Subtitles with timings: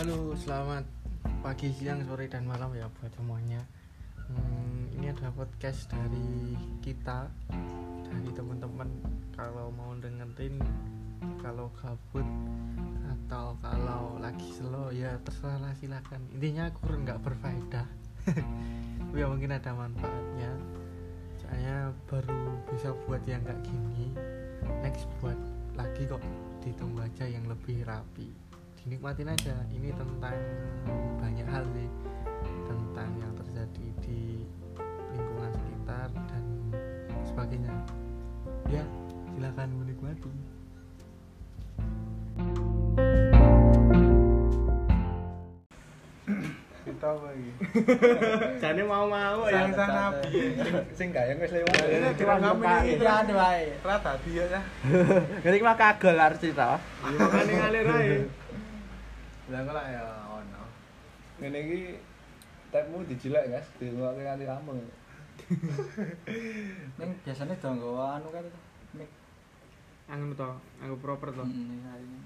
[0.00, 0.88] Halo, selamat
[1.44, 3.60] pagi, siang, sore, dan malam ya buat semuanya.
[4.32, 7.28] Hmm, ini adalah podcast dari kita,
[8.08, 8.88] dari teman-teman.
[9.36, 10.56] Kalau mau dengerin,
[11.44, 12.24] kalau gabut
[13.12, 16.24] atau kalau lagi slow ya terserah silakan.
[16.32, 17.84] Intinya aku nggak berfaedah,
[19.04, 20.52] tapi ya mungkin ada manfaatnya.
[21.44, 24.16] Saya baru bisa buat yang kayak gini.
[24.80, 25.36] Next buat
[25.76, 26.24] lagi kok
[26.64, 28.49] ditunggu aja yang lebih rapi
[28.80, 29.54] dinikmatin aja.
[29.70, 30.36] Ini tentang
[31.18, 31.88] banyak hal sih.
[32.66, 34.20] Tentang yang terjadi di
[35.12, 36.44] lingkungan sekitar dan
[37.24, 37.74] sebagainya.
[38.70, 38.84] Ya
[39.28, 40.30] silakan menikmati.
[46.80, 47.52] Kita apa iki
[48.56, 50.56] jadi mau mau sang sang nabi
[50.90, 51.76] sing gayeng wis lewat.
[51.76, 53.64] ini dirang kami ini Iya, ada wae.
[53.84, 54.60] rata dia ya.
[55.46, 56.80] Iki mah kagel arep cerita.
[57.04, 58.16] makanya ngalir aja
[59.50, 60.62] lah kok lah ya ono
[61.38, 61.80] Ngene iki
[62.68, 63.66] tapmu dijilek, Guys.
[63.76, 64.76] Dirungokke nganti rampung.
[66.98, 68.60] Ning biasane do nggawa anu kan itu.
[68.94, 69.10] Mik.
[70.06, 72.18] angin to aku proper to Heeh, hari ini.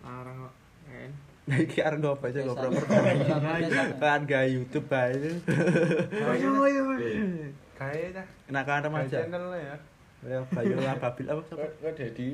[0.00, 0.54] larang kok
[0.84, 1.10] kan
[1.42, 3.98] Nah, iki arep ngopo aja ngobrol Biasa.
[3.98, 5.14] kan gak YouTube bae.
[6.12, 6.34] oh
[6.70, 6.82] iya
[7.72, 9.22] kae dah Enakan remaja.
[9.22, 9.74] channel ya
[10.22, 11.66] Ya Bayu lan Babil apa Kok sapa?
[11.78, 12.26] kok Dedi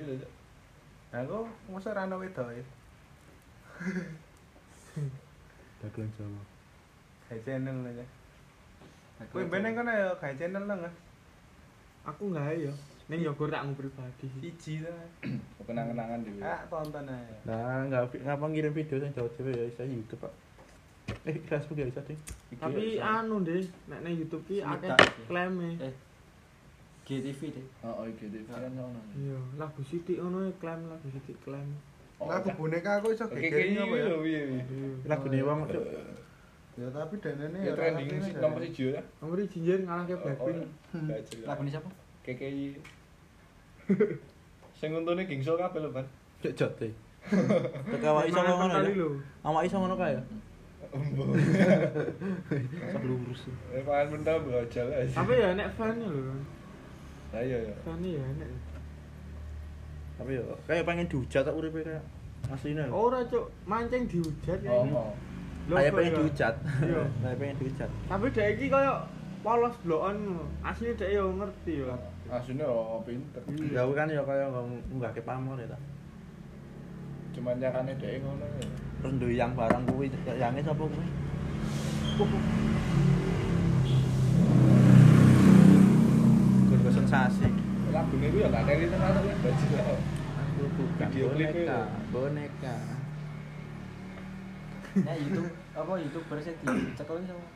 [1.08, 1.36] aku
[1.68, 2.60] masa ra ono wedoke
[5.80, 6.42] Dagelan Jawa.
[7.28, 8.06] kae channel ya
[9.28, 10.94] kowe beneng kan ya kae channel lah nggak
[12.08, 12.72] aku nggak ya
[13.08, 14.92] Neng Yogurt tak pribadi siji ta
[15.64, 16.44] Kenang-kenangan dhewe.
[16.44, 20.32] ah tonton aja Nah, enggak ngapa ngirim video sing Jawa ya bisa YouTube, Pak.
[21.24, 22.12] Eh, Facebook ya bisa deh.
[22.52, 24.92] IG Tapi anu deh, nek nang YouTube ki akeh
[25.24, 25.80] klaime.
[25.80, 25.94] Eh.
[27.08, 27.66] GTV deh.
[27.80, 29.00] Oh, IGTV kan ono.
[29.16, 31.72] Iya, lagu Siti ngono ya klaim lagu Siti klaim.
[32.18, 34.42] Lagu boneka aku iso Oke, gegernya apa ya piye.
[34.58, 34.62] Iya.
[35.06, 35.84] lagu ne wong Cuk.
[36.78, 39.02] ya tapi danane Ya trending sih nomor 1 ya.
[39.22, 40.58] Nomor jinjir ngalahke Blackpink.
[41.46, 41.90] Lagu ini siapa?
[42.26, 42.66] KKI.
[44.78, 46.06] Sing untune gingso kabeh lho, Ban.
[46.38, 46.90] Cuk jot deh.
[47.28, 48.98] Tek awak iso ngono kali ya.
[48.98, 49.08] lho.
[49.42, 50.22] Awak iso ngono kae ya.
[52.94, 53.40] Sak lurus.
[53.74, 54.82] Eh, pangan mental aja.
[55.12, 56.34] Tapi ya nek fan lho.
[57.34, 57.74] Lah iya ya.
[57.82, 58.50] Fan ya nek.
[60.18, 62.02] Tapi yo kayak pengen dihujat tak uripe kayak
[62.50, 62.90] asline.
[62.90, 64.70] Ora cuk, mancing dihujat ya.
[64.74, 65.12] Oh, oh.
[65.68, 66.18] Kayak pengen ya?
[66.18, 66.54] dihujat.
[66.80, 67.02] Iya.
[67.22, 67.90] Kayak pengen dihujat.
[68.08, 68.94] Tapi dhek iki koyo
[69.44, 70.16] polos blokan.
[70.64, 71.92] Asline dhek yo ngerti yo.
[72.32, 73.42] Asline oh pinter.
[73.68, 74.48] Ya aku kan ya kaya
[74.96, 75.78] nggake pamor ya ta.
[77.36, 78.68] Cuman carane dhek ngono ya.
[78.98, 81.08] Terus ndoyang barang kuwi yange sapa kuwi?
[86.72, 87.67] Gur sensasi.
[87.88, 89.70] Lagu niku ya gak neri tenan ya bajil.
[90.38, 91.80] Aku bukan Video boneka, ya.
[92.10, 92.74] boneka.
[94.98, 97.46] Ya YouTube apa YouTuber sing dicekel sama.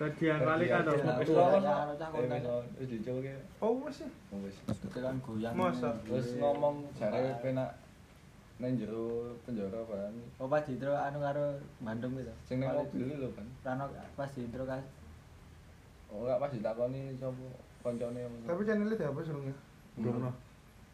[0.00, 0.92] Radian kali kan to.
[0.96, 1.12] Iya.
[1.20, 1.60] Wis Iya, lolos.
[1.60, 2.32] iya, cah konten.
[2.32, 2.66] wis lolos.
[2.80, 3.32] Wis diculke.
[3.60, 4.56] oh wis ya Oh, wis.
[4.90, 5.52] Tekan goyang.
[5.54, 5.90] Masa?
[6.02, 7.70] Terus ngomong jare penak
[8.60, 10.12] nang jero penjara kan.
[10.36, 12.32] Oh pas di intro anu karo Bandung gitu.
[12.44, 13.46] Sing nang mobil lho kan.
[13.62, 13.84] Rano
[14.16, 14.80] pas di intro kan.
[16.10, 17.46] Oh, enggak pas ditakoni sapa
[17.80, 18.20] koncone.
[18.44, 19.56] tapi channelnya dihapus dong ya
[20.00, 20.34] Belum lah.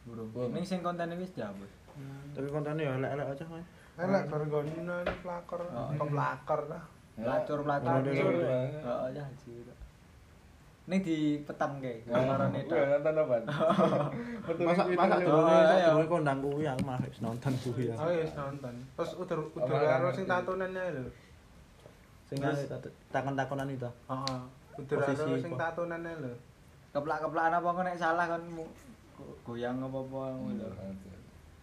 [0.06, 0.28] Burung.
[0.50, 1.70] Ning sing konten wis dihapus.
[2.34, 3.62] Tapi kontennya ya elek-elek aja kowe.
[3.96, 4.82] elek gara-gara ini
[5.24, 6.82] pelakor Oh, ke pelakor lah
[7.16, 7.90] Pelacur pelacur.
[8.04, 8.32] Pelacur.
[8.44, 9.52] Heeh, ya haji.
[10.86, 12.04] Ning di petam kae.
[12.04, 12.86] Gambarane Udah tok.
[12.92, 13.36] nonton apa?
[14.68, 15.88] Masa masa iya.
[15.90, 17.94] durunge kondang kuwi aku malah wis nonton kuwi ya.
[17.98, 20.34] oh iya nonton terus udah udah karo kan sing ngerti?
[20.38, 21.04] tatunannya lho
[22.26, 22.38] Sing
[23.10, 23.90] takon-takonan itu.
[23.90, 24.40] heeh
[24.78, 26.34] udah karo sing tatunannya lho
[26.94, 28.42] Keplak-keplakan apa kok nek salah kan
[29.44, 30.68] goyang apa-apa ngono.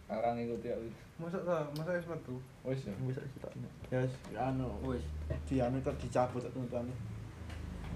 [0.04, 0.88] Arang ikuti aku.
[1.14, 2.94] masuk ke masa wis metu Wis ya.
[3.06, 3.48] Bisa kita.
[3.88, 5.04] Ya wis anu Wis.
[5.46, 6.92] di anu kok dicabut tak tuntutane.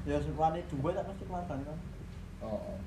[0.07, 1.79] Ya suwane duwe tak mesti keluargane kan.
[2.41, 2.79] Oh, oh.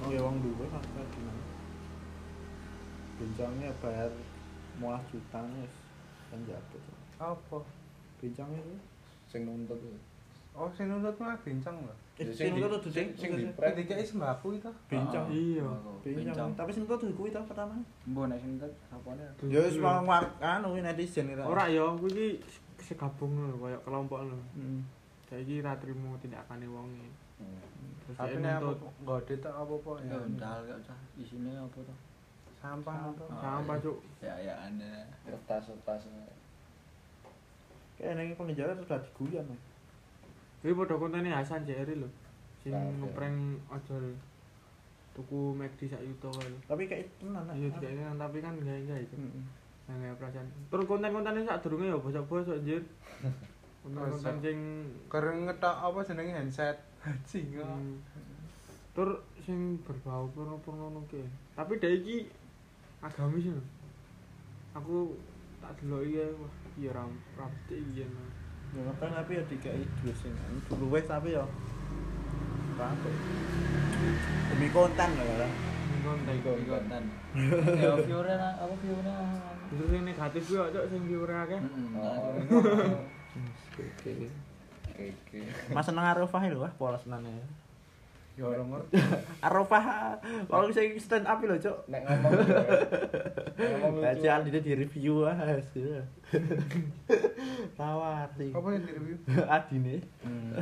[0.00, 0.82] Oh ya wong duwe kan
[1.14, 1.42] gimana?
[3.20, 4.10] Bincangnya bayar
[4.80, 5.74] muas jutanya wis
[6.32, 6.82] kan jabut.
[7.20, 7.58] apa
[8.18, 8.74] Bincangnya itu.
[9.30, 9.78] Sing nuntut.
[10.54, 13.74] Oh sing nuntut mah bincang lho sing nuntut tuh, sing sing- sing sing- di prank.
[13.80, 15.24] dikai sembako itu Bincang.
[15.32, 15.64] Iya.
[16.04, 16.36] Bincang.
[16.36, 16.48] Bincang.
[16.52, 17.72] Tapi sing tuh kuwi ta pertama.
[18.04, 19.24] Mbok nek sing tet apane?
[19.48, 21.48] Ya wis mau anu kuwi netizen ira.
[21.48, 22.28] Ora ya, kuwi iki
[22.84, 24.36] segabung lho koyo kelompok lho.
[24.52, 24.80] Heeh.
[25.32, 27.08] Saiki ra trimo tindakane wonge.
[27.40, 27.56] Hmm.
[28.04, 31.78] Terus tapi nek apa nuntut ngode tak apa apa ya ndal kok cah isine apa
[31.80, 31.94] to?
[32.60, 33.84] sampah Oh, sampah iya.
[33.88, 33.98] cuk.
[34.20, 35.08] Ya ya ane.
[35.24, 36.04] Kertas-kertas.
[37.96, 39.48] Kayak nang penjara terus udah diguyan.
[40.60, 40.68] Mas.
[40.68, 42.08] Kuwi padha kontene Hasan Jeri lho.
[42.60, 44.12] Sing ngeprank ojol.
[45.10, 46.58] tuku McD sak yuto kae lho.
[46.68, 47.54] Tapi kayak tenan lah.
[47.56, 49.14] Ayo tidak ini tapi kan enggak enggak itu.
[49.16, 49.44] Heeh.
[49.90, 50.46] Enggak perasaan.
[50.70, 52.82] Terus konten-kontennya sak durunge ya bosok-bosok anjir.
[53.82, 54.58] Konten-konten sing
[55.08, 56.76] Keren ngetok apa jenenge handset.
[57.00, 57.64] Kok.
[57.64, 57.96] hmm,
[58.92, 61.24] tur sing berbau porno-porno ngono ki.
[61.56, 62.16] Tapi dhek iki
[63.00, 63.64] agamis lho.
[64.76, 65.16] Aku
[65.58, 68.08] tak deloki ya wah iya ram ram iki ya.
[68.70, 71.42] Ya kan tapi ya dikai duit sing anu dulu wes tapi ya.
[72.78, 73.10] Apa?
[74.54, 75.48] Demi konten lah ya.
[76.00, 76.56] Konten Konten.
[76.64, 77.04] Ikotan.
[77.82, 79.06] Ya viewer apa viewer
[79.70, 81.60] Justru sing negatif kuwi cok sing viewer akeh.
[81.98, 82.34] Oh.
[83.80, 84.14] Oke.
[84.96, 85.40] Oke.
[85.70, 87.59] Mas seneng Arafah lho wah polos nane.
[88.40, 88.96] Ya ora ngerti.
[89.44, 90.16] Arafah
[90.48, 91.76] kalau sing stand up lho, Cuk.
[91.92, 92.56] Nek ngomong ya.
[93.76, 94.08] Ngomong lucu.
[94.16, 95.36] Aja andi di review ah.
[95.36, 96.00] hasil.
[97.76, 98.48] Tawar sih.
[98.56, 99.20] Apa yang di-review?
[99.60, 100.00] Adine.
[100.24, 100.56] Hmm.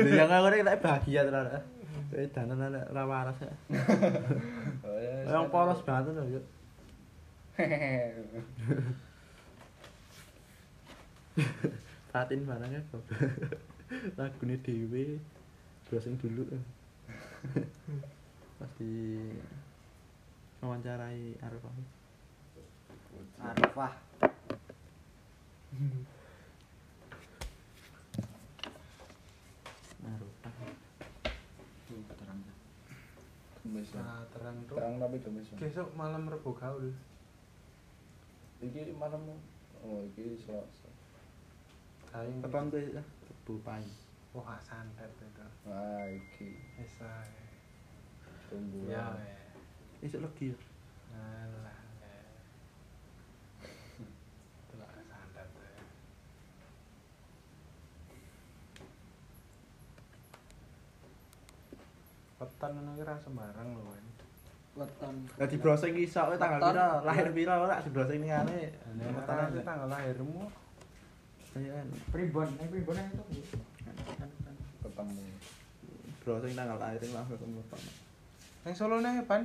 [0.00, 1.52] Lho yang aku nek bahagia tenan.
[2.16, 3.36] Eh danan anak ra waras.
[3.44, 3.52] ya.
[4.88, 6.44] Oh, ya, Yang polos banget lho, Cuk.
[12.08, 13.04] Fatin barangnya kok.
[14.16, 15.20] Lagune dhewe
[15.88, 16.48] browsing dulu.
[18.58, 19.20] Pasti
[20.64, 21.74] wawancarai Arafah.
[23.44, 23.92] Arafah.
[30.04, 30.52] Arafah.
[31.84, 32.40] Tuh terang.
[33.60, 34.00] Gemes ya.
[34.00, 34.76] Nah, terang tuh.
[34.80, 35.48] Terang tapi gemes.
[35.52, 35.56] ya.
[35.60, 36.96] Besok malam Rebo gaul.
[38.64, 39.20] Iki malam
[39.84, 40.40] oh iki.
[42.08, 42.40] Kain.
[42.40, 43.02] Tekan tuh ya,
[43.44, 43.84] Bu Pai.
[44.32, 45.10] Wah, santet.
[45.64, 47.12] Wah, iki Esa.
[48.52, 48.86] tunggu.
[48.86, 49.16] Ya.
[50.04, 50.52] Isuk legi.
[50.52, 50.58] ya.
[51.16, 51.78] Alah.
[54.68, 55.48] Delok santet.
[62.40, 63.92] Weton ngono ki ra sembarang lho.
[64.74, 65.14] Weton.
[65.38, 66.74] Lah di browsing iso kowe tanggal Weton.
[66.74, 68.60] pira, lahir pira ora di browsing ngene.
[68.98, 70.50] Nek tanggal lahirmu
[71.54, 73.22] Iya, Pribon, nek pribon itu.
[74.94, 75.26] Ketemu.
[76.24, 77.60] browsing tanggal lahir langsung ketemu.
[78.64, 79.42] Nang Solo nih, Pan.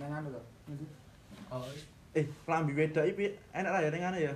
[0.00, 0.42] Nang anu to.
[1.54, 1.62] Oh.
[2.16, 4.34] Eh, lambi wedok iki enak lah ya ning ngene ya.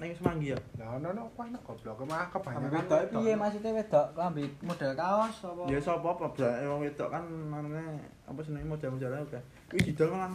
[0.00, 0.58] Ning Semanggi ya.
[0.80, 2.72] Lah ono no apa enak goblok mah kebanyakan.
[2.72, 5.62] wedok piye maksudnya wedok klambi model kaos apa?
[5.70, 6.26] Ya sapa apa
[6.66, 9.38] wong wedok kan anune apa senenge model-modelnya oke.
[9.70, 10.32] Kuwi didol malah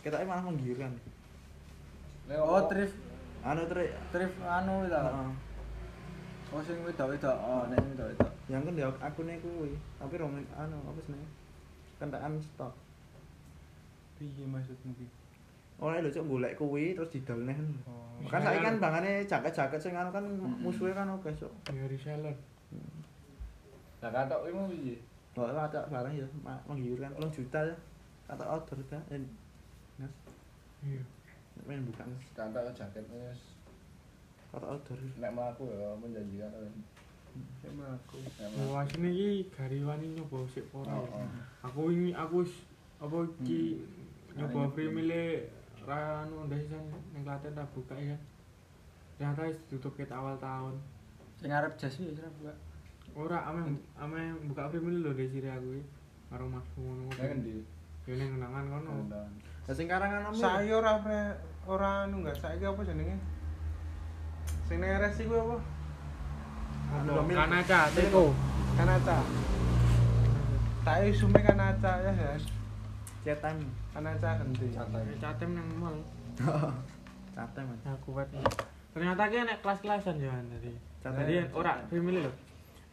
[0.00, 0.94] ketake malah menggiurkan.
[2.30, 2.96] Nek Oh, thrift
[3.46, 3.90] Anu trik.
[4.10, 4.96] thrift anu itu.
[4.96, 5.28] Heeh.
[6.54, 7.36] Oh sing wedok-wedok.
[7.42, 8.30] Oh, nek sing wedok-wedok.
[8.46, 11.28] Yang kan dia akune kuwi, tapi rong anu apa senenge?
[11.98, 12.72] Kentaan stok.
[14.16, 15.06] Piye maksudmu ki?
[15.82, 17.56] Oleh lho cuk golek kuwi terus didol neh.
[17.84, 18.14] Oh.
[18.30, 20.24] Kan saiki kan bangane jaket-jaket sing anu kan
[20.62, 21.52] musuhe kan oke cuk.
[21.74, 22.32] Ya reseller.
[24.00, 24.96] Lah katok iku piye?
[25.36, 26.24] Kok ada barang ya
[26.64, 27.76] menggiurkan 10 juta ya.
[28.24, 28.98] Kata order ta.
[29.12, 29.20] Eh,
[30.00, 30.12] Mas,
[30.84, 31.02] Iya.
[31.66, 32.08] main bukan.
[32.32, 33.55] Katok jaketnya wis
[34.50, 34.98] Kata order.
[35.16, 36.74] nek mlaku ya menjanjikan kan.
[37.60, 38.16] Sik mlaku.
[38.22, 38.90] Nek Wah, mlaku.
[38.92, 40.92] sini iki gariwani nyoba sik ora.
[40.92, 41.20] Oh, ya.
[41.20, 41.28] oh.
[41.66, 42.52] Aku ini aku wis
[42.96, 43.82] apa iki
[44.36, 44.44] Hmm.
[44.44, 45.48] nyoba free mile
[45.82, 48.16] ra anu ndas san ning Klaten tak buka ya.
[49.16, 50.76] Ternyata wis ditutup ket awal tahun.
[51.36, 52.52] Sing arep jas iki ora buka.
[53.16, 53.60] Ora ame
[53.96, 55.84] ame buka free mile lho dari sire aku iki.
[56.26, 57.08] Karo Mas ngono.
[57.12, 57.60] Nek endi?
[58.04, 58.92] Ya ning kenangan kono.
[59.66, 60.34] Lah sing karangan om.
[60.34, 60.92] Saya ora
[61.66, 63.16] ora anu enggak saiki apa jenenge?
[64.66, 65.56] Sing nang RS iku apa?
[67.30, 68.24] Kanaca, Teko.
[68.74, 69.18] Kanaca.
[70.82, 72.42] Tak isume Kanaca ya, Has.
[73.22, 73.58] cetan.
[73.90, 74.66] Kanaca ganti.
[75.18, 75.98] Catem nang mall.
[78.06, 78.28] Kuat.
[78.94, 80.72] Ternyata ki enek kelas-kelasan yo tadi.
[81.02, 81.16] Cate.
[81.20, 82.32] Jadi ora family lho.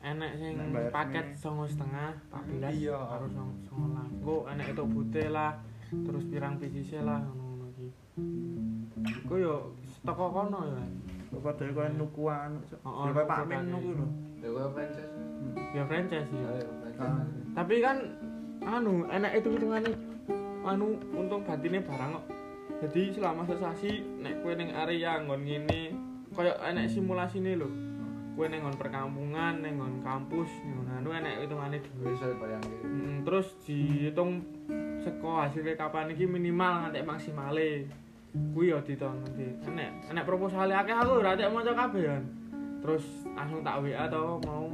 [0.03, 0.53] Enek sing
[0.91, 2.97] paket songo setengah, 14 Iya.
[2.97, 4.05] karo songo songo lah.
[4.09, 5.55] Engko enek itu putih lah,
[5.89, 7.87] terus pirang PCC lah ngono-ngono iki.
[9.23, 9.55] Iku yo
[10.03, 10.83] toko kono ya.
[11.41, 12.51] Padahal koyo nukuan.
[12.85, 14.07] Oh, Ya Pak Min nuku lho.
[14.43, 15.13] Lha kok franchise.
[15.73, 16.49] Ya franchise ya.
[17.53, 17.97] Tapi kan
[18.63, 19.91] anu enek itu hitungane
[20.63, 22.25] anu untung batine barang kok.
[22.83, 25.81] Jadi selama sesasi nek kowe ning area nggon ngene
[26.35, 27.69] koyo enek simulasine lho.
[28.33, 32.11] Kowe ning nggon perkampungan, ning nggon kampus, nggon anu enek hitungane dhewe.
[32.11, 32.77] Bisa bayangke.
[32.83, 34.43] Mm, terus dihitung
[35.03, 38.02] seko hasil kapan iki minimal nganti maksimale.
[38.33, 39.45] Kuwi yo diton nanti.
[39.69, 42.23] Enek enek proposal akeh aku ora tek maca kabeh kan.
[42.81, 43.05] Terus
[43.37, 44.65] langsung tak WA to mau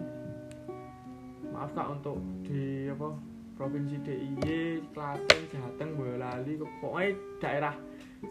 [1.52, 2.16] maaf kak untuk
[2.48, 3.12] di apa
[3.60, 7.12] provinsi DIY, Klaten, Jateng, Boyolali, pokoknya
[7.44, 7.76] daerah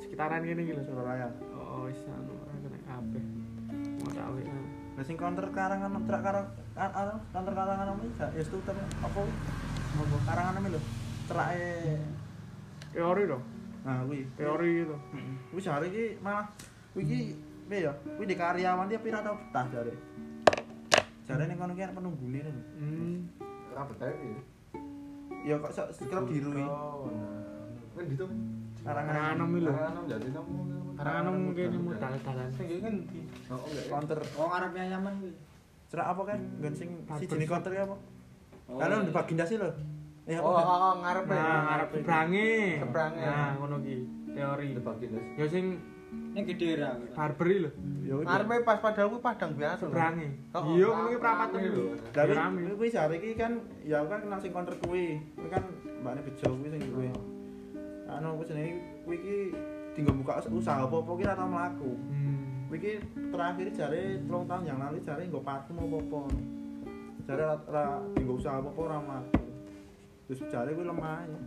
[0.00, 0.80] sekitaran gini gitu.
[0.88, 1.28] Surabaya.
[1.52, 2.32] Oh, wis anu
[2.64, 3.24] kena kabeh.
[4.00, 4.58] Mau tak WA.
[4.96, 6.42] Lah sing counter karangan trak karo
[6.72, 8.72] kan anu counter karangan gak ya tutup
[9.04, 9.20] apa?
[9.92, 10.80] Apa karangan namanya lho.
[11.28, 12.00] Cerake
[12.96, 14.26] teori dong nah kuwi.
[14.34, 15.34] teori gitu Heeh.
[15.50, 16.46] Kuwi jare iki malah
[16.92, 17.18] kuwi iki
[17.68, 17.92] piye ya?
[18.16, 19.94] Kuwi di karyawan dia pira tau betah jare.
[21.24, 22.52] Jare ning kono ki ana penunggune lho.
[22.80, 23.16] hmm.
[23.72, 24.30] Ora betah iki.
[25.46, 26.64] Ya kok sak sekrep biru iki.
[26.64, 27.44] Oh, nah.
[27.94, 28.24] Kan gitu.
[28.82, 30.56] Karangan Karangan lho Karangan jadi kamu.
[30.98, 33.20] karena kan mungkin ini modal dalan Sing ngendi?
[33.46, 33.84] Oh, enggak.
[33.86, 33.90] ya?
[33.92, 34.18] counter.
[34.34, 35.32] Oh ngarep nyaman kuwi.
[35.88, 36.38] Cerak apa kan?
[36.58, 37.50] Nggon sing siji shop.
[37.54, 37.96] counter apa?
[38.68, 39.06] Oh, Karena iya.
[39.06, 39.70] di baginda sih lho.
[40.28, 41.32] Oh, oh, oh, ngarepe.
[41.32, 42.48] nah ngarep sebrange
[42.84, 43.22] Sebrange.
[43.24, 43.94] nah ngono ki
[44.36, 45.00] teori das.
[45.40, 45.66] ya sing
[46.08, 46.92] Ning gede ra.
[47.16, 47.70] barberi lho
[48.04, 48.16] Ya.
[48.20, 49.88] Ngarepe pas padahal kuwi padang biasa.
[49.88, 49.92] lho.
[49.92, 51.84] sebrange Oh, iya oh, ngono ki prapat lho.
[52.12, 55.16] Tapi rame kuwi jare iki kan ya kan kenal sing counter kuwi.
[55.32, 55.64] Kuwi kan
[56.04, 57.08] mbakne bejo kuwi sing kuwi.
[58.12, 58.72] Anu kuwi jenenge
[59.08, 59.36] kuwi iki
[59.96, 61.90] tinggal buka usaha apa-apa ki ora tau mlaku.
[61.96, 62.68] hmm.
[62.68, 62.92] Kuwi iki
[63.32, 66.20] terakhir jare 3 tahun yang lalu jare nggo parfum apa-apa.
[67.24, 69.47] Jare ora ora nggo usaha apa-apa ora mlaku.
[70.28, 71.38] Terus jare kuwi lemah ya.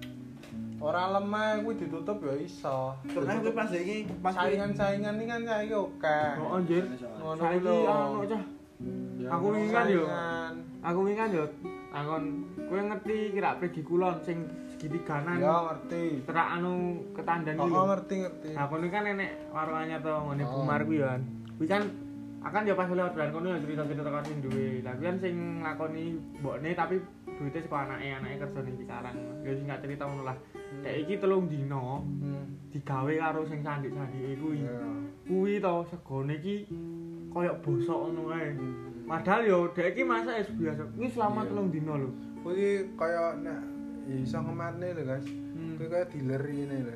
[0.82, 2.98] Ora lemah kuwi ditutup ya iso.
[3.06, 6.20] Terus kuwi pas iki pas saingan-saingan iki kan saiki oke.
[6.42, 6.84] oh anjir
[7.22, 7.76] Ngono saiki lho.
[7.86, 8.44] anu cah
[9.30, 10.54] aku wingi kan yo Saingan.
[10.82, 11.46] aku wingi kan yo
[11.94, 12.24] takon
[12.66, 14.38] kowe ngerti kira pergi kulon sing
[14.74, 16.26] segitiganan Ya ngerti.
[16.26, 16.74] terak anu
[17.14, 17.90] ketandan Oh, iki oh, lho.
[17.94, 18.50] ngerti ngerti.
[18.58, 20.52] Nah, kono kan enek warung anyar to ngene Oh.
[20.58, 21.22] Bumar kuwi kan.
[21.56, 21.84] Kuwi kan
[22.42, 24.66] akan ya pas lewat bulan kono ya cerita-cerita sing duwe.
[24.82, 26.04] Lah kuwi kan sing nglakoni
[26.42, 26.96] mbokne tapi
[27.42, 29.16] duitnya saka anake, anake kerja ning kisaran.
[29.42, 30.38] Ya sing gak cerita ngono lah.
[30.86, 32.46] Dek iki telung dino Hmm.
[32.70, 34.62] digawe karo sing sandik-sandike kuwi.
[35.26, 36.70] Kuwi to segone iki
[37.34, 38.54] koyo bosok ngono kae.
[39.10, 40.86] Padahal yo dek iki masak es biasa.
[40.94, 42.10] Kuwi selama telung dino lho.
[42.46, 43.60] Kuwi kaya nek
[44.22, 45.26] iso ngematne lho, Guys.
[45.26, 45.82] Hmm.
[45.82, 46.96] Kuwi kaya dealer ini lho.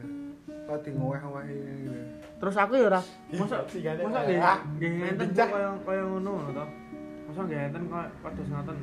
[0.69, 1.99] Kaya di ngoweh-ngoweh ini.
[2.37, 3.01] Terus aku ya ora
[3.33, 6.65] mosok mosok kayak, nggih nggih ngenten kaya kaya ngono to.
[7.25, 8.77] Mosok nggih ngenten kaya kados ngoten.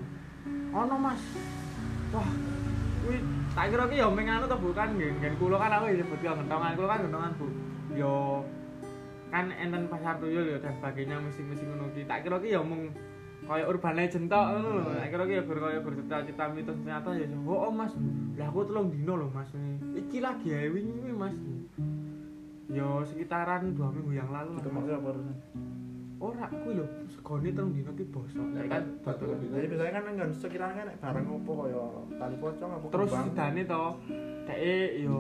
[0.73, 1.23] Ono Mas.
[2.13, 2.29] Wah,
[3.05, 3.19] kuwi
[3.53, 6.33] tak kira ki ya meng anu to bukan nggih ngen kula kan aku nyebut ya
[6.33, 7.47] gentongan kula kan gentongan Bu.
[7.93, 8.15] Yo
[9.29, 12.09] kan enten pasar tuyul ya dan sebagainya mesti-mesti ngono ki.
[12.09, 12.93] Tak kira ki ya mung
[13.45, 14.83] kaya urban legend tok ngono lho.
[14.97, 17.93] Tak kira ki ya ber kaya bercita-cita mitos ternyata ya oh, oh Mas.
[18.37, 19.51] Lah aku telung dino lho Mas.
[19.93, 21.37] Iki lagi ae wingi Mas.
[22.73, 24.65] Yo sekitaran dua minggu yang lalu lah.
[24.65, 25.41] ketemu apa terus.
[26.23, 26.87] Ora kuwi lho,
[27.23, 28.47] segone telung dino ki bosok.
[28.59, 29.39] Ya kan, kan betul.
[29.55, 31.85] Jadi biasanya kan nggon sekiranya kan nek barang opo kaya
[32.19, 33.85] tali pocong apa Terus sidane to,
[34.51, 34.77] dheke
[35.07, 35.19] yo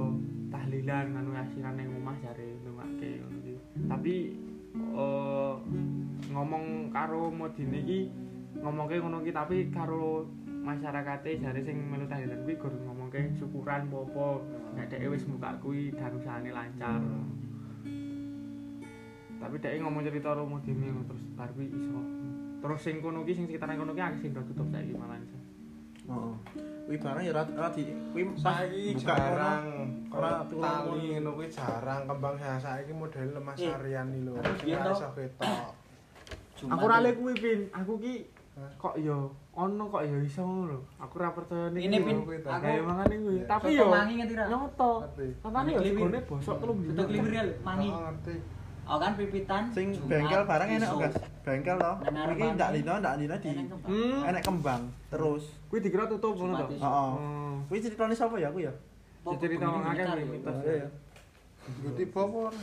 [0.50, 3.54] tahlilan nganu asiran ning omah jare ndongake ngono ki.
[3.87, 4.14] Tapi
[4.75, 5.54] eh
[6.35, 8.00] ngomong karo modine iki
[8.59, 14.26] ngomongke ngono ki tapi karo masyarakate jare sing melu tahlilan kuwi gur ngomongke syukuran apa
[14.75, 16.99] nek dheke wis buka kuwi dan usahane lancar.
[19.42, 22.00] Tapi dheke ngomong cerita karo modine ngono, terus bar kuwi iso.
[22.62, 25.38] Terus sing kono ki sing sekitaran kono ki akeh sing udah tutup saiki malah iso.
[26.04, 26.34] Heeh.
[26.82, 29.64] Kuwi barang ya ora ora di kuwi Saiki buka jarang
[30.08, 34.32] ora turun tali ngono kuwi jarang kembang ya saiki model lemah Eh, sarian iki lho.
[34.37, 35.66] tapi iso ketok.
[36.54, 37.04] Jumat Aku ora ya.
[37.04, 38.14] lek kuwi pin, aku ki
[38.76, 39.18] kok yo
[39.52, 40.78] ono kok yo iso ngono lho.
[40.99, 42.06] Aku ora percaya ning Ini kuwi.
[42.06, 43.34] pin aku Ya mangane kuwi.
[43.37, 43.46] Iya.
[43.49, 44.44] Tapi yo mangi ngerti ra?
[44.49, 44.92] nyoto.
[45.38, 45.80] Katane yo
[46.25, 46.94] bosok telung dino.
[46.94, 47.88] Soto kliwir ya mangi.
[47.88, 48.34] Oh, ngerti.
[48.92, 49.72] Oh kan pipitan.
[49.72, 51.00] sing Jumat, bengkel barang enak iso.
[51.00, 51.14] Gas.
[51.49, 53.88] Bengkel ngarep Iki ndak dino ndak dino di Enak kembang.
[53.88, 54.28] Hmm.
[54.28, 55.44] enek kembang terus.
[55.72, 56.68] Kuwi dikira tutup ngono to.
[56.68, 56.84] Jumat iso.
[56.84, 57.08] Heeh.
[57.16, 57.54] Oh.
[57.72, 58.72] Kuwi ceritane sapa ya aku ya?
[59.40, 60.37] Cerita wong akeh kuwi
[60.76, 60.88] ya.
[62.04, 62.61] apa ora?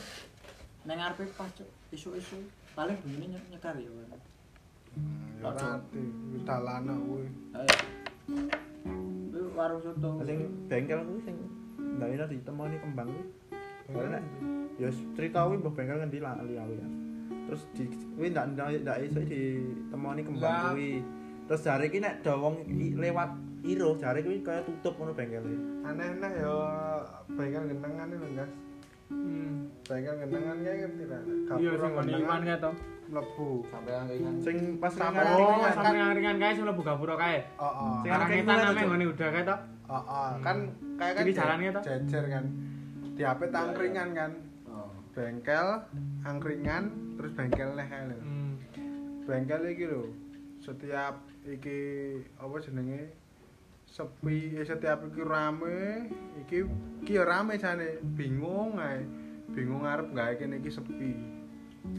[0.86, 1.50] Nang ngarepe pas
[1.90, 2.38] isu-isu
[2.78, 3.90] paling begini nye- nyekar ya.
[3.90, 5.82] Hmm, Ya.
[6.30, 7.26] Wis dalana kuwi.
[9.58, 10.10] Warung soto.
[10.22, 10.38] Sing
[10.70, 11.36] bengkel kuwi sing
[11.98, 13.49] ndak dino ditemoni kembang kuwi.
[13.90, 14.20] Karena
[14.76, 16.88] ya cerita kuwi mbah bengkel ngendi lali aku ya.
[17.46, 20.72] Terus di kuwi ndak ndak ndak iso ditemoni kembang Lah.
[20.72, 21.02] kuwi.
[21.46, 23.30] Terus jare iki nek ada wong i- lewat
[23.64, 25.54] iro jare kuwi kaya tutup ngono bengkele.
[25.82, 26.56] Aneh-aneh ya
[27.28, 28.52] bengkel gentengan lho, Guys.
[29.10, 29.66] Hmm.
[29.84, 31.20] Bengkel gentengan kae ngerti ra?
[31.58, 31.92] Iya sing
[32.22, 32.72] iman kae to.
[33.10, 33.66] mlebu.
[33.66, 34.34] Sampai angkringan.
[34.38, 36.14] Sing pas Oh, Ringan, sampe kan?
[36.14, 37.42] ringan kae sing mlebu gapura kae.
[37.42, 37.94] Heeh.
[37.98, 39.56] Sing kita kene namanya to, ngene udah kae to.
[39.90, 40.58] Heeh, kan
[40.94, 41.84] kayak kan jalannya toh?
[41.84, 42.46] jejer kan.
[43.20, 44.32] Di HP angkringan kan.
[44.72, 44.88] Oh.
[45.12, 45.84] Bengkel,
[46.24, 46.88] angkringan,
[47.20, 48.16] terus bengkel neh kae lho.
[48.24, 48.56] Hmm.
[49.28, 50.08] Bengkel iki lho.
[50.64, 51.80] Setiap iki
[52.40, 53.12] apa jenenge?
[53.84, 56.08] Sepi, eh, setiap iki rame,
[56.40, 56.64] iki
[57.04, 58.00] iki ya rame jane.
[58.16, 59.04] Bingung ae.
[59.52, 61.12] Bingung arep gawe kene iki sepi.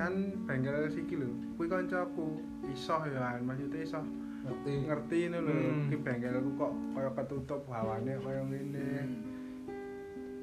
[0.00, 1.28] Kan bengkel siki lho.
[1.60, 2.40] Kuwi kancaku
[2.72, 4.00] iso ya, maksudnya iso
[4.40, 4.72] Ngerti.
[4.88, 5.84] ngerti ini lho Hmm.
[5.84, 9.08] iki bengkelku kok kaya ketutup hawane kaya ngene ben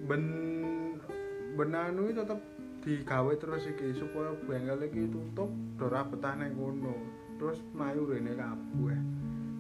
[0.05, 2.39] ben anu iki tetep
[2.85, 5.49] digawe terus iki supaya bengkel iki tutup
[5.81, 6.95] ora betah ning kono.
[7.37, 8.99] Terus mlayu rene kabeh.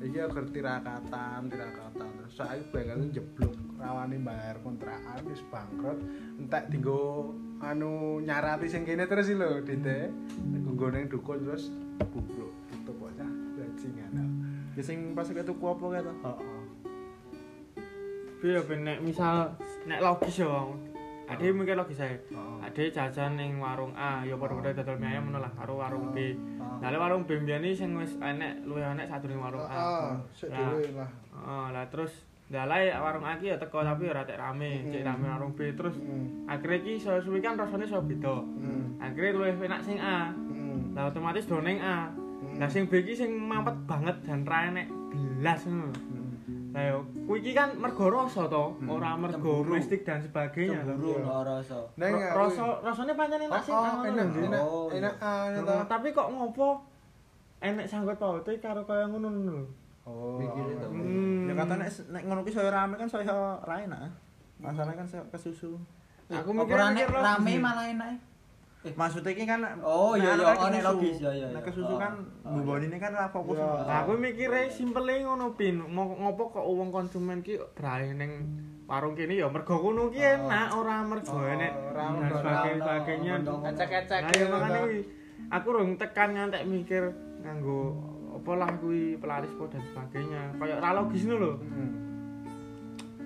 [0.05, 2.09] Iki agar tirakatan tirakatan.
[2.21, 5.99] Terus saya pengen jeblok rawani bayar kontrakan wis bangkrut.
[6.37, 10.13] Entek dinggo anu nyarati sing kene terus lho dite.
[10.45, 11.73] Nggo ning dukun terus
[12.13, 14.13] bubruk itu bocah bajingan.
[14.77, 16.13] Ya sing pas ketuku apa to?
[16.13, 16.56] heeh
[18.37, 19.49] Piye ben nek misal
[19.89, 20.77] nek logis ya wong.
[21.27, 22.15] Ade mikir logis ae.
[22.15, 26.13] heeh Ade jajan ning warung A ya padha-padha dodol mie ayam ngono lah karo warung
[26.15, 26.37] B.
[26.61, 26.87] Ah.
[26.87, 29.73] Lah warung B mbiyen iki sing wis enek luwih enek sadurunge warung A.
[29.73, 31.09] heeh Lah.
[31.33, 32.13] Heeh, lah terus
[32.47, 35.09] Dalai warung A ki ya teko tapi ora tek rame, cek Hmm.
[35.11, 36.47] rame warung B terus Hmm.
[36.47, 38.39] akhirnya ki iso suwi kan rasane iso beda.
[38.39, 38.95] Hmm.
[39.03, 40.31] Akhirnya luwih enak sing A.
[40.95, 42.07] Lah otomatis do ning A.
[42.55, 45.91] Lah sing B ki sing mampet banget dan ra enek belas ngono.
[46.67, 48.89] Lah yo kuwi ki kan mergo rasa to, Hmm.
[48.89, 50.83] ora mergo mistik dan sebagainya.
[50.83, 51.23] Cemburu Iya.
[51.23, 51.77] no rasa.
[51.95, 54.41] Neng Ro- Rasa rasane pancen enak sing oh, oh, enak lho.
[54.43, 54.97] enak Oh, iya.
[54.99, 56.67] enak ah Heeh, Tapi kok ngopo
[57.59, 59.59] enek sangkut paute karo kaya ngono lho.
[60.03, 60.89] oh Mikirnya tau.
[60.89, 61.45] Hmm.
[61.45, 64.11] Ya kata nek nek ngono ki saya rame kan saya ra enak.
[64.57, 65.77] Masalahnya kan saya kesusu.
[66.27, 68.19] Aku ora mikir rame malah enak.
[68.95, 71.67] Maksudnya iki kan Oh, iya, nek iya, oh, nek logis, iya, iya, Nek iya.
[71.67, 72.13] kesusu Oh, kan
[72.45, 73.57] oh, mbon ini kan ra fokus.
[73.57, 73.83] Iya.
[73.83, 78.45] Lah aku mikire simpele ngono pin, ngopo kok wong konsumen ki brahe ning
[78.87, 84.47] warung kene ya mergo kono ki enak ora mergo Oh, enek dan sebagainya Ecek-ecek ya
[84.47, 84.99] makane kuwi
[85.51, 87.11] aku rung tekan ngantek mikir
[87.43, 87.99] nganggo
[88.39, 90.55] apa lah kuwi pelaris po dan sebagainya.
[90.55, 91.51] Kayak ra logis ngono lho.
[91.59, 91.91] Hmm.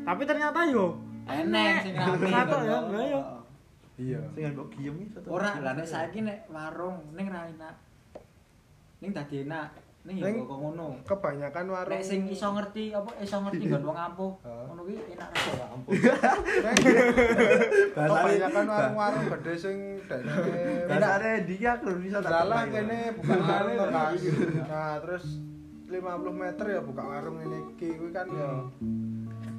[0.02, 0.98] Tapi ternyata yo
[1.30, 2.26] Enek sing rame.
[2.26, 3.22] Ya, ya.
[4.02, 5.18] Iya Sing mbok giem iki.
[5.30, 7.76] Ora lah nek saiki nek warung ning ra enak.
[8.98, 9.70] Ning dadi enak.
[10.02, 10.98] Ning ya Ning- kok ngono.
[11.06, 14.32] kebanyakan warung Nek sing iso ngerti apa iso ngerti nggon wong ampuh.
[14.68, 15.92] Ngono kuwi enak ra ampuh.
[17.94, 19.78] kebanyakan warung-warung gede sing
[20.10, 20.34] dene
[20.90, 24.22] Dasare di ki aku bisa tak Dalah kene buka warung kok Mas.
[24.66, 25.26] Nah, terus
[25.86, 26.02] 50
[26.34, 28.52] meter ya buka warung ini iki kuwi kan ya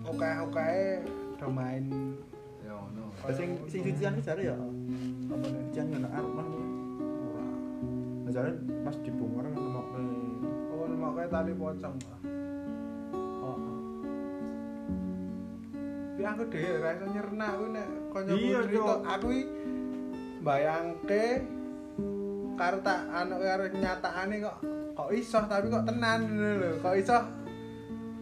[0.03, 0.73] oke-oke
[1.37, 2.42] do main Ya
[2.91, 3.05] ngono.
[3.31, 5.63] Sing sing cucian ki jare ya apa nih?
[5.71, 6.47] cucian ngono arep mah.
[7.23, 7.47] Ora.
[8.35, 8.51] Jare
[8.83, 10.03] pas dibongkar nemokne.
[10.73, 11.97] Oh, mau kayak tali pocong.
[13.43, 13.59] Oh.
[16.13, 19.01] Tapi aku dhewe ra iso nyerna kuwi nek kanca Iya, cerita Cok.
[19.11, 19.45] aku iki
[20.43, 21.25] bayangke
[22.55, 24.57] karo tak anu karo nyatakane kok
[24.93, 26.79] kok iso tapi kok tenan lho.
[26.79, 27.19] Kok iso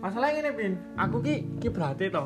[0.01, 2.25] Masalahnya ngene pin, aku ki ki berarti to.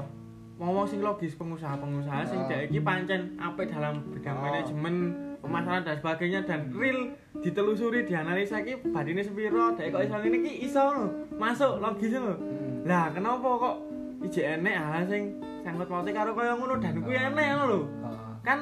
[0.54, 2.46] Ngomong sing logis pengusaha-pengusaha sing Ah.
[2.46, 4.42] dhek iki pancen apik dalam bidang Ah.
[4.44, 4.94] manajemen,
[5.42, 7.10] pemasaran dan sebagainya dan real
[7.42, 11.04] ditelusuri dianalisa ki badine sepiro, dhek kok iso ngene ki iso lho.
[11.34, 12.38] Masuk logis lho.
[12.86, 13.76] Lah kenapa kok
[14.22, 15.22] ije enek hal sing
[15.60, 17.80] sangkut paute karo kaya ngono dan kuwi enek ngono lho.
[18.46, 18.58] Kan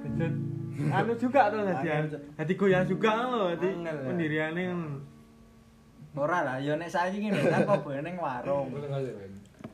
[0.00, 0.32] bejet
[0.88, 2.08] anu juga tuh Angel.
[2.40, 3.92] dadi goyah juga lho Angel, ya.
[4.08, 4.96] pendiriane ngono.
[6.12, 8.72] Ora lah, ya nek saiki ngene kan kok ning warung.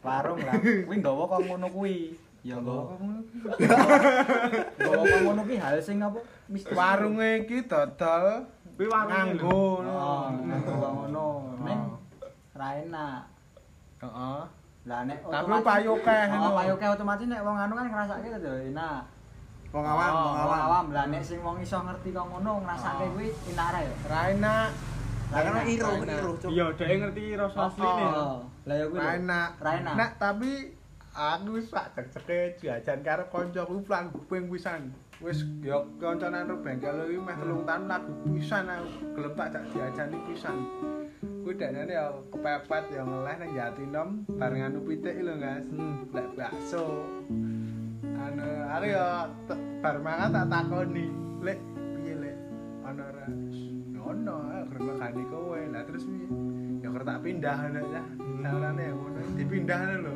[0.08, 0.54] Warung lah.
[0.86, 1.96] Kuwi nggawa kok ngono kuwi.
[2.40, 3.20] Ya nggawa kok ngono.
[4.78, 6.18] Nggawa kok ngono kuwi hal sing apa?
[6.48, 6.72] Mistis.
[6.72, 8.24] warunge iki dodol
[8.74, 11.26] Kuwi warung nganggo Oh, nganggo ngono.
[11.60, 12.00] Ning Oh.
[12.54, 13.20] ra enak.
[13.98, 14.40] Heeh.
[14.88, 16.56] Lah nek Tapi payu keh, Oh, ngono.
[16.56, 19.00] payu keh otomatis nek wong anu kan ngrasake to enak.
[19.68, 20.60] Wong awam, wong awam.
[20.64, 20.84] awam.
[20.90, 23.92] Lah nek sing wong iso ngerti kok ngono ngrasake kuwi enak ra ya.
[24.08, 24.68] Ra enak,
[25.28, 26.16] Lah kan enak, iro, ra enak.
[26.16, 26.48] iro, Cuk.
[26.48, 28.08] Iya, dhek ngerti rasa asline.
[28.68, 29.00] Lah ya kuwi.
[29.00, 29.50] enak.
[29.64, 30.10] Enak.
[30.20, 30.50] Tapi
[31.16, 34.92] aku wis sak cek-ceke jajan karo kancaku plan kuping pisan.
[35.18, 38.86] Wis yo kancanan ro bengkel iki meh telung tahun lagu pisan aku
[39.18, 40.56] gelem tak jak diajani pisan.
[41.42, 45.66] Kuwi dakane ya kepepet ya ngeleh nang Jatinom bareng anu pitik lho, Guys.
[45.72, 46.06] Hmm.
[46.14, 47.08] Lek bakso.
[48.04, 51.06] Anu, aku ya te- bar mangan tak takoni,
[51.40, 51.58] "Lek,
[51.98, 52.36] piye lek?
[52.84, 53.26] Ana ora?"
[54.08, 55.60] Ono, aku regani kowe.
[55.72, 56.28] Lah terus piye?
[56.78, 58.02] Ya kerep tak pindah ngono ya.
[58.48, 60.14] Saurane ya ngono, dipindah lho.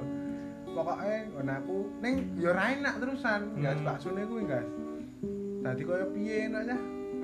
[0.72, 3.40] Pokoke ngono aku ning ya ora enak terusan.
[3.60, 3.84] Ya Hmm.
[3.84, 4.64] baksone kuwi, Guys.
[5.60, 6.78] Dadi koyo piye ngono ya?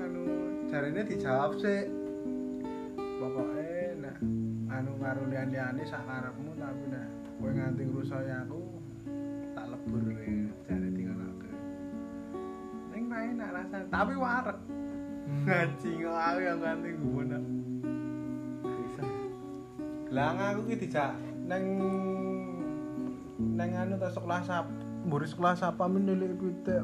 [0.05, 0.21] Anu
[0.69, 1.89] jarine dijawab sik.
[3.17, 4.15] Pokoke nek
[4.69, 7.05] anu karo liyan-liyane sak karepmu tapi nek
[7.41, 8.59] kowe nganti ngrusoi aku
[9.57, 10.29] tak lebur ne
[10.69, 11.51] jare tinggalake.
[12.93, 14.59] Ning ra enak rasane, tapi wareg.
[15.41, 17.37] Ngaji kok aku yang nganti ngono.
[20.09, 21.13] Lah aku ki dijak
[21.45, 21.65] neng
[23.37, 24.65] neng anu ta sekolah sap,
[25.05, 26.81] mburi sekolah sapa menilik pitik.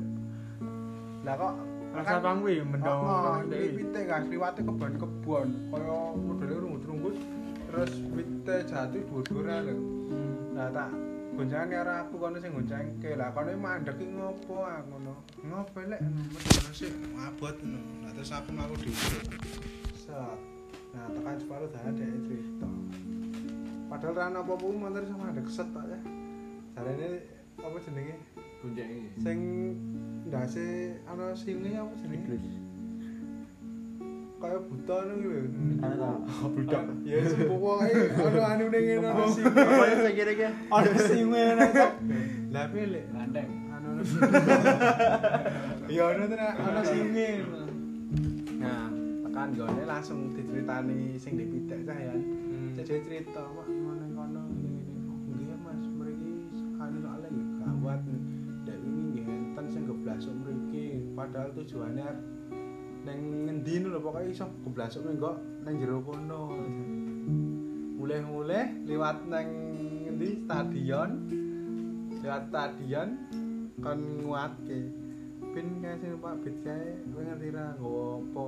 [1.26, 1.56] Lah kok
[1.96, 3.80] Rasa pang kuwi mendong Oh, iki.
[3.80, 7.16] pitik guys, liwate kebon-kebon, kaya modele rungut-rungut.
[7.72, 9.76] Terus pitik jatuh dhuwur-dhuwuran lho.
[10.60, 10.92] Lah tak
[11.40, 13.16] gonjangan karo aku kono sing goncengke.
[13.16, 15.14] Lah kono mandek ki ngopo aku ngono.
[15.40, 17.80] Ngopo lek metu sik abot ngono.
[18.04, 19.20] Lah terus aku ngaku dhewe.
[19.96, 20.40] Set.
[20.96, 22.68] nah tekan separuh dah ada cerita
[23.96, 26.00] padahal rana apa pun motor sama ada keset tak ya.
[26.76, 27.08] Jarene
[27.64, 28.16] apa jenenge?
[28.60, 29.08] Gunjai.
[29.24, 29.40] sing
[30.28, 32.28] ndase ana singe apa jenenge?
[32.28, 32.58] Iblis.
[34.36, 35.30] Kaya buta ngono lho
[35.80, 36.12] ana ta?
[36.60, 40.52] Budak ya sepupu wae ana anu ning ngene ana singe apa yang saya kira kira
[40.76, 41.72] ana singe nang
[42.52, 43.50] lah pilih Ganteng.
[43.72, 43.90] anu
[45.88, 47.30] ya ana tenan ana singe
[48.60, 48.92] nah
[49.24, 52.16] tekan gone langsung diceritani sing dipidak cah ya.
[52.76, 53.68] Jadi cerita mak
[60.16, 60.88] geblasuk mriki.
[61.12, 62.20] Padahal tujuannya arep
[63.06, 65.32] neng ngendi lho pokoknya iso geblasuk mengko
[65.68, 66.56] nang jero kono.
[68.00, 69.48] Mulai-mulai liwat nang
[70.08, 70.48] ngendi?
[70.48, 71.12] Stadion.
[72.24, 73.10] Liwat stadion
[73.84, 74.80] kon nguatke.
[75.52, 76.34] Pin kae sing Pak?
[76.48, 76.96] Bit kae?
[77.12, 77.76] Kowe ngerti ra?
[77.76, 78.46] Nggawa apa?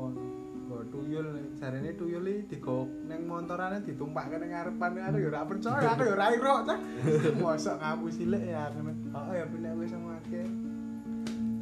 [0.72, 1.28] Nggawa tuyul.
[1.60, 6.16] Jarene tuyul iki digo ning montorane ditumpakke ning ngarepan aku ya ora percaya aku ya
[6.16, 6.80] ora iro cah.
[7.44, 10.44] Mosok ngapu silik ya ngono heeh ya pin nek wis nguatke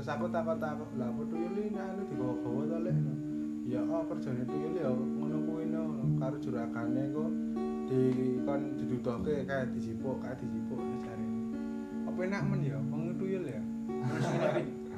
[0.06, 2.98] terus aku takut-takut lah apa tuyul nek anu digawa-gawa to lek
[3.66, 5.82] ya oh kerjane tuyul ya ngono kuwi no
[6.22, 7.30] karo juragane kok
[7.90, 8.00] di
[8.46, 11.26] kon didudohke kayak disipuk kayak disipuk jarene
[12.06, 13.62] apa enak men ya wong tuyul ya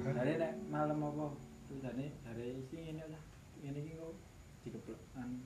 [0.08, 1.26] Dari nek malam apa?
[1.72, 3.24] Tulisane dari isi ini lah.
[3.64, 4.12] Ini iki kok
[4.68, 5.40] dikeplok an.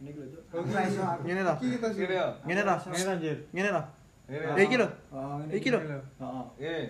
[0.00, 0.40] Ini lho.
[0.56, 1.00] Oh, ra iso.
[1.20, 2.04] ngene to Iki kita sih.
[2.48, 3.36] Ngene to Ini anjir.
[3.52, 4.64] ngene Gini Eh, ya.
[4.64, 5.52] iki lho Oh, ini.
[5.60, 5.80] Iki lho.
[5.84, 6.84] Heeh.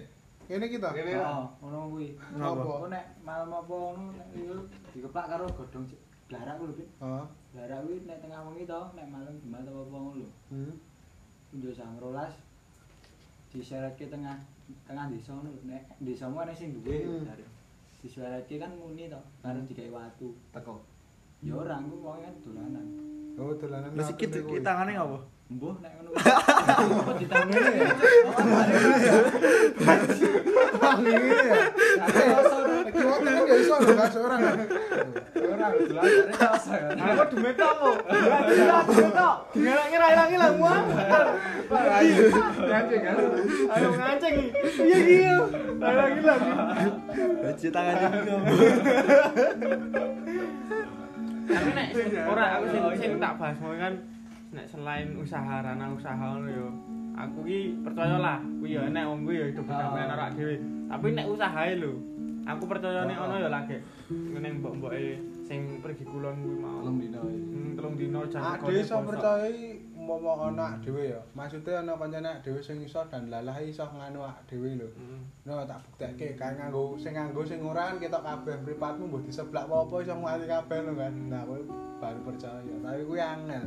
[0.46, 0.88] Kita.
[0.94, 1.26] Gini ya.
[1.26, 2.09] Heeh, ngono kuwi.
[2.14, 4.54] Kok nek malam apa ngono nek iki
[4.94, 5.85] dikeplak karo godhong.
[6.30, 6.88] Blarak kuwi lho, Pit.
[7.02, 7.26] Oh.
[7.50, 10.28] Blarak kuwi nek tengah wengi to, nek malam gimana apa apa ngono lho.
[10.54, 10.74] Hmm.
[11.54, 12.30] Unjuk jam 12
[13.50, 14.37] diseretke tengah
[14.87, 15.61] tengah desa ngono lho.
[15.66, 17.26] Nek desamu ana sing duwe Hmm.
[17.26, 17.44] jare.
[18.02, 20.30] Diseretke kan muni to, karo digawe watu.
[20.54, 20.78] Teko.
[21.42, 22.87] Ya ora, aku wong kan dolanan.
[23.37, 23.92] Oh, dolanan.
[23.92, 26.11] Lah sikit iki tangane ngapa Mbuh nek ngono.
[27.06, 27.87] Kok ditangane ya?
[33.06, 34.40] Waktu kan ya iso lho gak seorang.
[34.42, 36.02] Ora ya.
[36.98, 37.96] Aku duwe tok kok.
[38.50, 39.37] Gila duwe tok.
[39.54, 40.85] Dingelangi ra ilangi lah muang.
[41.70, 43.16] Ngancing kan.
[43.70, 44.35] Ayo ngancing.
[44.82, 45.37] Iya iya.
[45.78, 46.50] Ilangi lagi.
[47.38, 48.35] Baca tangan iki
[51.46, 51.88] Tapi nek
[52.26, 53.94] ora aku sing sing tak bahas kan
[54.56, 56.68] nek selain usaha ranah usaha ngono yo.
[57.16, 60.56] Aku ki percaya lah, kuwi ya nek wong kuwi ya hidup berdamaian ora dhewe.
[60.88, 61.92] Tapi nek usahae lho.
[62.46, 63.76] Aku percaya nek ono ya lagi.
[64.08, 66.80] Ngene mbok-mboke sing pergi kulon kuwi mau.
[66.84, 67.20] Telung dino.
[67.24, 69.08] Hmm, telung dino jan Ade regane iso bosok.
[69.12, 69.48] percaya
[69.96, 71.20] umpama anak dhewe ya.
[71.32, 74.88] Maksudnya ana kancane dhewe sing iso dan lalah iso nganu ak dhewe lho.
[74.96, 75.24] Hmm.
[75.48, 79.64] No tak buktekke kae nganggo sing nganggo sing ora kan ketok kabeh mripatmu mbok diseblak
[79.68, 81.14] apa-apa iso nguati kabeh lho kan.
[81.32, 81.60] Nah, kowe
[81.96, 82.74] baru percaya.
[82.84, 83.66] Tapi kuwi angel.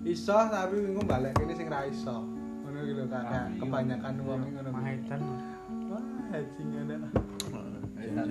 [0.00, 2.24] Iso tapi engko balik kene sing ra iso.
[2.64, 3.44] Ngono iki lho Ah, kakak.
[3.52, 3.60] iya.
[3.60, 4.68] Kebanyakan wong ngono.
[4.72, 5.20] Mahedan.
[5.92, 6.96] Wah, hajingane.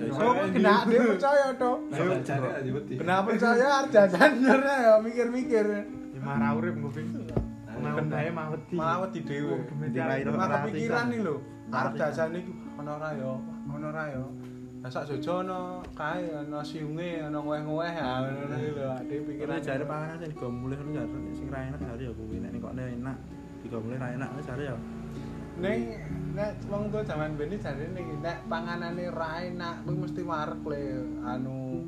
[0.02, 0.18] Iso.
[0.18, 1.72] Oh, kena dia percaya to.
[2.98, 5.66] Kenapa percaya arjajan ya mikir-mikir.
[6.10, 7.08] Ya marah urip nggo ping.
[7.80, 8.74] Mau bae mau wedi.
[8.76, 9.56] Malah wedi dhewe.
[10.74, 11.04] Pisan.
[11.08, 11.38] nih lho.
[11.70, 12.50] Arep jajan iki
[12.82, 13.30] ana ora ya?
[13.70, 14.22] Ana ora ya?
[14.80, 18.88] Lah sak jojo ana kae ana siunge ana ngoweh-ngoweh ya ngono lho.
[18.96, 22.12] Ade Kira pikiran jare panganan sing digo mulih ngono jare sing ra enak jare ya
[22.16, 23.16] kuwi nek kok enak
[23.60, 24.76] digo mulih ra enak jare ya
[25.60, 25.80] ning
[26.32, 30.82] nek wong tuwa jaman beni jare ning nek panganane ra enak kuwi mesti wareg le
[31.28, 31.84] anu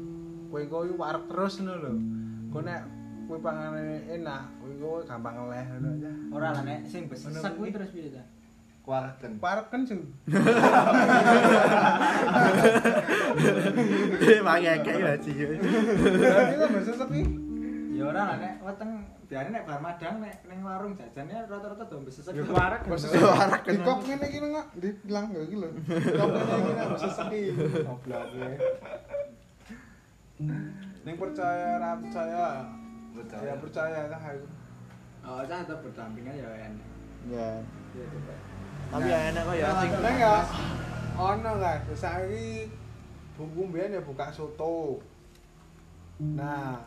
[0.52, 1.92] kowe kowe wareg terus ngono lho.
[2.52, 2.80] Kok nek
[3.24, 6.12] kowe panganane enak, kowe gampang ngeleh ngono aja.
[6.28, 8.20] Ora lah nek sing besesek kuwi terus piye ta?
[8.82, 9.38] Kuarten.
[9.86, 10.00] Sing
[14.22, 17.20] eh mangi kayak baji berarti kan bahasa sepi.
[17.92, 22.02] Ya ora lah nek weteng biare nek bar madang nek ning warung jajannya rata-rata do
[22.02, 22.34] besesek.
[22.34, 22.98] Ya Wareg kan.
[23.62, 25.68] Di kok ngene iki nggak dibilang gak gitu lho.
[26.18, 26.90] Kok ngene iki nang.
[27.86, 28.26] Goblok.
[31.06, 32.66] Ning percaya ra percaya.
[33.46, 34.46] Ya percaya lah aku.
[35.22, 36.88] Oh, cah tetep berdampingan ya enak.
[37.30, 37.62] ya
[37.94, 38.34] Ya coba.
[38.92, 40.34] Tapi ya enak kok ya sing Nek ya
[41.16, 42.68] ono guys, saiki
[43.40, 45.00] buku mbiyen ya buka soto.
[46.20, 46.84] Nah,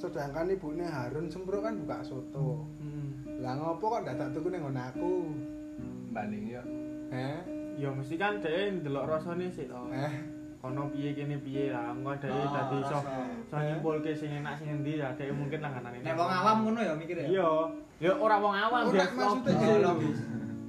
[0.00, 2.64] sedangkan ibune Harun Sempro kan buka soto.
[2.80, 3.28] Hmm.
[3.44, 5.12] Lah ngopo kok dadak tuku ning aku?
[6.16, 6.62] Banding ya.
[7.12, 7.38] Eh?
[7.76, 9.80] Ya mesti kan dhek ndelok rasane sik to.
[9.92, 10.12] Eh?
[10.64, 12.98] Kono piye kene piye lah, engko dhek Oh, dadi iso
[13.44, 16.00] iso nyimpulke sing enak sing endi ya dhek mungkin langganane.
[16.00, 17.26] Nek wong awam ngono ya mikir ya.
[17.28, 17.50] Iya.
[18.00, 19.06] Ya ora wong awam, Des.
[19.12, 19.92] maksudnya.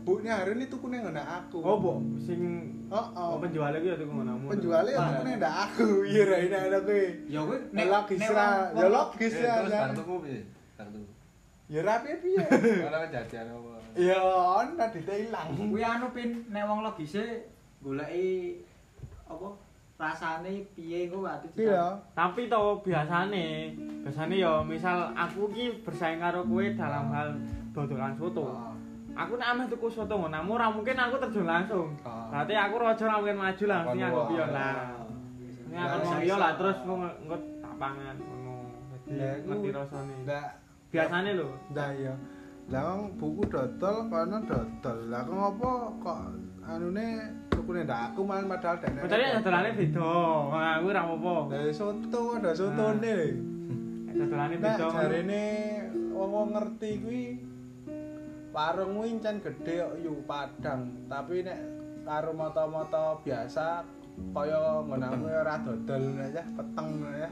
[0.05, 1.57] Bu ini hari ini tuku nang ngene aku.
[1.59, 1.91] oh bu
[2.21, 2.41] sing
[2.85, 5.87] Oh, oh penjualnya gitu tuh ngono Penjualnya ya tuku nang ndak aku.
[6.13, 7.01] Iya ra ini ana kowe.
[7.25, 9.53] Ya kuwi Ya logis ra, ya logis Eh, ra.
[9.57, 9.81] terus Jan.
[9.81, 10.41] bar tuku piye?
[10.77, 11.07] Bar tuku.
[11.65, 12.43] Ya rapi piye?
[12.87, 13.71] Ora kejadian apa.
[13.97, 14.19] Ya
[14.55, 15.47] ana ditilang.
[15.57, 17.25] kuwi anu pin nek wong logise
[17.81, 18.61] goleki
[19.25, 19.47] apa
[19.95, 21.97] rasane piye engko ati Iya.
[22.13, 23.71] tapi to biasane
[24.03, 27.33] biasane ya misal aku ki bersaing karo kowe dalam hal
[27.71, 28.74] dodolan soto Oh.
[29.15, 32.27] Aku nek ameh tuku soto ngono namun ora mungkin aku terjun langsung Oh.
[32.27, 34.75] berarti aku rojo ora mungkin maju mesti aku pion lah
[35.65, 38.53] ini aku mau pion lah terus aku nggot tak pangan ngono
[39.47, 40.47] ngerti rasane Ndak
[40.91, 42.13] biasane lho Lah iya.
[42.65, 44.97] Lah wong buku dodol kono dodol.
[45.13, 45.69] Lah kok ngopo
[46.01, 46.17] kok
[46.65, 47.07] anune
[47.53, 48.99] tukune ndak aku malah padahal dene.
[49.05, 50.13] Padahal dodolane beda.
[50.81, 51.35] Aku ora apa-apa.
[51.53, 53.15] Lah soto ada sotone.
[54.17, 54.85] Dodolane beda.
[54.89, 55.45] jarene
[56.09, 57.23] wong-wong ngerti kuwi
[58.55, 61.59] warung kuwi encen gedhe kok yu Padang, tapi nek
[62.07, 63.83] karo moto-moto biasa
[64.31, 67.11] kaya ngono aku ora dodol ngono ya, peteng ya.
[67.19, 67.29] Ya.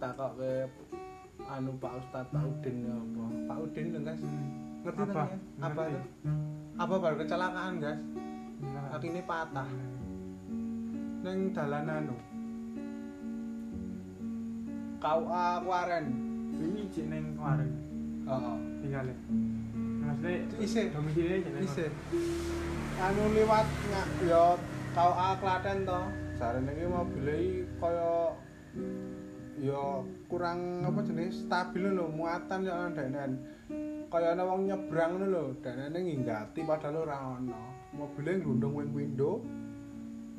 [0.00, 0.52] takok ke
[1.44, 3.24] anu Pak Ustad Pak Udin ya apa?
[3.48, 4.24] Pak Udin lho, Guys.
[4.80, 5.24] Ngerti Apa?
[5.60, 5.82] apa?
[5.88, 6.04] Tuh?
[6.80, 8.00] Apa baru kecelakaan, Guys?
[8.92, 9.68] Kakinya patah.
[11.20, 12.16] Neng dalan anu.
[14.96, 16.06] Kau akuaren.
[16.56, 17.70] Ini cek ning kemarin
[18.24, 18.56] Heeh.
[18.84, 19.16] tinggal ya.
[20.00, 20.86] Maksudnya Isih.
[20.92, 21.64] domisili aja ning.
[21.64, 21.90] Isih.
[23.00, 24.44] Anu liwat nyak ya
[24.96, 26.00] kau A Klaten to.
[26.40, 28.32] Jarene iki mobile iki kaya
[29.60, 29.84] ya
[30.24, 33.44] kurang apa jenis stabil lho muatan ya denen.
[34.08, 37.60] Kaya ana wong nyebrang ngono lho, denene nginggati padahal ora ono.
[37.92, 39.44] Mobile nglundung wing window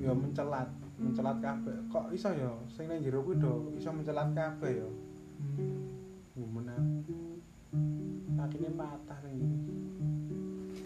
[0.02, 0.66] ya mencelat,
[0.98, 1.78] mencelat kabeh.
[1.94, 4.90] Kok iso ya sing nang jero kuwi do iso mencelat kabeh ya.
[6.34, 7.38] Gumen aku.
[8.34, 9.20] Kakine patah.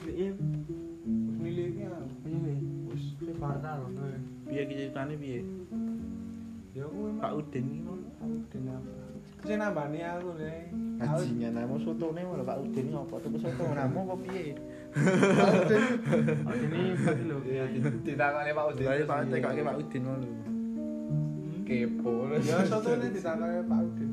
[0.04, 0.36] Iya.
[1.08, 2.28] Wis niliki aku.
[2.28, 2.54] Iya.
[2.92, 3.04] Wis
[3.40, 3.80] fatal.
[4.46, 5.42] Piye iki ceritane piye?
[6.76, 8.08] Ya kuwi Pak Udin iki ngono.
[8.20, 8.92] Udin apa?
[9.48, 10.56] Sing nambani aku le.
[10.96, 14.60] Ajingan namo sotone malah Pak Udin apa tuku soto namo apa piye?
[14.96, 15.84] Udin.
[16.48, 17.38] Oh, ini berarti lho.
[17.44, 17.64] Iya,
[18.00, 18.86] ditakoni Pak Udin.
[18.88, 19.28] Dari Pak
[19.68, 20.28] Pak Udin ngono.
[21.66, 22.32] kepo.
[22.40, 24.12] Ya sotone ditakoni Pak Udin.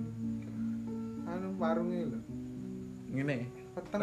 [1.29, 2.19] Anu warunge lho.
[3.13, 3.47] Ngene.
[3.73, 4.03] Peteng.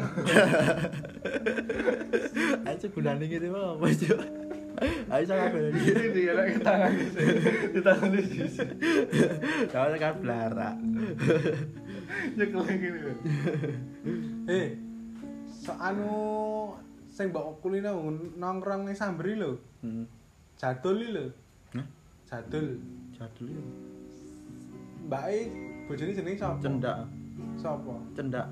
[2.65, 4.25] Ayo gunane ngene wae apa coba.
[5.13, 5.35] Ayo.
[6.15, 6.91] Dia lagi tangan
[7.75, 8.75] di tangan di sini.
[9.67, 10.77] Kau kan blarak.
[12.39, 12.99] Nyekel gini.
[14.47, 14.88] Eh.
[15.59, 16.07] So anu
[17.11, 17.91] sing mbok kulino
[18.39, 19.59] nongkrong ning Sambri lho.
[19.83, 20.07] Hmm.
[20.55, 21.25] Jadul lho.
[21.75, 21.85] Hah?
[22.31, 22.79] Jadul.
[23.15, 23.63] Jadul ya.
[25.09, 25.39] Mbake
[25.89, 26.55] bojone jenenge sapa?
[26.63, 26.97] Cendak.
[27.59, 27.93] Sapa?
[28.15, 28.47] Cendak.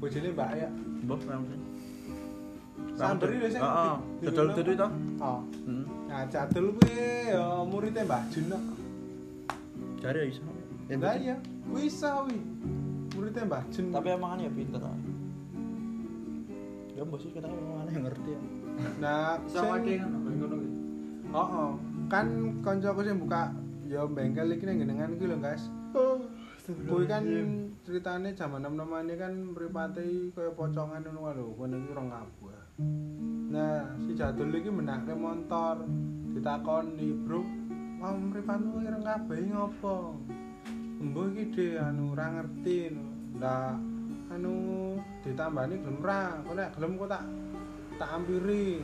[0.00, 0.68] Bojone Mbak ya.
[1.04, 1.56] Mbah ramene.
[2.96, 3.94] Sambri lho sing Heeh.
[4.24, 4.88] di- dudu to.
[5.20, 5.40] Oh.
[5.68, 5.84] Heeh.
[6.08, 8.64] Nah, Jadul kuwi ya muridnya Mbah Jun kok.
[10.00, 10.42] Jare ya iso.
[10.90, 11.36] Lah iya,
[11.68, 12.38] kuwi iso kuwi.
[13.44, 13.92] Mbah Jun.
[13.92, 14.80] Tapi emang kan ya pinter.
[17.00, 18.40] Ya mbok sih kita emang aneh ngerti ya.
[19.00, 20.68] nah, ngono ngono kuwi
[21.32, 21.70] Oh, oh.
[22.12, 22.28] kan
[22.60, 23.56] koncoku sing buka
[23.88, 25.64] ya bengkel iki nang jenengan iki lho, Guys.
[26.68, 27.24] Kuwi kan
[27.88, 32.60] ceritane jaman nom-noman ini kan mripate kaya pocongan ngono lho, kono iki rong kabeh.
[33.48, 35.80] Nah, si Jadul iki menake motor,
[36.36, 37.40] ditakoni, "Bro,
[37.96, 40.20] mau mripatmu ireng kabeh iki ngopo?"
[41.00, 42.92] Embuh iki de anu ora ngerti.
[42.92, 43.08] no.
[43.40, 43.72] Lah
[44.30, 44.54] anu
[45.22, 47.24] ditambani gelem ra, kok nek gelem kok tak
[47.98, 48.80] tak ampiri.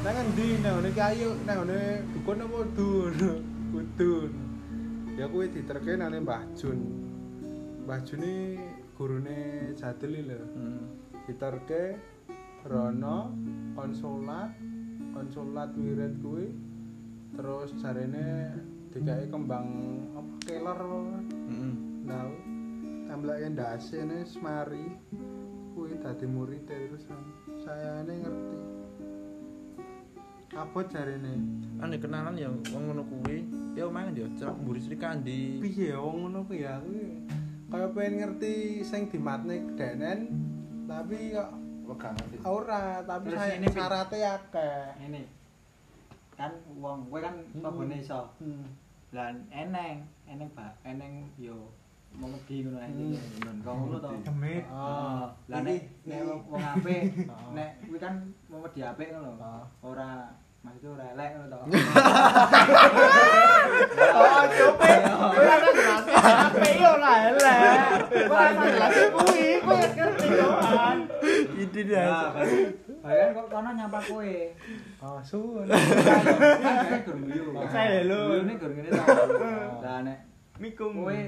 [0.00, 1.80] Nang endi nang ngene ayo nang ngene
[2.16, 3.14] dukun apa dun?
[3.74, 4.14] Kudu.
[5.18, 6.78] Ya kuwi diterke nang Mbah Jun.
[7.84, 8.58] Mbah Jun iki
[8.96, 9.38] gurune
[9.76, 10.38] Jadul iki lho.
[10.54, 11.04] Hmm.
[11.24, 11.96] diterke
[12.68, 13.32] rono
[13.72, 14.52] konsulat
[15.16, 16.52] konsulat wirid kuwi
[17.32, 18.52] terus jarene
[18.92, 19.68] dikai kembang
[20.12, 20.80] apa keler
[21.48, 21.72] Heeh.
[22.04, 22.28] nah
[23.14, 24.90] tembleke ndasene semari
[25.70, 27.06] kuwi dadi murid terus
[27.62, 28.56] saya ini ngerti.
[30.58, 31.38] Apa jarene?
[31.78, 33.46] Ane kenalan ya wong ngono kuwi.
[33.78, 34.58] Ya omahan ya cak?
[34.58, 35.62] Mburi Sri Kandi.
[35.62, 36.82] piye ya wong ngono kuwi ya?
[37.70, 40.34] Kaya pengen ngerti sing dimatne denen
[40.90, 41.54] tapi kok
[41.86, 42.36] Wegang ngerti.
[42.42, 44.78] ora tapi Terus saya ini, syaratnya akeh.
[45.06, 45.22] Ini.
[46.34, 46.50] Kan
[46.82, 48.26] wong kowe kan babone iso.
[48.42, 48.66] Hmm.
[49.14, 51.70] lah eneng eneng ba eneng yo
[52.14, 53.18] mau ngedi ngono ae Hmm.
[53.42, 54.62] ngono kok ngono to Demit.
[54.70, 57.50] Oh, lah Iki- nek nek iki- wong wong apik Oh.
[57.52, 58.14] nek kuwi kan
[58.48, 59.62] wedi apik ngono Oh.
[59.82, 60.10] ora
[60.64, 61.58] Maksudnya ora elek ngono to.
[64.16, 64.92] Oh, cope.
[65.12, 67.58] Ora jelas ape yo ora elek.
[68.32, 70.96] Ora jelas kuwi, kowe ngerti yo kan.
[71.52, 72.32] Ini dia.
[73.04, 74.32] Bahkan kok kono nyapa kowe.
[75.04, 75.68] Ah, suwun.
[75.68, 77.44] Kan gur guyu.
[77.68, 78.20] Saya lho.
[78.32, 79.04] Guyune gur ngene to.
[79.84, 80.18] Lah nek
[80.62, 80.94] Mikung.
[81.02, 81.18] kowe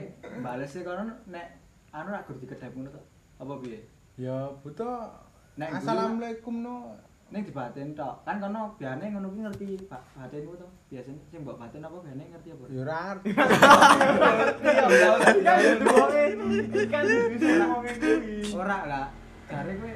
[0.42, 1.46] bales e kono nek
[1.90, 3.02] anu rak gur dikedhep ngono to.
[3.42, 3.82] Apa piye?
[4.16, 5.10] Ya, buta
[5.56, 6.94] Nek Assalamualaikum no.
[7.26, 8.22] Ning dibatin tok.
[8.22, 10.68] Kan kono biasane ngono kuwi ngerti ba- batinmu to.
[10.86, 12.64] Biasane sing mbok batin apa biasane ngerti apa?
[12.70, 13.28] Ya ora ngerti.
[16.92, 18.36] Kan bisa ngomongin kuwi.
[18.54, 19.06] Ora lah.
[19.50, 19.92] Jare kowe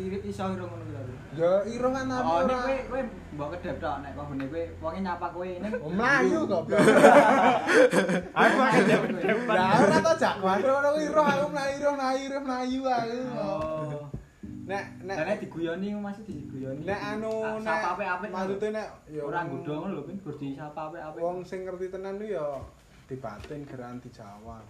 [0.00, 1.14] kiri iso iro ngono kuwi lho.
[1.30, 3.00] Ya ira kan apa Oh, nek kowe kowe
[3.36, 6.62] mbok kedhep tok nek ngene kowe wonge nyapa kowe ning Oh, Melayu kok.
[8.40, 9.54] Aku akan jawab-jawaban.
[9.54, 13.18] Lah ora to jak wae ora ira aku melayu ira melayu ira melayu aku.
[13.38, 14.00] Oh.
[14.66, 16.82] Nek nek Nek diguyoni masih diguyoni.
[16.86, 18.30] nek anu nek sapa apik-apik.
[18.30, 21.20] maksudnya nek ya ora nggodho ngono lho, Pin, gur disapa apik-apik.
[21.20, 22.46] wong sing ngerti tenan ku ya
[23.06, 24.62] dibatin geran dijawab.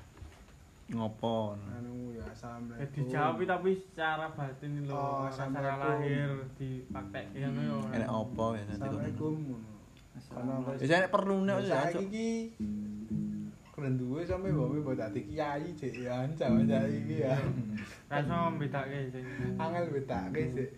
[0.90, 1.54] Ngopo?
[1.54, 2.82] Anu ya assalamualaikum.
[2.82, 7.78] Ya dijawab tapi secara batin lho, Oh, secara lahir dipraktekke ngono yo.
[7.90, 8.74] Enek opo ya nanti.
[8.76, 9.34] Assalamualaikum.
[9.38, 9.70] ngono.
[9.70, 10.72] Karena Assalamualaikum.
[10.74, 11.68] wis- Biasanya perlu nek ya.
[11.86, 12.28] Saiki iki
[13.70, 17.34] keren duwe sampe mbok mbok dadi kiai cek ya jawa saiki ya.
[18.10, 19.24] Rasa mbedake sing.
[19.56, 20.70] Angel bedake sik.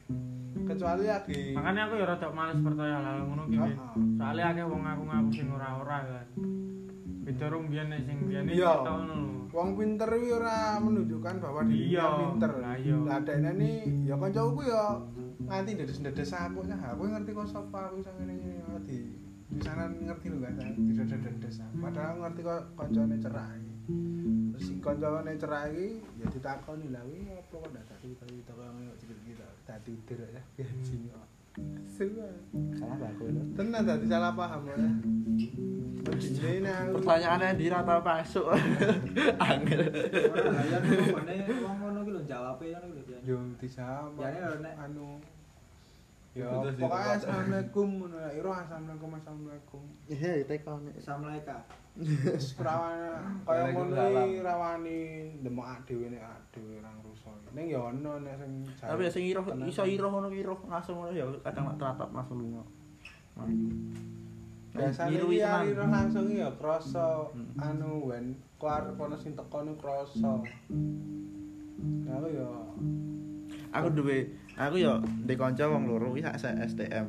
[0.63, 3.57] Kecuali lagi Makanya aku ya rada males percaya hal ngono ki.
[3.59, 3.77] Heeh.
[4.15, 6.27] Soale akeh wong ngaku-ngaku sing ora-ora kan.
[7.23, 8.75] Beda rung biyen nek sing biyen iki Iya.
[9.53, 12.51] Wong pinter kuwi ora menunjukkan bahwa dirinya Iya, pinter.
[12.59, 12.97] lah iya.
[12.99, 13.71] Lah dekne ni
[14.03, 14.85] ya kancaku ku ya
[15.43, 18.99] nganti ndedes-ndedes aku nah aku ngerti kok sapa aku sing ngene ngene ya di
[19.53, 21.75] misanan ngerti lho kan didedes-dedes aku.
[21.79, 23.71] Padahal ngerti kok kancane cerak iki.
[24.53, 28.63] Terus si kancane cerak iki ya ditakoni lah kuwi apa kok ndak tadi tadi toko
[28.65, 30.99] ngono kita tadi udir ya gaji
[32.73, 33.25] Salah aku.
[33.55, 34.77] Tenan tadi salah paham ya.
[36.93, 38.49] Pertanyaannya di rata masuk.
[39.53, 39.81] Angel.
[40.33, 43.03] Ora ya ngomongane wong ngono ki lho jawabe ngono ki lho.
[43.07, 43.21] Jan.
[43.23, 44.19] Yo disama.
[44.19, 44.75] Ya, ini lho, Nek.
[44.83, 45.09] anu.
[46.33, 47.89] Ya pokoknya assalamualaikum.
[48.33, 49.83] Iro assalamualaikum assalamualaikum.
[50.09, 50.95] Iya, teko nek.
[50.99, 51.82] Assalamualaikum.
[51.93, 53.95] Wis rawane kaya ngono
[54.41, 54.97] rawani
[55.45, 57.29] demok dhewe nek dhewe ora ngruso.
[57.53, 61.13] Ning ya ono nek sing Tapi ya sing iroh iso iroh ngono iroh langsung ngono
[61.13, 62.65] ya kadang nak teratap langsung lunga.
[64.73, 65.69] Biasane Ngiruhi iki tenan.
[65.69, 67.53] iro langsung ya krasa Hmm.
[67.61, 70.41] anu wen kuar kono sing teko nu krasa.
[72.09, 72.49] Aku ya
[73.73, 74.97] Aku duwe aku ya
[75.29, 77.05] ndek kanca wong loro iki sak STM.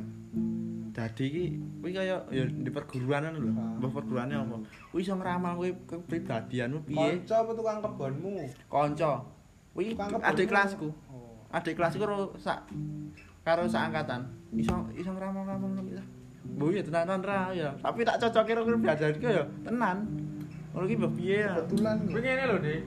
[0.94, 1.44] Dadi iki
[1.82, 3.50] kuwi kaya ya di perguruan lho.
[3.58, 3.82] Ah.
[3.82, 4.62] Mbah perguruane apa?
[4.94, 7.18] Kuwi iso ngramal kowe kepribadianmu piye?
[7.18, 8.46] kanca apa tukang kebonmu?
[8.70, 9.26] Kanca.
[9.74, 10.94] Kuwi adik kelasku.
[11.10, 11.50] Oh.
[11.50, 12.70] Adik kelasku karo sak
[13.42, 14.22] karo sak angkatan.
[14.54, 15.98] Iso iso ngramal-ngramal ngono iki.
[16.62, 17.74] Mbah ya tenan ra ya.
[17.82, 19.98] Tapi tak cocoke karo kepribadianku ya tenan.
[20.78, 21.58] Ngono ki mbah piye ya?
[21.58, 22.82] Kebetulan Kuwi ngene lho, Dik.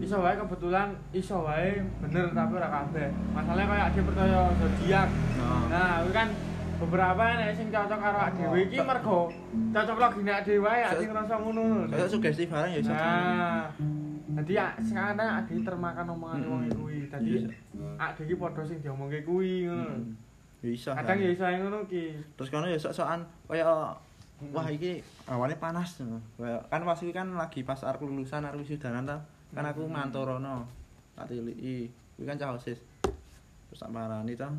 [0.00, 3.12] Iso wae kebetulan iso wae bener tapi ora kabeh.
[3.36, 5.08] Masalahnya kayak ade percaya zodiak.
[5.36, 5.62] Nah.
[5.68, 6.28] Nah, kuwi kan
[6.82, 9.20] beberapa nek sing cocok karo awake dhewe iki mergo
[9.70, 11.78] cocok lagi nek dhewe wae ade ngrasa ngono lho.
[11.88, 12.92] Kayak sugesti barang ya iso.
[12.92, 13.66] Nah,
[14.42, 16.50] jadi ya sekarang ade termakan omongan Mm-mm.
[16.50, 16.98] wong kuwi.
[17.06, 17.48] Dadi Iya.
[17.96, 19.84] ade iki padha sing diomongke kuwi ngono.
[19.86, 19.96] lho.
[20.62, 20.90] Ya iso.
[20.90, 22.04] Kadang ya iso ae ngono ki.
[22.34, 23.64] terus kono ya sok-sokan kaya
[24.50, 24.98] wah iki
[25.30, 26.02] awane panas
[26.34, 29.22] Kaya- kan pas iki kan lagi pas arek lulusan arek wisudanan ta
[29.54, 30.66] kan aku mantorono
[31.14, 32.80] tak tiliki kuwi kan cah osis
[33.72, 34.52] terus tak marani ta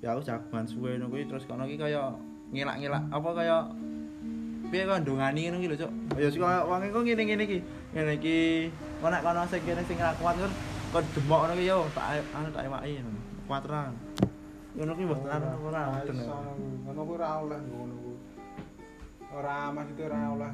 [0.00, 2.16] ya aku jagoan suwe ngono kuwi terus kono iki kaya
[2.48, 3.56] ngelak-ngelak apa kaya
[4.72, 7.58] piye kok ndongani ngono iki lho cuk ya sik kaya wong iku ngene-ngene iki
[7.92, 8.38] ngene iki
[9.04, 10.54] kok nek kono sing kene sing ra kuat terus
[10.96, 12.92] kok demok ngono ki yo tak anu tak ewaki
[13.44, 13.82] kuat ra
[14.80, 16.16] ngono ki mboten anu ora mboten
[16.88, 18.16] ngono kuwi ora oleh ngono kuwi.
[19.28, 20.50] Ora maksudnya ora oleh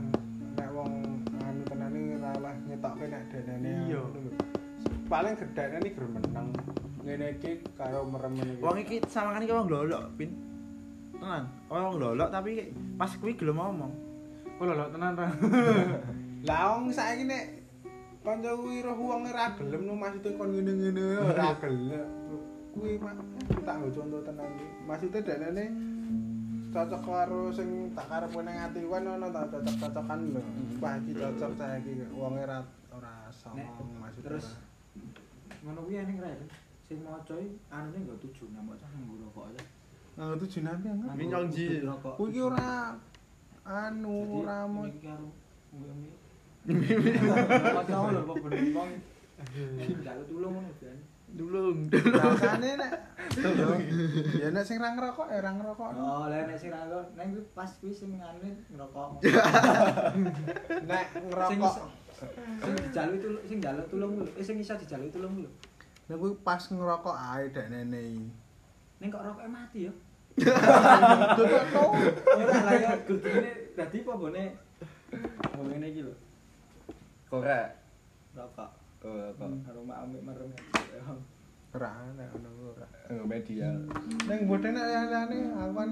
[0.59, 0.93] nek wong
[1.47, 4.03] anu tenane ora oleh ngetokke nek denene Iya.
[5.07, 6.49] Paling gedene iki ger meneng.
[7.05, 8.65] Ngene iki karo merem iki.
[8.65, 10.33] Wong iki sawangan iki wong lolok, Pin.
[11.21, 11.45] Tenan.
[11.69, 13.93] Wong lolok tapi pas kuwi gelem ngomong.
[14.57, 15.29] Kok lho tenan ra.
[16.49, 17.45] Lah wong saiki nek
[18.25, 22.09] kanca kuwi roh wong ora gelem no maksudnya kon ngene-ngene ora gelem.
[22.73, 23.21] Kuwi mak
[23.69, 24.67] tak nggo contoh tenan iki.
[24.89, 25.65] Maksudnya denene
[26.73, 30.43] cocok karo sing tak karep nang ati kuwi ono tak cocok-cocokan lho.
[30.81, 32.65] Wah iki cocok saiki wong ora
[32.97, 34.25] ora somong maksudnya.
[34.25, 34.57] terus
[35.61, 36.49] ngono kuwi ening ra ya.
[36.95, 39.63] Sing maca iki anune nggo tujuh nang maca nggo rokok aja.
[40.15, 41.67] nang tujuh nanti yang Ini nyongji.
[41.83, 42.15] rokok.
[42.23, 42.95] Kuwi iki ora
[43.67, 45.27] anu ora mau iki karo
[45.75, 46.15] ngombe.
[47.75, 48.91] Maca lho kok bener wong
[49.75, 50.99] Njaluk tulung ngono kan.
[51.35, 51.79] Dulung.
[51.91, 52.93] Rasane nek
[54.39, 55.89] ya nek sing ra ngerokok ya ra ngerokok.
[55.99, 56.87] Oh, lah nek sing ra
[57.19, 59.19] neng kuwi pas kuwi sing ngene ngerokok.
[60.95, 61.75] Nek ngerokok
[62.63, 64.31] sing dijaluk tulung sing njaluk tulung lho.
[64.39, 65.51] Eh sing iso dijaluk tulung lho.
[66.05, 68.29] Nek kuwi pas ngerokok ae dek nenek.
[69.01, 69.93] Ning kok rokoke mati ya?
[71.37, 71.85] Tutuk to.
[72.37, 74.45] Ora lah ya gudine dadi apa bone
[75.55, 76.15] ngene iki lho.
[77.31, 77.69] Korek.
[78.37, 78.71] Rokok.
[79.05, 79.47] Oh, apa?
[79.69, 80.51] Aroma amik merem.
[81.75, 82.87] Ora nek ngono ora.
[83.25, 83.69] Media.
[84.29, 85.83] Ning bodhe nek liyane aku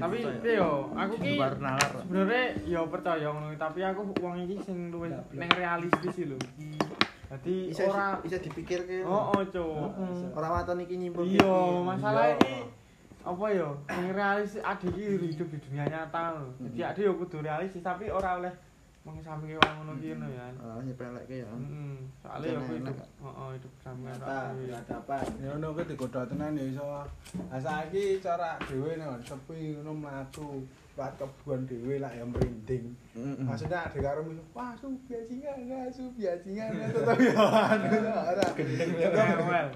[0.00, 5.12] tapi piye yo aku ki sebenarnya yo percaya ngono tapi aku wong iki sing luwih
[5.34, 6.38] ning realistis sih lho
[7.30, 9.06] Dadi Bisa ora bisa dipikirke.
[9.06, 10.34] Oh, oh, Cuk.
[10.34, 11.22] Ora waton iki nyimpul.
[11.22, 12.66] Iya, masalah iki
[13.22, 13.70] apa ya?
[13.86, 16.50] Sing realistis adik iki hidup di dunia nyata lho.
[16.66, 18.50] Jadi adik yo kudu realistis tapi ora oleh
[19.00, 20.46] mengesampingke wong ngono ki ngono ya.
[20.60, 21.48] Ah, nyepelekke ya.
[21.48, 21.96] Heeh.
[22.20, 24.12] Soale yo aku hidup, heeh, hidup sampean.
[24.12, 24.36] Nyata,
[24.68, 25.16] ya ada apa?
[25.40, 26.84] ya ngono kuwi digodha tenan ya iso.
[26.84, 30.60] Lah saiki cara dhewe nek sepi ngono mlaku
[31.00, 32.92] Pak kebun dhewe lah ya merinding.
[33.40, 37.40] Maksudnya ada karo musuh, wah su biajingan, nah su biajingan, tetep ya
[37.72, 37.88] anu
[38.28, 38.46] ora.
[38.52, 39.68] Ngewel.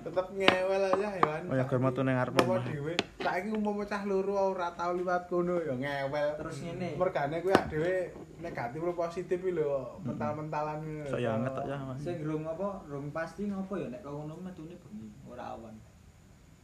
[0.00, 1.42] Tetep ngewel aja ya kan.
[1.52, 2.32] Oh ya gur metu ning arep.
[2.32, 6.40] Umpama dhewe, saiki umpama cah loro ora tau liwat kono ya ngewel.
[6.40, 6.96] Terus ngene.
[6.96, 7.94] Mergane kuwi ak dhewe
[8.40, 10.80] negatif lho positif lho, mental-mentalan.
[11.04, 11.76] Sok ya anget tok ya.
[11.84, 12.00] Mas.
[12.00, 12.80] Sing rung apa?
[12.88, 15.76] Rung pasti ngopo ya nek kau ngono metune bengi, ora awan.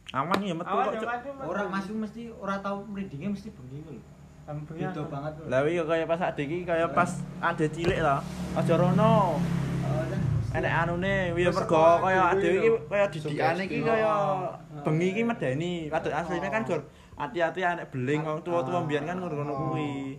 [0.09, 0.93] Aman ya metu Awan kok.
[0.93, 1.09] yo Cuk.
[1.11, 3.93] pasti Ora masuk mesti ora tau merindinge mesti bengi lho.
[4.65, 5.43] Bengi Beda banget lho.
[5.45, 8.15] Lah iya kaya pas adik iki kaya pas ade cilik to.
[8.57, 9.37] Aja rono.
[9.37, 14.11] Oh, kan mesti- Enek anune ya mergo kaya dhewe ade iki kaya didikane iki kaya
[14.81, 15.27] bengi iki Oh.
[15.27, 15.73] medeni.
[15.87, 16.81] Padahal asline kan gur
[17.13, 20.17] hati-hati anek beling wong tua-tua mbiyen kan ngono kuwi.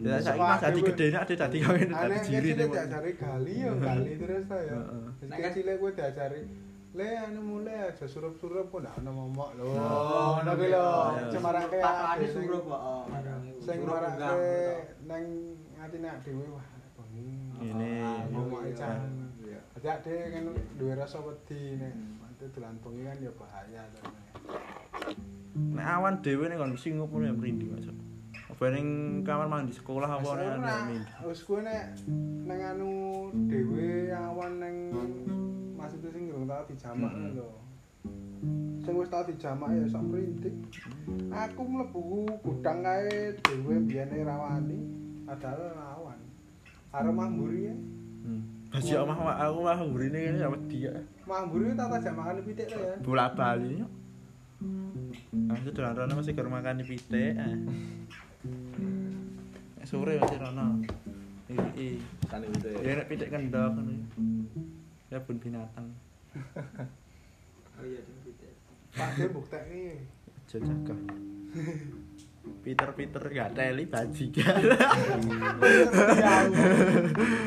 [0.00, 2.48] Ya saiki mas adi gedene ade dadi ngene dadi Anak jiri.
[2.48, 4.78] cilik diajari gali ya gali terus ta ya.
[5.20, 6.40] Wis cilik kuwi diajari
[6.92, 9.64] Le anu mulai aja surup-surup pun ono momok lho.
[9.64, 10.84] Oh, ngono kuwi lho.
[11.32, 12.82] Cemarake Pakane ati sing surup kok.
[13.64, 14.36] sing marake enggak.
[15.08, 15.24] nang
[15.80, 16.66] atine ak dhewe wah
[17.00, 17.32] bengi.
[17.64, 17.92] Ini.
[18.28, 18.60] momok.
[18.76, 20.44] Dadi ak dhewe kan
[20.76, 24.00] duwe rasa wedi nek mate dolan bengi kan ya bahaya to.
[25.72, 27.88] Nek awan dhewe ning kon sing ngopo ya merinding Mas.
[28.52, 31.08] Apa ning kamar mandi sekolah apa anu merinding.
[31.24, 31.96] Wis kuwi nek
[32.44, 32.90] nang anu
[33.48, 34.76] dhewe awan nang
[35.82, 37.34] maksudnya sing durung tau dijamak Mm-mm.
[37.34, 37.50] lho.
[38.82, 40.56] Sing wis tau dijamak ya sak mrinting.
[41.28, 42.02] Aku mlebu
[42.40, 44.78] gudang kae dhewe biyene rawani
[45.26, 46.18] padahal awan.
[46.94, 47.74] Arep mahmburi ya.
[48.22, 48.42] Hmm.
[48.70, 50.94] Basi omah aku mah ngurine kene ya wedi ya.
[51.26, 52.94] Mahmburi tak tajak makan pitik to ya.
[53.02, 53.82] Bola bali.
[55.50, 57.34] Aku dolan rono masih keur makan pitik.
[57.34, 57.56] eh.
[59.82, 60.80] Sore masih rono.
[61.52, 61.88] Iki.
[62.30, 62.92] Tani itu Ya ya.
[63.02, 63.94] nek pitik kendok ngono.
[65.12, 65.92] Ya pun binatang.
[67.76, 68.56] Oh iya ding pitik.
[68.96, 70.08] Pak de bukteki.
[70.48, 70.96] Aja jaga.
[72.64, 74.62] Peter-Peter gak teli bajingan.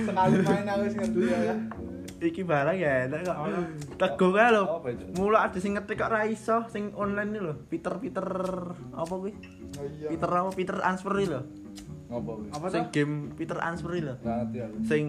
[0.06, 1.58] Sekali main aku wis ngerti ya.
[2.22, 3.38] Iki barang ya enak kok.
[3.98, 4.64] Tego kae lho.
[5.18, 7.54] Mula ada sing ngetik kok ra iso sing online iki lho.
[7.66, 8.28] Peter-Peter
[8.94, 9.34] apa kuwi?
[9.82, 10.14] Oh iya.
[10.14, 10.50] Peter apa?
[10.54, 11.42] Peter Answer iki lho.
[12.14, 12.48] Ngopo kuwi?
[12.54, 14.16] Apa Sing game Peter Answer iki lho.
[14.22, 14.78] Nggak ngerti aku.
[14.86, 15.04] Sing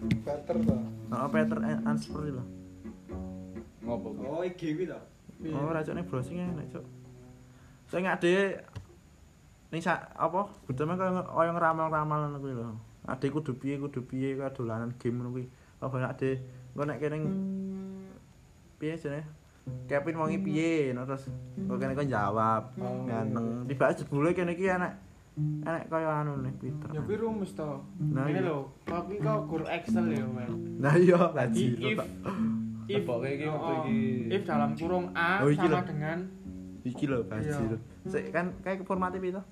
[0.00, 0.74] Better to.
[1.12, 2.44] oh, Peter Answer iki lho.
[3.84, 4.08] Ngopo?
[4.24, 5.00] Oh, iki kuwi to.
[5.52, 6.84] Oh, racune browsing enak, Cuk.
[7.92, 8.64] Sing ade
[9.68, 10.48] ning sak apa?
[10.64, 12.80] Gudeme kaya kaya ngeramal-ramal ngono kuwi lho.
[13.04, 15.44] Ade kudu piye kudu piye kaya dolanan game ngono kuwi.
[15.84, 16.40] Apa ade
[16.72, 17.16] engko nek kene
[18.80, 19.28] piye jenenge?
[19.84, 20.96] Kevin wangi piye?
[20.96, 21.28] Nah, terus
[21.68, 22.72] kok kene kok jawab.
[22.80, 23.04] Oh.
[23.04, 23.68] Ganteng.
[23.68, 26.88] Tiba jebule kene iki enek enek kaya anu nih Peter.
[26.90, 27.86] Ya kuwi rumus to.
[28.02, 28.48] Nah, Ini iya.
[28.50, 30.50] lho, kuwi kok guru Excel ya, Mas.
[30.52, 31.64] Nah iya, If baji.
[32.90, 33.98] if Teboke iki oh, iki.
[34.34, 36.18] if dalam kurung A Oh, iki sama dengan
[36.82, 37.54] Iki lho baji.
[37.54, 37.78] Iya.
[38.10, 39.42] Sik kan kayak formatnya to?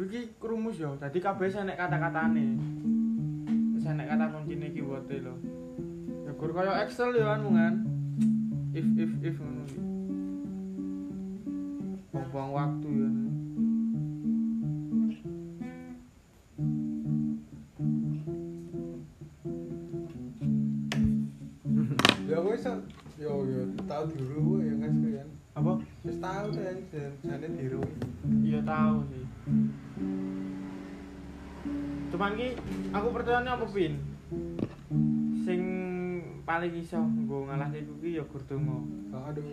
[0.00, 0.96] iki rumus yo.
[0.96, 2.56] Dadi kabeh enek kata-katane.
[3.76, 5.34] Wis enek kata kuncine keyword lho.
[6.24, 7.74] Ya gur kaya Excel yo anu kan.
[8.72, 9.89] If if if ngono
[12.10, 13.10] Buang waktu ya.
[22.30, 22.66] Ya wis
[23.18, 25.28] yo yo tau diru ya guys kan.
[25.58, 25.72] Apa?
[26.06, 26.74] Wis tau to ya
[27.22, 27.82] jane diru.
[28.42, 29.24] Iya tahu sih.
[32.10, 32.48] Cuman ki
[32.90, 34.02] aku percayane apa pin?
[35.46, 35.62] Sing
[36.42, 38.82] paling iso nggo ngalahke kuwi ya gur donga.
[39.30, 39.46] Aduh.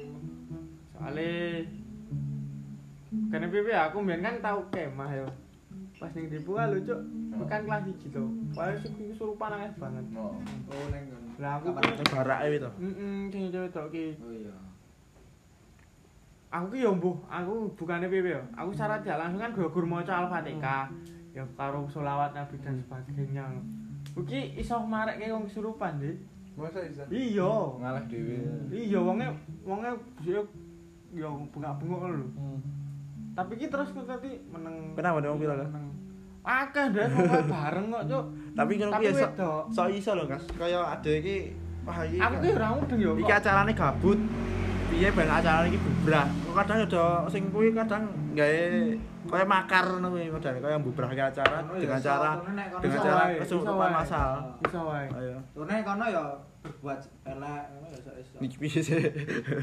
[0.94, 1.66] Soale
[3.32, 5.28] kene piye aku mbiyen kan tau kemah yo.
[5.98, 7.00] pas ning Depo kan lho cuk
[7.50, 10.38] kan kelas 1 to paling sing kesurupan akeh banget Oh.
[10.70, 11.22] Oh neng kan.
[11.42, 12.70] lah aku Ning barak e to.
[12.78, 14.54] heeh sing cewek tok ki Oh iya.
[16.48, 20.14] aku ki yo mbuh aku bukannya piye yo aku syarat ya langsung kan gur maca
[20.24, 20.86] al-fatihah
[21.34, 23.46] ya karo selawat nabi dan sebagainya
[24.18, 26.18] Iki iso marekke wong kesurupan, Dik.
[26.58, 27.06] Masa bisa?
[27.12, 27.54] Iya.
[27.78, 28.40] Ngalah dhewe.
[28.74, 29.30] Iya, wonge
[29.62, 29.94] wonge
[30.26, 30.42] yo
[31.54, 32.26] bengak-bengok lho.
[32.34, 32.58] Hmm.
[33.38, 34.98] Tapi iki terus kok tadi meneng.
[34.98, 35.70] Kenapa dong pira kan?
[36.42, 37.06] Akeh deh
[37.46, 38.26] bareng kok, Cuk.
[38.58, 39.28] Tapi ngono Tapi kuwi iso.
[39.30, 39.62] wedok.
[39.70, 40.44] So iso lho, Kas.
[40.58, 41.38] Kaya ade iki
[41.86, 42.18] wah iki.
[42.18, 43.12] Aku ki ora mudeng yo.
[43.22, 44.20] Iki acarane gabut.
[44.90, 46.26] Piye ben acarane iki bubrah.
[46.58, 48.62] Kadang ada sing kuwi kadang gawe
[49.28, 52.30] kaya makar ngono kuwi modane kaya mbubrahke acara Ngono ya, dengan cara
[52.82, 54.30] dengan cara kesurupan masal.
[54.66, 55.06] Iso wae.
[55.14, 55.38] Ayo.
[55.54, 56.24] Turune kono ya
[56.68, 57.64] berbuat enak
[58.38, 59.02] Iki piye sih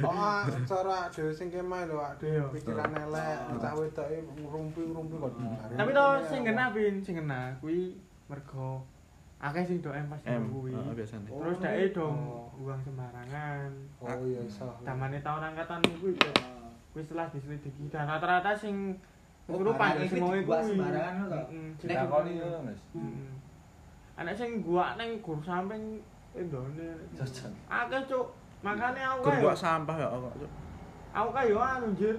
[0.02, 4.07] oh cara jowo sing kemah lho ade pikiran elek cak wedok
[4.40, 5.32] ngrumpi-rumpi kok.
[5.78, 7.94] Tapi to sing kena bin sing kena kuwi
[8.26, 8.82] mergo
[9.38, 10.72] akeh sing doem pas kuwi.
[10.72, 12.48] Ah, Terus dak e dong oh.
[12.64, 13.70] uang sembarangan.
[14.00, 14.66] Oh iya iso.
[14.82, 16.72] Tamane tahun angkatan kuwi ah.
[16.96, 17.92] wis setelah diselidiki.
[17.92, 18.96] Dan rata-rata sing
[19.46, 21.42] oh, Guru panik semuanya gua sembarangan lho.
[21.84, 22.80] Nek kono Mas.
[24.18, 26.00] Anak sing gua neng guru samping
[26.35, 26.89] endone.
[27.14, 27.53] Jajan.
[27.70, 28.26] Akeh cuk.
[28.64, 29.43] Makane aku kae.
[29.45, 30.35] buat sampah ya kok.
[30.41, 30.51] Cuk.
[31.14, 32.16] Aku kae yo anu anjir.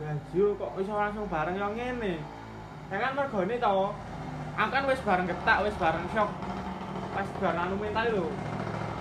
[0.00, 2.14] Gaji kok iso langsung bareng yo ngene.
[2.88, 3.76] Ya kan mergone to.
[4.54, 6.30] Aku kan wis bareng getak, wis bareng shock.
[7.12, 8.26] Pas bareng anu mental lho.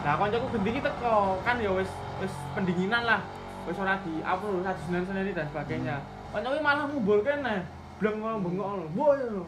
[0.03, 3.21] Lah kancaku gendiki teko, kan ya wis wis pendinginan lah.
[3.63, 5.97] Wis ora di upload satu Senin Senin dan sebagainya.
[6.35, 7.63] Kancaku malah ngumpul kene.
[8.01, 8.85] Bleng bengok lho.
[8.91, 9.45] Boy lho.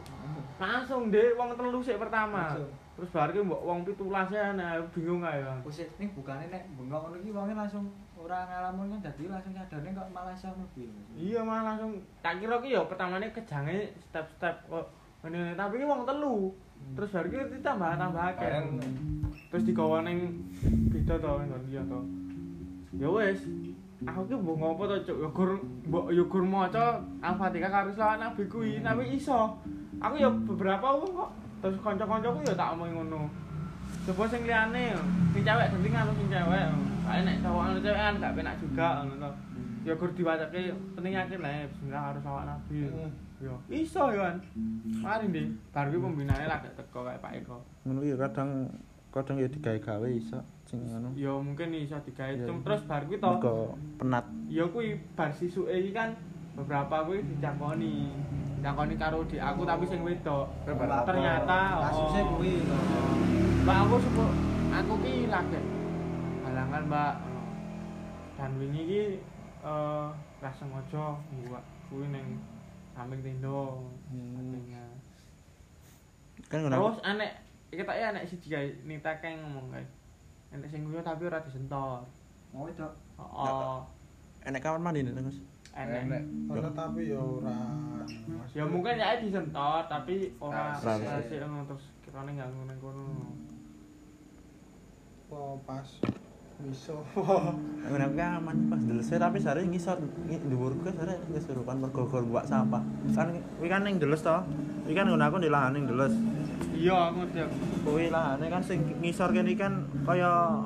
[0.55, 2.55] Langsung deh wong telu sik pertama.
[2.55, 2.84] Langsung.
[2.95, 5.43] Terus bar ki mbok wong 17 ya nah bingung ae.
[5.43, 5.59] Bang.
[5.67, 9.91] Wis ning bukane nek bengok ngono iki wonge langsung ora ngalamun kan dadi langsung nyadane
[9.91, 10.87] kok malah iso mobil.
[11.19, 14.87] Iya malah langsung tak kira ki ya pertamane kejange step-step kok
[15.27, 16.55] ngene tapi ki wong telu.
[16.95, 18.47] Terus bar ki ditambah tambah akeh.
[18.47, 18.67] Bareng.
[19.51, 20.39] Terus digawa ning
[20.87, 21.99] beda to nggon dia to.
[22.95, 23.43] Ya wis.
[24.07, 25.51] Aku ki mbok ngopo to cuk ya gur
[25.91, 29.51] mbok ya gur maca Al-Fatihah karo selawat Nabi kuwi tapi iso.
[29.99, 31.31] Aku ya beberapa wong kok
[31.65, 33.25] terus kanca-kancaku ya tak ngono.
[34.05, 34.93] Coba sing liyane,
[35.33, 36.65] sing cewek genting anu sing cewek.
[37.09, 39.31] Kae nek cowok anu cewek kan gak penak juga ngono to.
[39.85, 42.77] Ya gur diwacake penting yakin lah bismillah harus selawat Nabi.
[43.41, 44.37] Yo, iso yo kan.
[45.01, 45.43] Mari ndi,
[45.73, 47.57] bar kuwi pembinaane lagi teko kayak Pak Eko.
[47.89, 48.69] Ngono ya kadang
[49.09, 50.37] kadang ya digawe-gawe iso
[50.69, 51.17] sing ngono.
[51.17, 52.45] Ya mungkin iso digawe Ya.
[52.45, 53.33] Terus bar kuwi to.
[53.97, 54.25] Penat.
[54.53, 56.13] Ya kuwi bar sisuke iki kan
[56.53, 58.13] beberapa kuwi dicakoni.
[58.65, 60.49] Dicakoni karo di aku tapi sing wedok.
[61.05, 62.77] Ternyata Kasusnya oh, kuwi to.
[63.61, 64.25] Mbak aku supo
[64.73, 65.61] aku ki lagi
[66.41, 67.13] halangan Mbak.
[68.41, 69.03] Dan wingi ki
[69.61, 70.07] eh
[70.41, 71.13] ra sengaja
[71.45, 71.61] buat
[71.93, 72.41] kuwi ning
[72.97, 73.69] samping tenda.
[74.09, 74.83] Sebagainya.
[76.49, 76.73] Kan ngono.
[76.73, 77.31] Terus anek
[77.69, 79.85] iki tak ya anek siji kae ning takeng ngomong kae.
[80.57, 82.01] Enek sing guyu tapi ora disentor.
[82.49, 82.89] Mau itu.
[83.21, 83.85] Oh,
[84.41, 85.37] Enek kamar mandi nih, Mas.
[85.77, 86.25] enek.
[86.73, 87.84] Tapi ya ora.
[88.55, 91.35] Ya mungkin ya disentor tapi ora Ora ora sih.
[91.37, 93.03] ngono terus kirane nggak ngono kono.
[95.27, 95.83] Oh, pas.
[96.63, 102.23] Aku kan aman pas delese tapi sare ngisor ngi- dhuwur ke sare kesurupan mergo gor
[102.23, 102.79] buat sampah.
[103.11, 104.31] Kan kuwi kan ning deles to.
[104.87, 106.15] Kuwi kan ngono aku di lahan ning deles.
[106.71, 107.39] Iya, aku ngerti.
[107.83, 110.63] Kuwi lahane kan sing ngisor kene kan kaya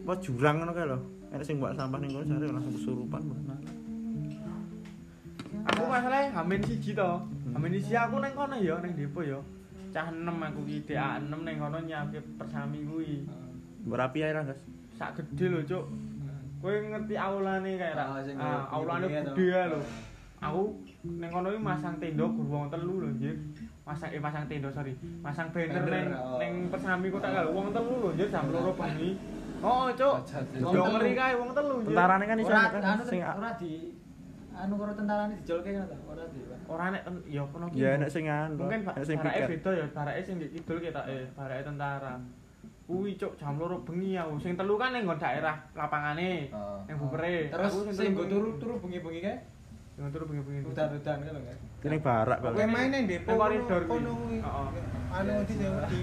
[0.00, 0.96] apa jurang ngono kae lho.
[1.28, 3.20] Enek sing buat sampah ning kono sare langsung kesurupan.
[3.20, 3.60] bener.
[5.68, 7.10] Aku masalahnya hamin siji to.
[7.52, 9.36] Hamin siji aku neng kono ya, neng depo ya.
[9.92, 13.24] Cah 6 aku ki DA 6 neng kono nyiapke persami kuwi.
[13.88, 14.60] Berapi ae lah, Guys.
[14.96, 15.84] Sak gede lho, Cuk.
[16.58, 18.04] Kowe ngerti aulane kae ra?
[18.10, 19.80] Ah, Ah, aulane gede lho.
[20.38, 20.62] Aku
[21.04, 23.36] neng kono iki masang tenda gur wong telu lho, Nggih.
[23.84, 24.92] Masang eh masang tenda, sorry.
[25.24, 26.36] Masang banner neng oh.
[26.36, 29.10] neng persami kota kalau wong telu lho, Nggih, jam 2 bengi.
[29.58, 30.14] Oh, Cuk.
[30.58, 31.92] Yo ngeri kae wong telu, Nggih.
[31.96, 33.72] Tentarane kan iso anu sing ora di
[34.58, 35.96] anu karo tentarane dijolke ngono to.
[36.06, 36.38] Ora di.
[36.66, 37.78] Ora nek ya kono ki.
[37.78, 38.58] ya enek sing anu.
[38.58, 42.14] Mungkin enek sing barake beda ya, barake sing di kidul ketake, barake tentara.
[42.84, 44.40] Kuwi cuk jam loro bengi aku.
[44.40, 46.80] Sing telu kan ning nggon daerah lapangane, Ah.
[46.84, 47.48] ning Bupere.
[47.48, 49.36] Terus sing telu go turu-turu bengi-bengi kae
[49.94, 50.60] Sing turu bengi-bengi.
[50.66, 51.40] udan-udan kan lho.
[51.78, 52.66] Ini barak Kowe kalau.
[52.66, 54.38] main nang depo Nang koridor kono kuwi.
[54.40, 54.68] Heeh.
[55.14, 56.02] Anu di di.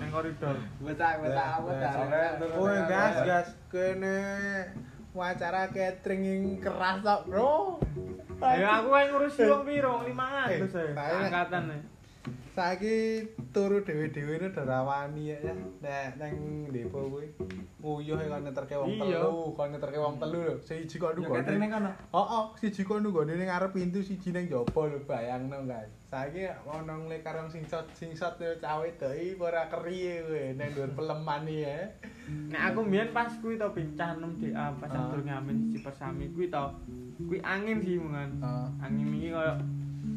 [0.00, 0.56] Ning koridor.
[0.80, 1.92] Betak betak betak.
[2.56, 4.18] Oh, gas gas kene
[5.10, 7.82] wacara catering yang keras tok, Bro.
[8.40, 10.00] Ya aku ae ngurusi wong piro?
[10.00, 10.92] 500 Eh, ae.
[10.96, 11.12] bae.
[11.28, 11.78] Angkatan e.
[12.50, 15.54] Saiki turu dhewe-dhewe ini udah rawani ya ya.
[15.54, 16.34] Nek nang
[16.74, 17.30] depo kuwi
[17.78, 20.54] nguyuh kon ngeterke wong telu, kon ngeterke wong telu lho.
[20.58, 21.46] Siji kok nunggone.
[21.46, 21.90] catering ning kono.
[21.94, 25.86] Heeh, siji kok nunggone ning ngarep pintu, siji ning jaba lho bayangno kan.
[26.10, 30.90] Saiki ono nglek karo sing sot sing yo cawe doi ora keri kowe ning dhuwur
[30.98, 31.86] peleman iki ya.
[32.50, 35.06] Nek aku mbiyen pas kuwi to bincah 6 DA pas Ah.
[35.06, 36.66] aku ngamen siji persami kuwi to.
[37.30, 38.42] Kuwi angin sih mungan.
[38.42, 38.66] Ah.
[38.82, 39.54] Angin iki koyo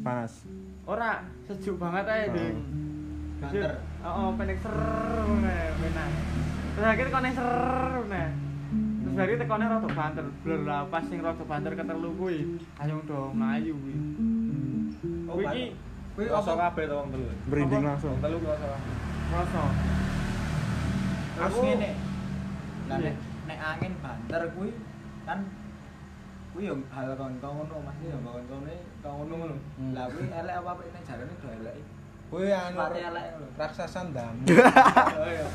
[0.02, 0.63] Panas.
[0.84, 1.10] Ora
[1.44, 2.56] sejuk banget ae, Ding.
[3.40, 3.72] Banter.
[4.04, 4.76] Heeh, pendek ser
[5.24, 6.10] ngene, benar.
[6.74, 7.48] Terus akhirnya kone ser
[8.04, 8.24] ngene.
[9.04, 12.38] Terus dari tekone rada banter, blur lah pas sing rada banter ketelu kuwi,
[12.80, 13.96] ayo dong mlayu kuwi.
[15.28, 15.72] Oh, Kuwi
[16.14, 16.52] Kuwi apa?
[16.70, 17.26] kabeh to wong telu.
[17.50, 18.14] Merinding langsung.
[18.14, 18.66] Wong telu rasa.
[19.34, 19.62] rasa.
[21.34, 21.90] Terus ngene.
[22.84, 23.00] Iya.
[23.00, 23.16] nek
[23.48, 24.70] nek angin banter kuwi
[25.24, 25.38] kan
[26.54, 28.38] kuwi yo hal kon ngono Mas yo kono
[29.02, 29.56] kon ngono ngono.
[29.74, 29.90] Hmm.
[29.90, 31.76] Lah kuwi elek apa apik nek jarane do elek.
[32.30, 32.78] Kuwi anu
[33.58, 34.34] raksasa ndam.
[35.18, 35.46] Oh iya.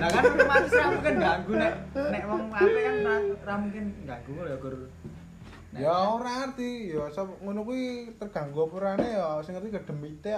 [0.00, 2.96] Lah kan mungkin ganggu nek nek wong apik kan
[3.44, 4.74] ra, mungkin ganggu ya Gur.
[5.68, 10.32] Nek- Ya ora arti, ya sop ngono kuwi terganggu apa orane ya sing ngerti gedemite.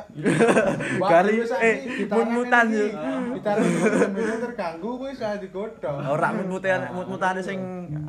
[1.11, 1.77] Gari, eh,
[2.11, 2.87] mut-mutan yo.
[3.39, 6.03] Gedemite terganggu kuwi saya digodhong.
[6.03, 7.59] Ora mut-mutan mut-mutane sing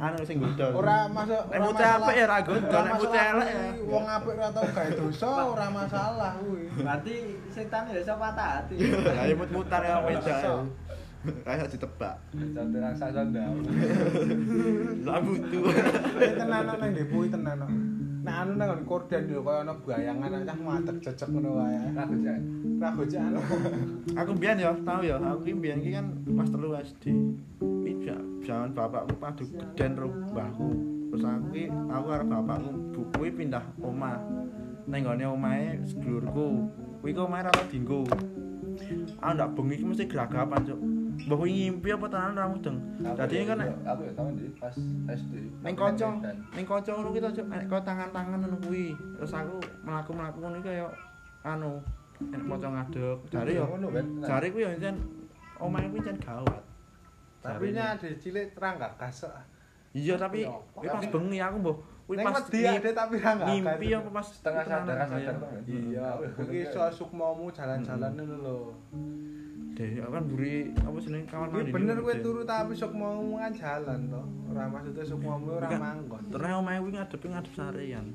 [0.01, 0.73] anu sing godhong.
[0.73, 3.61] Ora masuk Nek mute apik ya ra godhong, nek mute elek ya.
[3.85, 6.73] Wong apik ora tau gawe dosa ora masalah kuwi.
[6.73, 7.15] Berarti
[7.53, 8.75] setan ya iso patah hati.
[8.81, 10.37] Lah ya mut-mutan ya beda.
[11.45, 12.15] Ra iso ditebak.
[12.33, 13.61] Jangan raksasa ndam.
[15.05, 15.61] Lah butuh.
[15.69, 17.61] Kuwi tenan nang depo iki tenan.
[18.21, 21.77] Nek anu nang korden lho kaya ana bayangan cah matek jejeg ngono wae.
[21.93, 22.41] Aku jan.
[22.81, 23.33] Ra gojakan.
[24.17, 27.13] Aku mbiyen ya, tau ya, aku ki mbiyen ki kan pas telu SD.
[27.61, 30.69] Ki ja- jaman bapakku padu geden ro mbahku.
[31.13, 34.17] Terus aku ki aku karo bapakku buku pindah omah.
[34.89, 36.65] Ning gone omahe sedulurku.
[37.01, 38.05] Kuwi kok omahe ora dinggo.
[39.21, 41.00] Ah ndak bengi ki mesti geragapan, Cuk.
[41.29, 42.77] Kuwi ngimpi apa tenan ora mudeng.
[43.01, 44.75] Dadi kan nek aku ya tahu di pas
[45.09, 45.33] SD.
[45.61, 46.07] ning kaca,
[46.55, 48.95] ning kaca ngono ki to, Cuk, nek tangan-tangan ngono kuwi.
[49.19, 49.55] Terus aku
[49.85, 50.87] mlaku-mlaku ngono ki kaya
[51.45, 51.81] anu,
[52.21, 53.17] nek maca ngadeg.
[53.29, 53.65] Jare ya.
[54.25, 54.95] Jare kuwi ya jan
[55.61, 56.63] omahe kuwi jan gawat.
[57.41, 59.33] Tapi nya ade cilik terang gak kasek.
[59.91, 64.09] Iya tapi Ya, pas bengi aku mbah kuwi pas ade tapi ra gak ngimpi apa
[64.13, 65.31] pas setengah sadar sadar ya.
[65.33, 65.39] to.
[65.41, 65.61] Ben.
[65.65, 66.07] Iya,
[66.37, 68.57] kuwi iso sukmamu jalan-jalan ngono lho.
[69.71, 71.71] Deh, aku kan buri apa jeneng kawan Kuwi mandi.
[71.71, 72.19] bener kowe Deh.
[72.19, 74.21] turu tapi sukmamu kan jalan to.
[74.51, 75.79] Ora maksudnya sukmamu ora Bukan.
[75.79, 76.23] manggon.
[76.27, 78.05] Terus omahe kuwi ngadepi ngadep sarean.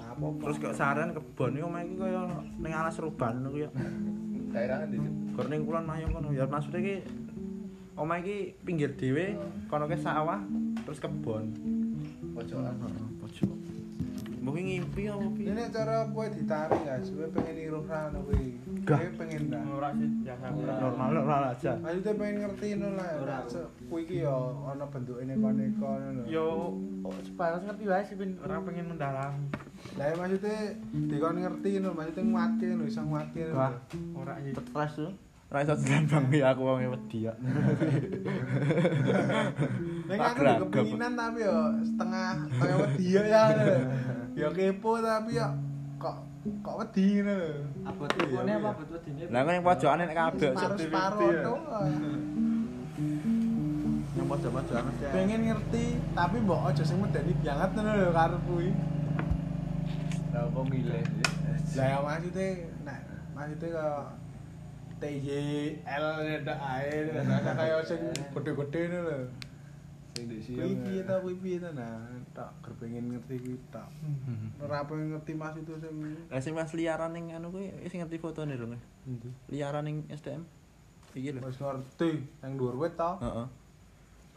[0.00, 2.22] Apa Terus kok sarean kebon iki omahe iki kaya
[2.56, 3.70] ning alas ruban kuwi ya.
[4.50, 5.36] Daerah di situ.
[5.36, 6.28] Gor ning kulon mayong kono.
[6.32, 6.96] Ya maksudnya iki
[7.94, 9.36] omahe iki pinggir dhewe,
[9.68, 10.40] kono ke sawah,
[10.82, 11.52] terus kebon.
[12.32, 12.74] Pojokan.
[13.20, 13.52] Pojok.
[14.50, 15.46] Ki ngimpi apa piye?
[15.46, 18.58] Ini cara kowe ditarik ya, kowe pengen niruh ra ngono kuwi.
[18.86, 18.96] Gak.
[18.96, 19.60] Kowe pengen ra.
[19.76, 20.74] Ora sih biasa Ora.
[20.80, 21.72] Normal normal aja.
[21.76, 23.08] Maksudnya pengen ngerti ngono lah.
[23.20, 23.38] Ora.
[23.90, 24.36] Kuwi iki ya
[24.72, 26.22] ana bentuke neko-neko ngono.
[26.24, 26.46] Yo
[27.04, 29.44] oh, sebatas ngerti wae sih ben ora pengen mendalami.
[30.00, 30.56] Lah ya maksudnya
[30.92, 33.40] dikon ngerti ngono, maksudnya nguatke ngono, iso nguatke.
[33.52, 33.72] Wah.
[34.16, 34.52] Ora sih.
[34.56, 35.12] Stres tuh.
[35.50, 37.34] Ora iso dilambang ya aku wong wedi ya.
[40.08, 43.44] Nek aku kepinginan tapi ya setengah kaya wedi ya.
[44.38, 45.50] Ya kepo tapi ya
[46.00, 47.52] kok kok wedi ngono lho.
[47.84, 49.28] Abot tepone apa abot wedine?
[49.28, 51.52] Lah kok ning pojokane nek kabeh Separuh ya.
[54.10, 55.04] Yang pojok-pojokan mesti.
[55.12, 55.84] Pengen ngerti
[56.16, 58.68] tapi mbok aja sing medeni banget ngono lho karep kuwi.
[60.32, 61.04] Lah kok milih.
[61.76, 62.48] Lah ya maksudnya
[62.88, 62.98] nah
[63.36, 63.88] maksudnya kaya
[65.00, 66.04] TJL
[66.44, 68.00] ndak ae rasa kaya sing
[68.32, 69.18] gede-gede ngono lho.
[70.16, 70.84] Sing di Kuwi sini.
[70.88, 72.00] piye ta kuwi piye ta nah
[72.30, 73.90] tak ger pengen ngerti kuwi tak.
[74.62, 75.94] Ora pengen ngerti maksud itu sing
[76.30, 78.66] Lah sing pas liaran ning anu kuwi sing ngerti fotone lho.
[78.70, 78.80] Nge.
[79.10, 79.28] endi.
[79.50, 80.46] Liaran ning STM.
[81.14, 81.40] Iki lho.
[81.42, 82.10] Wis ngerti
[82.42, 83.12] nang dhuwur wit to.
[83.18, 83.46] Heeh.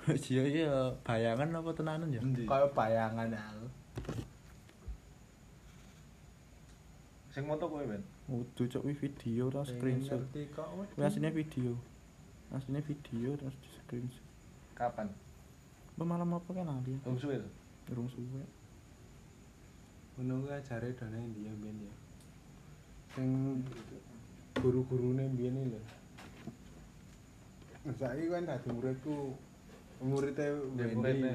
[0.03, 0.73] Iya iya
[1.07, 2.19] bayangan apa tenanan ya?
[2.19, 2.43] Endi?
[2.43, 3.43] Kaya bayangan ya.
[7.31, 8.03] Sing moto kowe ben.
[8.27, 10.21] Udah cok video terus screenshot.
[10.99, 11.73] asline video.
[12.51, 14.25] Asline video terus di screenshot.
[14.75, 15.07] Kapan?
[15.93, 16.97] Apa malam apa kan ali?
[17.05, 17.37] Wong suwe.
[17.87, 18.43] Durung suwe.
[20.17, 21.93] Ngono kuwi ajare dana India mbiyen ya.
[23.15, 23.29] Sing
[24.61, 25.81] guru-gurune mbiyen lho.
[27.83, 29.35] Nah, Saiki kan dadi muridku.
[30.03, 31.31] Muridnya Wendy.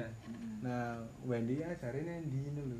[0.61, 2.79] Nah, Wendy ajare nang ndi lho.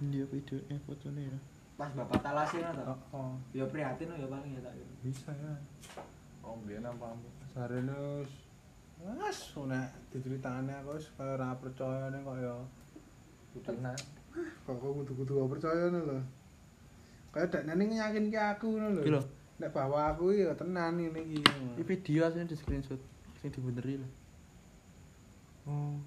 [0.00, 1.38] Dia video eh fotone ya.
[1.76, 2.94] Pas bapak talasi ngono to.
[3.16, 4.74] Oh, Ya prihatin ya paling ya tak.
[5.04, 5.52] bisa ya.
[6.44, 7.16] Oh, mbiyen apa?
[7.52, 8.24] Sarene
[9.00, 12.54] wis Mas, nek diceritane aku wis kaya ora percaya ning kok ya
[13.64, 13.98] Tenang.
[14.62, 16.18] kok kok kudu-kudu percaya ngono lho.
[17.30, 19.18] Kaya dak nani nyakinke aku ngono Iki lho.
[19.18, 19.22] lho.
[19.58, 21.42] Nek bahwa aku ya tenan ngene iki.
[21.74, 23.00] Iki video asline di screenshot
[23.38, 24.08] sing dibenderi lho.
[25.66, 25.98] oh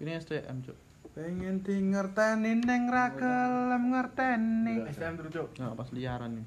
[0.00, 0.78] Ini STM, Cuk.
[1.12, 4.88] Pengen di ngerteni neng ra kelem ngerteni.
[4.88, 6.46] STM terus cuk Nah, pas liaran nih.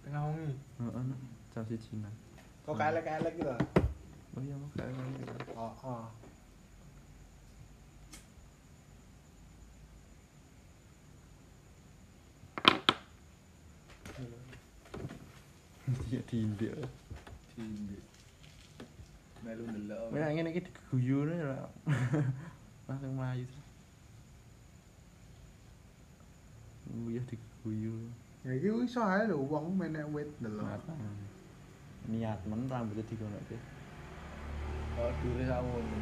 [0.00, 1.04] tengah wengi Heeh.
[1.58, 1.66] Nah.
[1.66, 2.14] Jam siji nah.
[2.62, 3.50] Kok kelek-kelek gitu.
[4.38, 5.26] Oh iya, mau kayak gini.
[5.58, 6.06] Oh, oh.
[16.08, 16.78] Iya tindik.
[17.56, 18.02] Tindik.
[19.42, 20.14] Melu ndelok.
[20.14, 21.66] Nek ngene iki diguyu nih lah.
[22.86, 23.48] Langsung mlayu.
[27.08, 27.96] Iya diguyu.
[28.46, 30.62] Ya iki iso ae lho wong menek wit ndelok.
[30.62, 31.00] Matang.
[32.08, 33.56] Niat men rambutnya digonoke.
[34.98, 36.00] Oh, dure sakmono.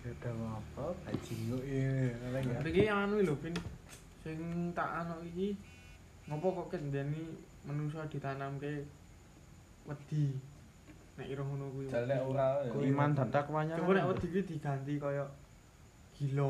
[0.00, 2.58] Ya udah ngapa bajingo ini elek ya.
[2.64, 3.52] iki anu lho pin
[4.24, 4.40] sing
[4.72, 5.52] tak anu iki
[6.24, 7.36] ngopo kok kendeni
[7.68, 8.80] manusa ditanamke
[9.84, 10.32] wedi
[11.20, 12.64] nek ira ngono kuwi Jale nek ora.
[12.80, 13.76] Iman dan takwanya.
[13.76, 15.24] coba nek wedi kuwi diganti kaya
[16.16, 16.48] gila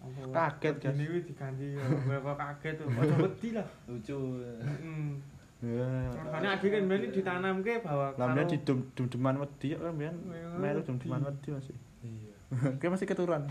[0.00, 0.96] apa Kaget, guys.
[0.96, 4.16] ini diganti kaya kok kaget tuh aja wedi lah lucu.
[4.48, 5.12] heeh
[5.58, 5.90] Ya.
[6.22, 10.10] makanya adik kan mbene ditanamke bahwa Lah mbiyen di dum dum-duman wedi ya kan Iya,
[10.54, 10.86] melu wedi.
[10.86, 11.74] dum-duman wedi masih.
[12.00, 12.34] Iya.
[12.78, 13.42] Kayak masih keturunan.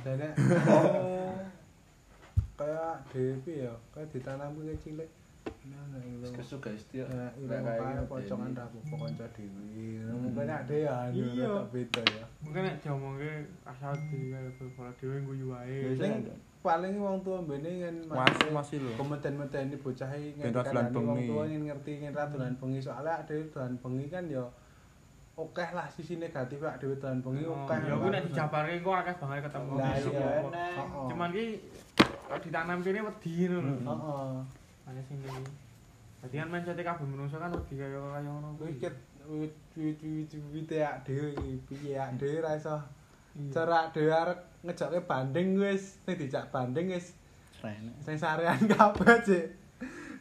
[0.65, 1.35] Oh
[2.57, 5.09] kayak DP ya, kayak ditanam ke cilik.
[5.67, 6.27] Nah, itu.
[6.33, 7.05] Kesu guys dia.
[7.05, 10.01] Nah, gini, pocongan ra apa kanca dhewe.
[10.09, 11.53] Mungkin ada ya anu Iya.
[11.69, 12.25] beda ya.
[12.39, 13.31] mungkin nek diomongke
[13.61, 16.23] asal di kaya bola dhewe guyu wae Sing
[16.59, 18.91] paling wong tua mbene ngin Masih masih lho.
[18.95, 21.27] Kometen-meten bocah iki Ben ra dolan wong bengi.
[21.27, 24.43] tua ngin ngerti ngin ra dolan bengi soalnya ada dolan bengi kan ya
[25.33, 27.77] okeh lah sisi negatif ak dhewe dolan bengi Oh, okeh.
[27.79, 30.27] ya kuwi nek dijabarke kok akeh banget ketemu Lah besok iya.
[30.41, 31.07] Heeh.
[31.07, 31.45] cuman ki
[32.41, 34.33] ditanam kene wedi ngono lho Heeh.
[34.83, 35.29] Makanya sini
[36.17, 38.73] Jadi kan mindset kabeh manusia kan wedi kaya kaya ngono Kuwi
[39.27, 40.69] wit wit wit wit
[41.05, 42.75] dhewe iki piye ak dhewe ra iso
[43.53, 47.13] Cara dhewe arek ngejokke banding wis sing dijak banding wis
[47.61, 47.93] Renek.
[48.01, 49.43] sing sarean kabeh sih.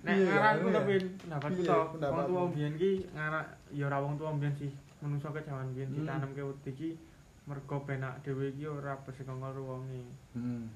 [0.05, 0.77] Nek ngaranku iya.
[0.79, 4.71] tapi pendapatku to, wong tuwa mbiyen ki ngarak ya ora wong tuwa mbiyen sih.
[5.03, 5.97] Manusa ke jaman mbiyen Hmm.
[6.05, 6.91] ditanamke wedi ki
[7.47, 10.03] mergo penak dhewe iki ora bersingkong karo wonge.
[10.33, 10.69] Hmm.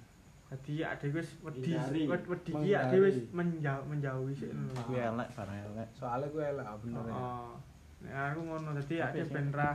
[0.51, 1.70] Dadi ya dhewe wis wedi
[2.11, 4.51] wedi ki ya dhewe wis menjauh menjauhi sik.
[4.51, 4.82] Ah.
[4.82, 5.88] Kuwi elek barang elek.
[5.95, 7.14] Soalnya gue elek ah, bener ya.
[7.14, 7.53] Heeh.
[8.01, 9.70] Nek aku ngono dadi ya ben ra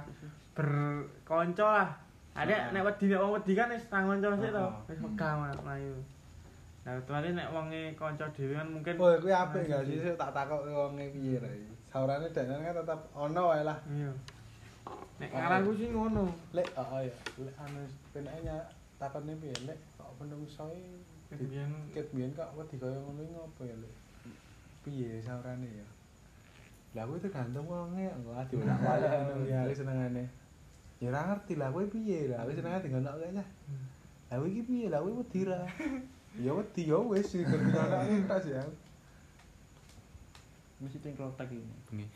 [0.56, 1.90] berkonco lah.
[2.36, 2.64] Ada Ah.
[2.70, 5.96] nek wedi nek wong wedi kan wis tang konco sik to, wis megah mah- mlayu.
[6.84, 10.62] Nah, kecuali nek wonge kanca dhewe kan mungkin Oh, kuwi apik gak sih tak takok
[10.68, 11.72] wong piye ra iki.
[11.88, 13.78] Saurane dene kan tetep ono wae lah.
[13.88, 14.12] Iya.
[15.16, 16.28] Nek ngaranku sih ngono.
[16.52, 17.82] Lek, oh ya, lek anu
[18.12, 18.58] peneknya
[18.96, 20.94] takone piye lek kok menungso iki
[21.26, 23.94] Kemudian ket biyen kok wedi kaya ngono iki ngopo ya lek.
[24.84, 25.88] Piye saurane ya?
[26.94, 30.24] Lah kuwi tergantung wonge, enggak diulak-alik ngono ya senengane.
[31.04, 33.48] Ya ora ngerti lah kuwi piye lah, wis senengane digonokke lah.
[34.32, 35.60] Lah kuwi iki piye lah kuwi wedi ra.
[36.40, 38.64] Ya wedi ya wis digonokke tas ya.
[40.80, 41.60] Mesti ting klotak iki
[41.92, 42.08] bengi.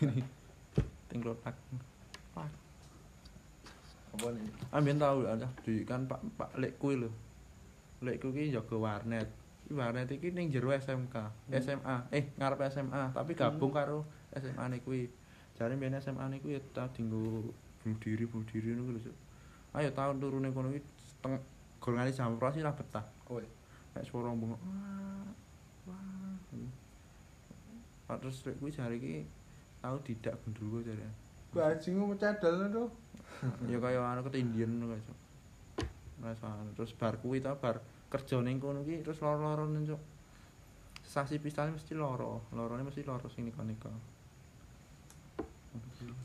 [1.12, 1.52] ting klotak.
[2.32, 2.48] Pak.
[4.16, 4.48] Apa nih?
[4.72, 7.12] Ambiyen tau ada di kan Pak Pak Lek kuwi lho.
[8.00, 9.28] Lek kuwi jaga warnet.
[9.68, 11.16] Warnet iki ning jero SMK,
[11.52, 12.08] SMA.
[12.14, 15.04] Eh, ngarep SMA, tapi gabung karo SMA ne kuwi.
[15.56, 17.52] Jare mbiyen SMA ne kuwi ya ta dinggo
[17.86, 19.14] bunuh diri, bunuh diri ngono lho.
[19.78, 21.38] Ayo tahun turune kono kuwi seteng
[21.78, 23.06] golongane jam 12 lah betah.
[23.30, 23.38] Oh,
[23.94, 24.58] Nek swara bengok.
[25.86, 26.34] Wah.
[28.18, 29.22] Terus lek kuwi jare iki
[29.78, 31.06] tau didak gendruwo jare.
[31.54, 32.90] Bajingu pecadal tuh.
[33.70, 35.18] ya kaya anu ketindian ngono Cuk.
[36.26, 37.78] Rasane terus bar kuwi ta bar
[38.10, 40.02] kerja ning kono ki terus loro-loro Cuk.
[41.06, 44.15] Sasi pistane mesti loro, lorone mesti loro sing nika-nika.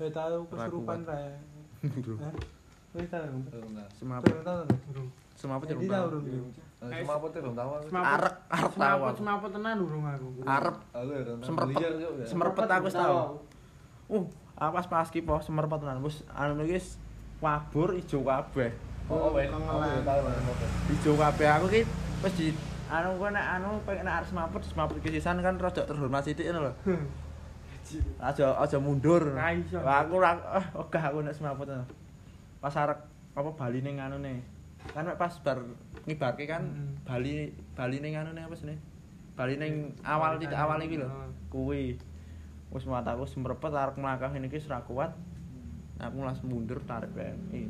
[0.02, 1.18] Eh tahu kesurupan ra.
[1.18, 2.34] Hah?
[2.92, 3.24] Wis tahu.
[3.48, 3.90] belum tahu.
[3.96, 4.36] Semaput,
[4.92, 5.10] durung.
[5.40, 6.22] semaput ya belum tahu tuh
[7.40, 7.70] belum tahu.
[7.72, 7.86] aku.
[7.88, 8.12] Semaput.
[8.12, 8.68] Arep tahu.
[8.76, 10.28] Semaput semaput tenan durung aku.
[10.44, 11.38] Arep ya tahu.
[11.40, 11.76] Semerpet.
[11.80, 11.90] Ya.
[12.28, 13.16] semerpet aku wis tahu.
[14.12, 14.26] Uh,
[14.60, 17.00] apa pas ki po semerpet tenan wis anu wis
[17.40, 18.76] wabur ijo kabeh.
[19.08, 19.48] Oh, wait.
[19.48, 20.40] Aku ya.
[20.92, 21.82] Ijo kabeh aku ki
[22.28, 22.48] wis di
[22.92, 26.70] anu kok nek anu pengen arep semaput semaput ki sisan kan rada terhormat sithik ngono
[26.70, 26.74] lho.
[28.22, 29.34] aja aja mundur.
[29.34, 29.80] Ra iso.
[29.82, 31.68] Aku ora eh ogah aku nek semaput.
[32.62, 33.00] Pas arek
[33.36, 34.44] apa Bali ning anune.
[34.94, 35.62] Kan mek pas bar
[36.08, 37.06] ngibarke kan Mm.
[37.06, 38.78] Bali Bali ning anune apa sih?
[39.36, 41.08] Bali ning awal titik awal iki lho.
[41.52, 41.98] Kuwi.
[42.72, 45.12] Wis mataku semrepet arek mlangkah ngene iki ora kuat.
[46.02, 47.14] Aku langsung mundur tarik.
[47.54, 47.70] Ih.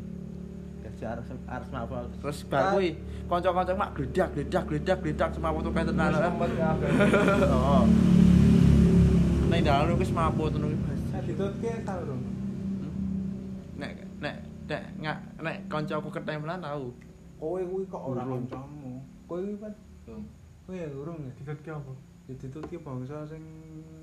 [0.97, 2.99] si harus harus mabuk terus bar kuwi
[3.31, 6.29] kanca-kanca mak gledak gledak gledak gledak semaput kayak tenan ya.
[9.51, 9.53] Oh.
[9.53, 10.95] Nek dalan wis mabuk tenan iki.
[11.11, 12.23] Saya ditutke tau dong.
[13.75, 14.35] Nek nek
[14.65, 16.87] nek nggak nek kancaku ketempelan tau.
[17.35, 19.03] Kowe kuwi kok ora kancamu.
[19.27, 19.73] Kowe kuwi kan
[20.63, 21.31] kowe ya urung ya.
[21.35, 21.91] Ditutke apa?
[22.29, 23.43] Ya ditutke bangsa sing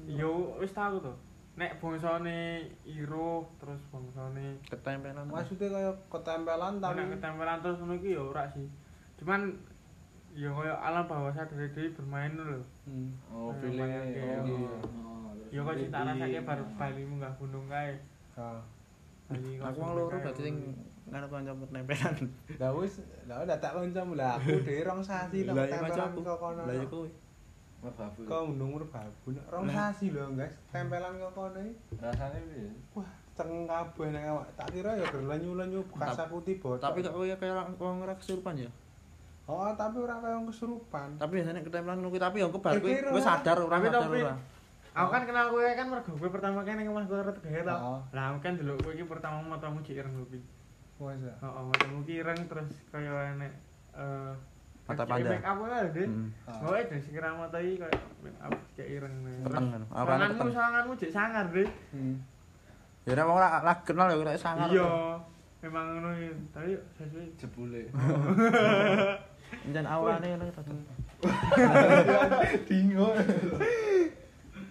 [0.05, 1.17] Yo wis tau to.
[1.57, 5.27] Nek bangsane iro terus bangsane Ketempelan.
[5.27, 8.69] maksudnya kaya ketempelan tapi nek ketempelan terus ngono iki yo ora sih.
[9.17, 9.57] Cuman
[10.37, 12.61] yo koyo alam bawah sadar dhewe bermain lho.
[12.85, 13.11] Hmm.
[13.33, 14.13] Oh, feelingnya.
[14.13, 14.77] kayak- Oh, iya.
[15.49, 17.93] Yo kok cita rasake bar bali munggah gunung kae.
[18.37, 18.61] Ha.
[19.29, 20.57] Bali kok Aku wong gunung loro berarti sing
[21.09, 22.15] ngono kanca ketempelan.
[22.61, 22.95] Lah wis,
[23.25, 26.19] lah udah tak kancamu lah aku dhewe rong sasi tok iya tempelan kancaku.
[26.21, 26.63] kok kono.
[26.69, 27.11] Lah ya kuwi.
[27.79, 28.21] Merbabu.
[28.29, 29.75] Kau mendung merbabu rong Lah.
[29.89, 30.53] sasi lho, guys.
[30.69, 31.61] Tempelan kok kono.
[31.97, 32.69] Rasanya piye?
[32.93, 34.47] Wah, ceng kabeh nek awak.
[34.53, 36.77] Tak kira ya berlenyu-lenyu bekas aku tiba.
[36.77, 38.71] Tapi kok kowe kaya wong ora kesurupan ya.
[39.49, 41.09] Oh, tapi ora kaya kesurupan.
[41.17, 43.09] Tapi biasanya ketempelan ngono tapi yo kebar kira.
[43.09, 44.37] kowe sadar ora Tapi sadar ora.
[44.99, 47.71] Aku kan kenal kowe kan mergo kowe pertama kali ning omah kowe arep tegahe to.
[47.71, 48.03] Oh.
[48.11, 50.43] Lah aku kan delok kowe iki pertama matamu cek ireng kopi.
[50.99, 51.31] Masa.
[51.39, 53.53] Heeh, matamu ki ireng terus kaya enek
[53.95, 54.35] eh
[54.89, 55.29] Mata panda.
[55.29, 56.09] Make up lho, Dik.
[56.09, 56.33] Hmm.
[56.65, 57.93] Oh, dari sekira mata iki kaya
[58.25, 59.15] make up kayak ireng.
[59.45, 59.83] Keteng kan.
[59.93, 60.51] Awalnya Sanganmu keteng.
[60.57, 61.71] sanganmu cek sangar, Dik.
[61.93, 62.15] Hmm.
[63.07, 64.69] Ya nek wong ora ora kenal ya ora sangar.
[64.73, 64.91] Iya.
[65.63, 66.31] Memang ngono iki.
[66.51, 67.83] Tapi sesuai Jebule.
[69.77, 70.63] Jan awane ngono to.
[72.67, 73.09] Dingo.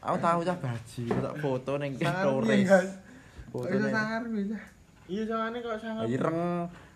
[0.07, 2.89] Aku tahu cah baji, tak foto ning guys?
[3.51, 4.57] Foto ning sangar bisa.
[5.05, 6.03] Iya sangane kok sangar.
[6.05, 6.39] ireng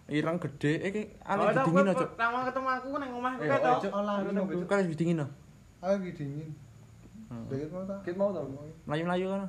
[0.08, 2.06] ireng gede iki Oh, ale dingin aja.
[2.06, 3.70] Pertama ketemu aku nang omah Eh, to.
[3.70, 3.88] ojo.
[3.90, 4.42] Oh, ngono.
[4.66, 5.28] Kan wis dingin no.
[5.80, 6.50] Aku lagi dingin.
[7.48, 8.00] Deket mau tak?
[8.04, 8.42] Kit mau to?
[8.84, 9.42] Melayu-melayu kan.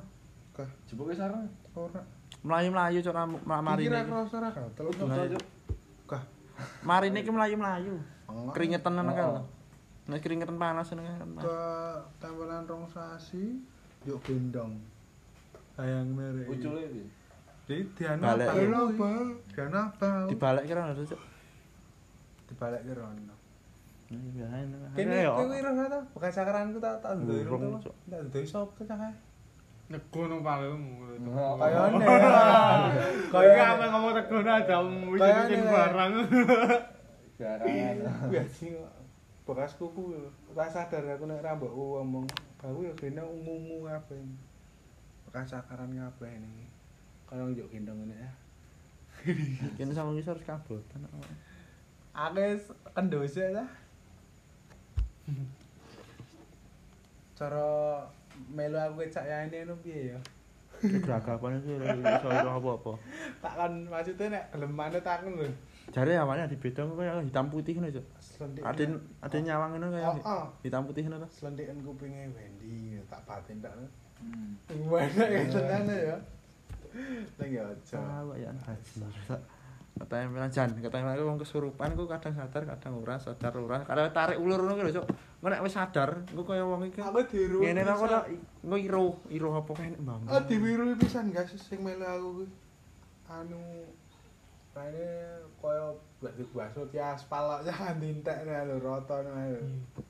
[0.53, 1.43] Kah, Jebuke sareng.
[1.73, 2.01] ora.
[2.39, 4.07] Melayu-melayu cok mari Kira ini.
[4.07, 4.85] kroso ora gatel.
[4.89, 5.43] Cuk, Lah, cuk.
[6.05, 6.23] Kah.
[6.81, 7.95] Mari ini ki melayu-melayu.
[8.51, 9.15] Keringetan nang Oh.
[9.15, 9.27] kan.
[10.03, 11.29] Nek keringetan panas ngene kan.
[11.39, 11.59] Ke
[12.19, 13.63] tampilan rong sasi
[14.03, 14.83] yo gendong.
[15.79, 16.51] Sayang merek.
[16.51, 17.03] Ucule iki.
[17.63, 18.47] Di Diana balik.
[19.55, 20.27] Diana balik.
[20.27, 21.21] Dibalik kira ono cuk.
[22.51, 23.35] Dibalik kira ono.
[24.93, 25.99] Kene kuwi ora ana.
[26.11, 27.47] Bekas sakaranku tak tak ndur.
[28.11, 29.15] Tak ndur sapa ta kae?
[29.87, 31.15] Negono palemu.
[31.63, 32.05] Kayane.
[33.31, 36.13] Kayane apa ngomong tegono aja um, wis barang.
[37.39, 38.03] Jarang.
[38.27, 38.99] Biasa.
[39.43, 40.15] Bekas kuku
[40.55, 42.27] ora sadar aku nek ra mbok ngomong
[42.63, 44.23] aku ya kene umumu kabeh
[45.27, 46.67] bekas sakaran kabeh ini
[47.27, 48.31] kaya njuk gendong ngene ya
[49.79, 51.07] Kene sama ngisor harus kabotan.
[52.11, 52.59] Akeh
[52.91, 53.65] kendose ta.
[57.39, 57.67] Cara
[58.51, 60.19] melu aku cak yane ngono piye ya?
[60.83, 62.93] Geragapan iki iso iso apa-apa.
[63.43, 65.47] Tak kan maksudnya nek gelem manut aku lho.
[65.93, 68.01] Jare awalnya di bedong kaya hitam putih ngono.
[68.17, 68.65] Slendik.
[68.65, 68.83] Ada
[69.21, 70.45] ada nyawang ngono kaya Oh, oh.
[70.65, 71.29] hitam putih ngono to.
[71.29, 73.77] Slendikan kupinge Wendy tak batin tak.
[74.17, 74.57] Hmm.
[74.89, 76.17] Mana ya tenan ya.
[77.37, 77.97] Nang ya aja.
[78.01, 79.05] Tahu ya haji.
[79.93, 83.85] Ketempelan jan, ketempelan aku wong kesurupan ku kadang sadar, kadang ora, sadar ora.
[83.85, 85.05] Kadang tarik ulur ngono ki lho, Cuk.
[85.13, 86.97] Engko nek wis sadar, engko kaya wong iki.
[87.05, 87.61] Aku diru.
[87.61, 88.09] Ngene ta kok
[88.65, 90.25] engko iro, iro apa kae nek mbang.
[90.25, 92.47] Oh diwiru pisan guys sing melu aku kuwi.
[93.29, 93.61] Anu
[94.73, 95.85] Kayaknya kaya
[96.17, 99.53] gak dibaso di aspal kan dintek nih lho roto nih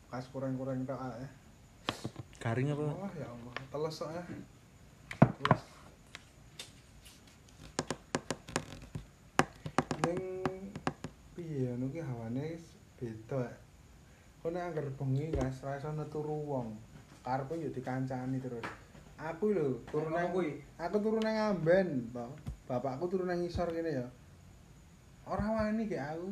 [0.07, 1.27] Kas kurang-kurang tok ae.
[2.39, 2.85] Garing apa?
[2.85, 4.23] Oh ya Allah, teles sok ya.
[5.19, 5.61] Teles.
[10.07, 10.21] Ning
[11.35, 12.55] piye anu ki hawane
[12.95, 13.43] beda.
[13.43, 13.55] ya.
[14.39, 16.77] Kok nek anggar bengi guys, ra iso turu wong.
[17.25, 18.63] Karepku ya dikancani terus.
[19.19, 20.63] Aku lho turu nang kuwi.
[20.79, 22.15] Aku turu nang Amben.
[22.63, 24.07] Bapakku turu nang ngisor kene ya.
[25.23, 26.27] Ora wani ki aku.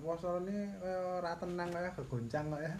[0.00, 2.74] Wasane kaya ora tenang kaya kegoncang kok ya.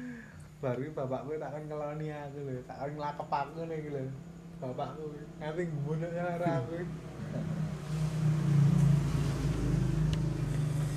[0.62, 4.04] Baru bapakku tak kan ngeloni aku lho, tak kan nglakep aku ngene iki lho.
[4.62, 5.10] Bapakku
[5.42, 6.78] nganti ngbunuh karo aku.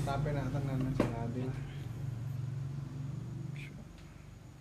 [0.05, 1.59] Tapi nak tenan aja nganti lah.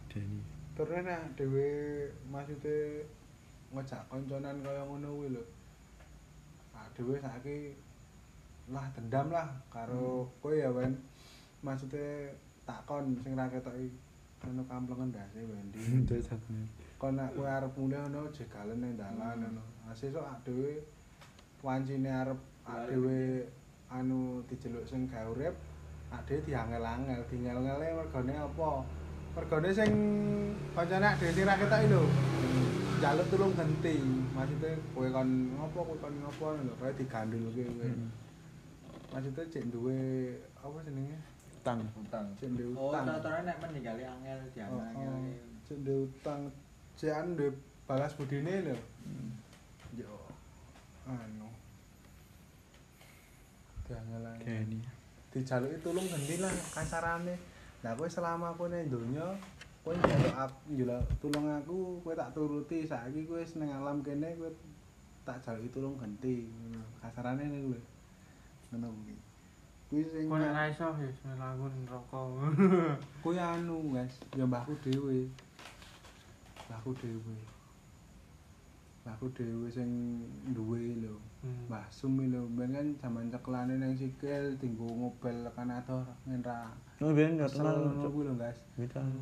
[0.08, 0.40] Deni.
[0.72, 1.68] Terus nak dhewe
[2.32, 3.04] maksude
[3.76, 5.44] ngejak konconan kaya ngono kuwi lho.
[6.72, 7.76] Nah, dhewe saiki
[8.72, 10.96] lah dendam lah karo kowe ya, Wen.
[11.60, 12.32] Maksude
[12.64, 13.92] takon sing ra ketoki
[14.44, 15.80] ono kamplengan ndase Wendy.
[17.00, 19.62] kon nek kowe arep mulih ngono jegalen ning dalan ngono.
[19.84, 20.80] Ah sesuk ak dhewe
[21.64, 22.40] wancine arep
[22.88, 23.44] dhewe
[23.92, 25.56] anu dijeluk sing gawe urip,
[26.28, 28.68] dhewe diangel-angel, dingel-ngele mergane apa?
[29.36, 29.90] Mergane sing
[30.76, 32.02] kancane ak dhewe sing ra ketok lho.
[33.00, 33.96] Jaluk tulung genti.
[34.32, 37.88] Maksude kowe kon ngopo, kowe kon ngopo lho, kaya digandulke kowe.
[39.14, 39.98] Maksudnya cek duwe
[40.58, 41.14] apa jenenge?
[41.62, 41.80] Tang.
[41.94, 42.26] Utang.
[42.34, 43.06] cek duwe Oh, utang.
[43.06, 45.12] tau-tau nek meninggali angel Oh, diangel-angel.
[45.14, 45.22] oh.
[45.62, 46.40] cek duwe utang.
[46.98, 47.50] Cek duwe
[47.86, 48.76] balas budine lho.
[49.94, 50.10] Yo
[51.06, 51.46] anu.
[53.84, 54.80] Diangelan Geni.
[55.30, 57.34] dijaluki tulung gendi lah kasarane.
[57.86, 59.26] Lah kowe selama kowe ning donya
[59.84, 62.82] kowe njaluk aku njaluk tulung aku kowe tak turuti.
[62.82, 64.48] Saiki kowe wis ning alam kene kowe
[65.22, 66.48] tak jaluki tulung ganti.
[66.50, 67.80] Ngono kasarane niku lho
[68.74, 69.14] ngono kuwi
[69.88, 72.20] kuwi sing Kok nek ra iso ya melaku neraka.
[73.22, 75.30] kuwi anu guys ya mbahku dhewe.
[76.66, 77.36] Mbahku dhewe.
[79.04, 79.90] Mbahku dhewe sing
[80.56, 81.68] duwe lho Hmm.
[81.68, 82.48] Mbah Sum iki lho.
[82.56, 86.72] Ben kan jaman ceklane ning sikil tinggo ngobel tekan adoh ngenra
[87.04, 88.00] Oh, ben ya tenan.
[88.00, 88.56] lho guys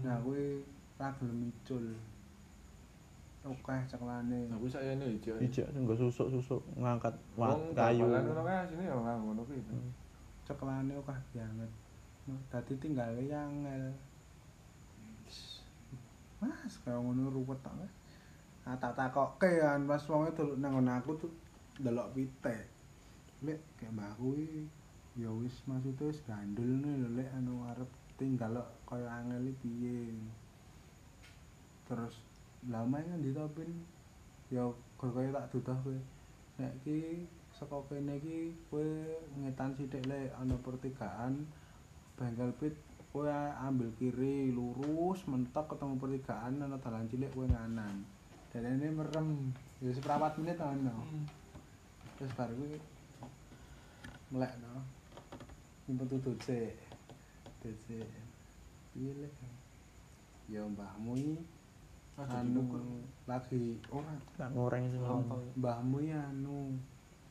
[0.06, 0.62] nah kuwi
[1.02, 1.82] ra gelem icul
[3.42, 5.34] oke ceklane Aku sakjane ijo.
[5.42, 8.06] Ijek nggo susuk-susuk ngangkat wat Wong kayu.
[8.06, 9.60] bal-balan ngono kae sini ya nang ngono kuwi.
[10.46, 11.70] ceklane oke banget
[12.50, 13.90] dadi tinggale yangel
[16.42, 17.94] Mas, kaya ngono ruwet tak Mas.
[18.66, 21.30] Ah tak takokke kan pas wong itu nang ngono aku tuh
[21.78, 22.66] delok pitek.
[23.42, 24.62] Lek kayak mbahku iki
[25.18, 30.14] ya wis maksudnya wis gandul nih lho lek anu arep tinggal kaya angel piye.
[31.86, 32.14] Terus
[32.70, 33.70] lama kan ditopin
[34.52, 34.62] ya
[34.94, 35.98] kok kaya tak dudah kowe.
[36.60, 38.86] Nek iki saka kene iki kowe
[39.42, 41.42] ngetan sithik lek ana pertigaan
[42.14, 42.76] bengkel pit
[43.10, 43.26] kowe
[43.66, 48.06] ambil kiri lurus mentok ketemu pertigaan ana dalan cilik kowe nganan.
[48.52, 49.50] Dan ini merem
[49.80, 50.92] ya seprapat menit ana.
[52.20, 52.78] Terus baru kuwi
[54.30, 54.84] melek no.
[55.88, 56.78] Nyimpen tutut sik.
[57.62, 59.34] Piye lek?
[60.52, 61.61] Ya mbahmu iki
[62.20, 62.62] anu
[63.24, 65.48] lagi ora Tak ngoreng sing ngono.
[65.56, 66.76] mbahmu ya anu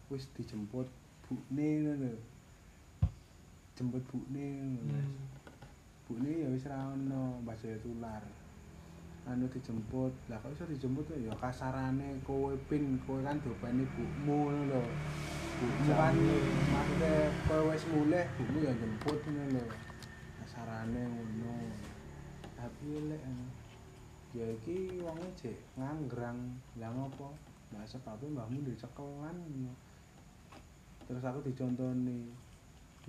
[0.09, 0.89] wis dijemput
[1.29, 2.13] bukne ngono lho.
[3.77, 4.47] Jemput bukne.
[4.83, 5.15] Hmm.
[6.09, 8.23] Bukne ya wis ra ono Mbah Jaya tular.
[9.29, 10.11] Anu dijemput.
[10.27, 14.83] Lah kok iso dijemput ya ya kasarane kowe pin kowe kan diopeni bukmu ngono lho.
[15.61, 16.15] Bukmu kan
[16.73, 17.13] maksudnya
[17.47, 19.63] kowe wis mulih bukmu ya jemput ngono lho.
[20.43, 21.53] Kasarane ngono.
[22.59, 23.45] Tapi lek anu,
[24.31, 26.39] ya iki wonge jek nganggrang.
[26.79, 27.35] Lah ngopo?
[27.75, 29.37] Lah sebabnya mbahmu dicekelan.
[31.07, 32.31] Terus aku dicontoni.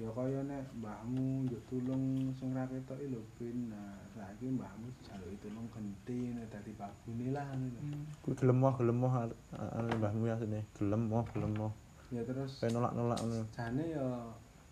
[0.01, 3.69] Ya kaya nek mbahmu njuk tulung sing ra ketok lho bin.
[3.69, 7.81] Nah, saiki mbahmu dijaluki tulung genti nek dadi babune lah ngono.
[7.81, 8.03] Hmm.
[8.25, 9.13] Kuwi gelem moh gelem moh
[9.53, 10.65] anu mbahmu ya sini.
[10.81, 11.73] Gelem moh gelem moh.
[12.09, 13.45] Ya terus Kayak nolak-nolak ngono.
[13.53, 14.07] jane ya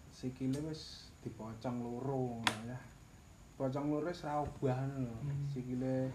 [0.08, 2.80] sikile wis dipocong loro ya.
[3.60, 5.14] Pocong loro wis ra obah ngono.
[5.20, 5.44] Hmm.
[5.52, 6.08] Sikile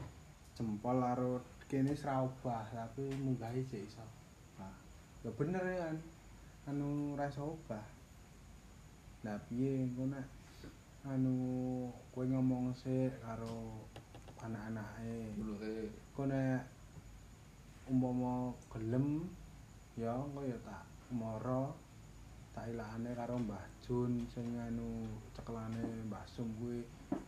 [0.56, 4.06] jempol karo kene wis ra obah, tapi munggahe jek iso.
[4.56, 4.76] Nah,
[5.22, 5.98] ya bener ya kan.
[6.72, 7.86] Anu ra iso obah.
[9.28, 10.26] Lah piye engko nek
[11.06, 11.36] anu
[12.16, 13.84] kowe ngomong sik karo
[14.42, 15.34] anak-anake.
[16.16, 16.62] Kok nek
[17.86, 19.30] umpama gelem
[19.94, 20.82] ya engko ya tak
[21.14, 21.70] mara
[22.56, 26.82] tak ilahane karo Mbah Jun sing anu cekelane Mbah Sum kuwi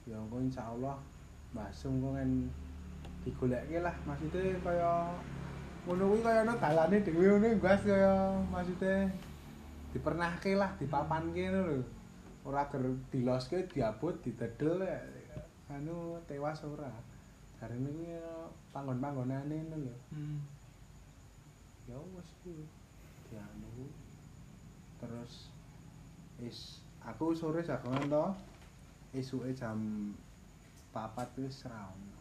[0.09, 0.97] ya engko insyaallah
[1.53, 2.49] Mbah Sum kok kan
[3.27, 5.11] digolekke lah maksude kaya
[5.83, 9.11] ngono kuwi kaya ana dalane dhewe ngono Guys kaya maksude
[9.91, 11.79] dipernahke lah dipapanke ngono lho.
[12.47, 15.03] Ora ger diloske diabot didedel ya,
[15.67, 16.87] anu tewas ora.
[17.59, 19.95] Jarene kuwi ya panggon-panggonane ngono lho.
[20.15, 20.39] Hmm.
[21.91, 22.63] ya wis kuwi.
[23.27, 23.91] Dianu
[25.03, 25.51] terus
[26.39, 28.25] is aku sore jagongan to
[29.11, 30.09] esuke jam
[30.95, 32.16] papat wis ra ono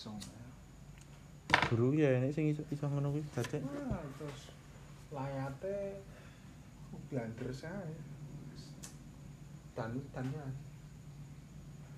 [0.00, 0.40] langsung ya.
[1.68, 3.60] Guru ya ini sing iso iso ngono kuwi dadi.
[3.60, 4.48] Wah, terus
[5.12, 6.00] layate
[7.12, 7.84] blander saya
[9.76, 10.46] dan dan ya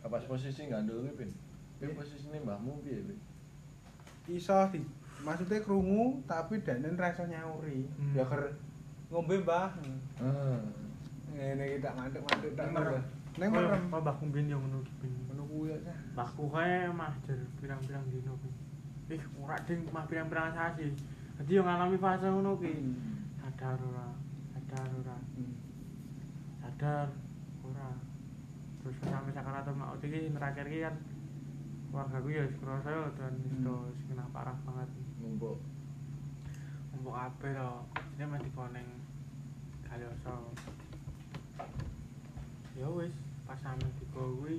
[0.03, 1.31] Apa posisi gandul kuwi, Pin?
[1.79, 3.19] Pin posisine mbahmu piye, Pin?
[4.27, 4.83] iso di
[5.23, 8.19] maksudnya krungu tapi danen ra iso nyauri Hmm.
[8.19, 8.51] ya ker
[9.11, 9.79] ngombe mbah
[10.19, 10.59] Ah.
[11.31, 13.03] ngene iki tak ngantuk-ngantuk tak Neng merem.
[13.39, 15.07] neng merem mbahku mbien yo ngono ki.
[15.53, 18.51] Kuwi ya Mbahku kae mah jar pirang-pirang dino ki.
[19.13, 20.89] Ih, ora ding mah pirang-pirang sasi.
[21.37, 22.73] Dadi yo ngalami fase ngono ki.
[23.37, 24.09] Sadar ora?
[24.57, 25.17] Sadar ora?
[26.65, 27.09] Sadar
[27.69, 27.89] ora?
[28.81, 30.97] Terus sampai sakaratul maut iki terakhir iki kan
[31.93, 33.93] keluarga gue ya sekolah saya dan itu Hmm.
[34.09, 34.89] kena parah banget
[35.21, 35.61] Numpuk.
[36.97, 37.85] untuk apa lo
[38.17, 38.89] ini masih koneng
[39.85, 40.57] galioso
[42.73, 43.13] ya wis
[43.45, 44.53] pas sampe digawe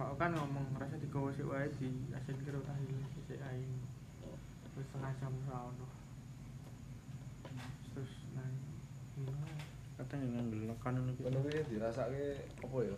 [0.00, 3.68] bapak kan ngomong rasa digawe sik wae di asin karo tahil sik ae
[4.72, 5.86] terus setengah jam ora ono
[7.92, 8.48] terus nang
[9.20, 9.28] ini
[10.00, 11.28] kadang yang ngelekan ngono kuwi.
[11.36, 12.96] Kuwi dirasake apa ya?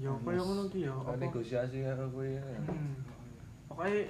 [0.00, 2.44] ya kaya ngono ki ya apa negosiasi karo kuwi ya.
[2.64, 3.04] Hmm.
[3.68, 4.08] Pokoknya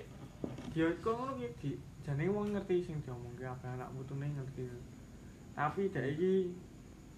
[0.71, 1.71] dia kok ngono ki di
[2.07, 4.71] jane wong ngerti sing diomongke apa anak putune ngerti.
[5.59, 6.55] Tapi dhek iki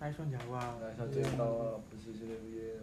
[0.01, 0.81] ra iso jawab.
[0.81, 2.81] Ora iso cerita posisine piye.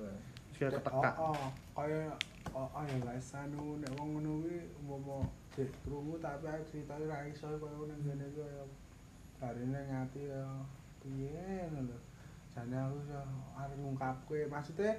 [0.57, 1.13] Kaya ketekak.
[1.21, 2.09] Oh, oh, kaya
[2.49, 5.21] oh, oh ya guys, anu nek wong ngono kuwi umpama
[5.53, 8.63] dik krungu tapi critane ra iso kaya nang kene iki kaya
[9.37, 10.41] barine ngati ya
[10.97, 11.97] piye ngono lho.
[12.57, 13.21] Jane aku iso
[13.53, 14.97] arep ngungkapke maksudnya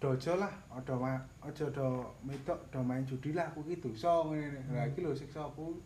[0.00, 4.60] dojo lah, aja ma- aja do medok do main judi lah aku iki dosa ngene.
[4.76, 5.80] Lah iki lho siksa aku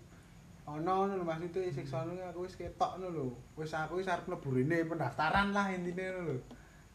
[0.67, 3.27] ana ngono lho maksudnya siksa ngono aku wis ketok ngono lho.
[3.55, 6.39] Wis aku wis arep mlebu rene pendaftaran lah intine ngono lho.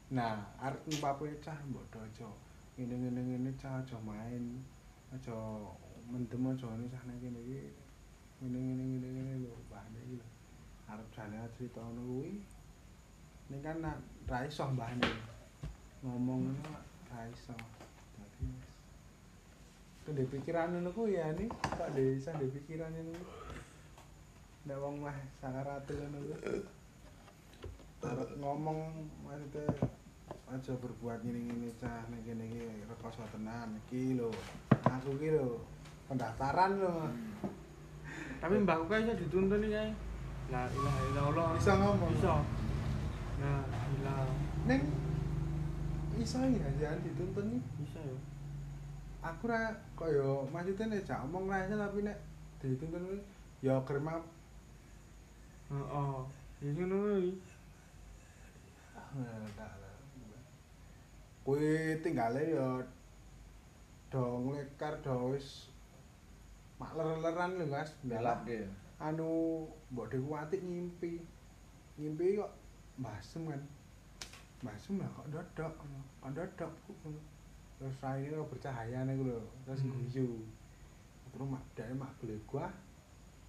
[0.09, 2.33] Nah, arep ngupapke cah mbok dojo.
[2.73, 4.57] Ngene ngene cah aja main.
[5.13, 5.37] Aja
[6.09, 7.69] mendem aja ngene cah nang kene iki.
[8.41, 10.27] Ngene ngene ngene ngene lho, bahane iki lho.
[10.89, 12.41] Arep jane cerita ngono kuwi.
[13.53, 13.85] Ning kan
[14.25, 15.05] ra iso mbahane.
[16.01, 16.81] Ngomong ngono
[17.13, 17.53] ra iso.
[18.17, 18.49] Dadi.
[20.09, 23.13] Kende pikiran ngono kuwi ya ni, kok de iso de pikiran ngono.
[24.65, 26.65] Nek wong kuwi.
[28.01, 29.98] Arep ngomong maksudnya
[30.49, 34.33] aja berbuat ngene-ngene cah nek kene iki rekoso tenan iki lho.
[34.81, 35.61] Aku iki lho
[36.09, 36.89] pendaftaran lho.
[36.89, 37.13] Mas.
[38.41, 39.91] Tapi mbahku kae iso dituntun iki kae.
[40.49, 41.47] La ilaha illallah.
[41.53, 42.11] Bisa ngomong?
[42.17, 42.41] Bisa.
[43.37, 44.15] Nah, gila.
[44.65, 44.81] Ning
[46.17, 47.61] iso ya jangan dituntun nih.
[47.85, 48.17] Bisa ya.
[49.19, 52.17] Aku ra kaya maksudnya nek jak omong ra iso tapi nek
[52.57, 53.21] dituntun kuwi
[53.61, 54.17] ya krema
[55.69, 56.17] Heeh.
[56.65, 57.31] Ya ngono kuwi.
[61.49, 62.77] Kuwi tinggale ya
[64.13, 65.65] do nglekar do wis
[66.77, 67.89] makler-leran lho Mas.
[68.05, 68.69] Belapke.
[69.01, 71.17] anu mbok dikuati ngimpi
[71.97, 72.53] ngimpi kok
[73.01, 73.61] mbasem kan
[74.61, 76.01] mbasem lah kok dodok ngono.
[76.21, 76.71] kok dodok
[77.01, 77.21] ngono.
[77.81, 79.89] terus raine kok bercahaya nih lho terus Hmm.
[80.05, 80.29] guyu
[81.33, 82.69] terus mak dhek mak glegwah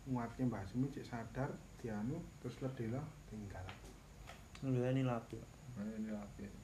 [0.09, 3.69] nguatke mbasem cek sadar dianu terus ledela tinggal
[4.89, 5.37] ini laku.
[5.77, 6.60] Ini apik.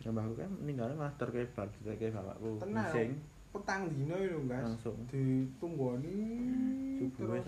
[0.00, 2.56] Ya mbahku kan ninggalnya malah terkebar, terkebar bapakku.
[2.64, 2.88] Tenang.
[2.88, 3.10] Bising
[3.50, 4.96] petang dino lho guys langsung.
[5.10, 6.18] ditunggoni
[7.02, 7.44] Subuh terus.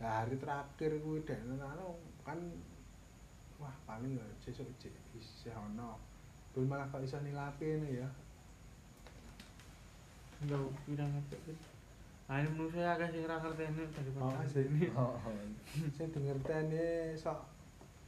[0.00, 2.38] Lah, hari terakhir kuwi dek anu kan
[3.60, 5.98] wah paling ya sesuk cek isih ono.
[6.52, 8.08] Terus malah kok iso nilapi ini ya.
[10.40, 11.40] Enggak pirang ngepek.
[12.30, 14.86] Nah, ini menurut saya agak sing ra ngerteni Oh, daripada sini.
[14.94, 15.18] Oh,
[15.98, 17.42] Sing dingerteni sok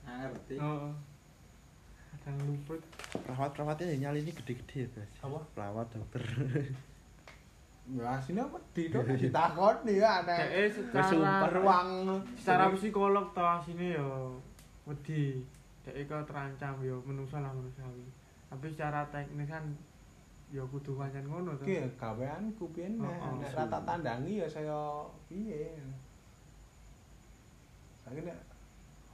[0.07, 0.95] ngerti Oh.
[2.23, 2.81] Kadang luput.
[3.11, 5.15] Perawat-perawatnya ya nyali ini gede-gede ya, Guys.
[5.27, 5.39] Apa?
[5.59, 6.23] Perawat dokter.
[7.83, 11.89] ya sini apa di to ditakoni ya ana Dek sumpah, secara ruang
[12.39, 14.07] secara psikolog to asine ya
[14.87, 15.43] wedi.
[15.83, 18.07] Dek kok terancam ya menungso lah manusiawi.
[18.47, 19.67] Tapi secara teknis kan
[20.55, 21.67] ya kudu pancen ngono to.
[21.67, 25.75] Ki gaweanku piye Oh, nek oh, nek rata tandangi ya saya piye.
[28.07, 28.39] Saiki nek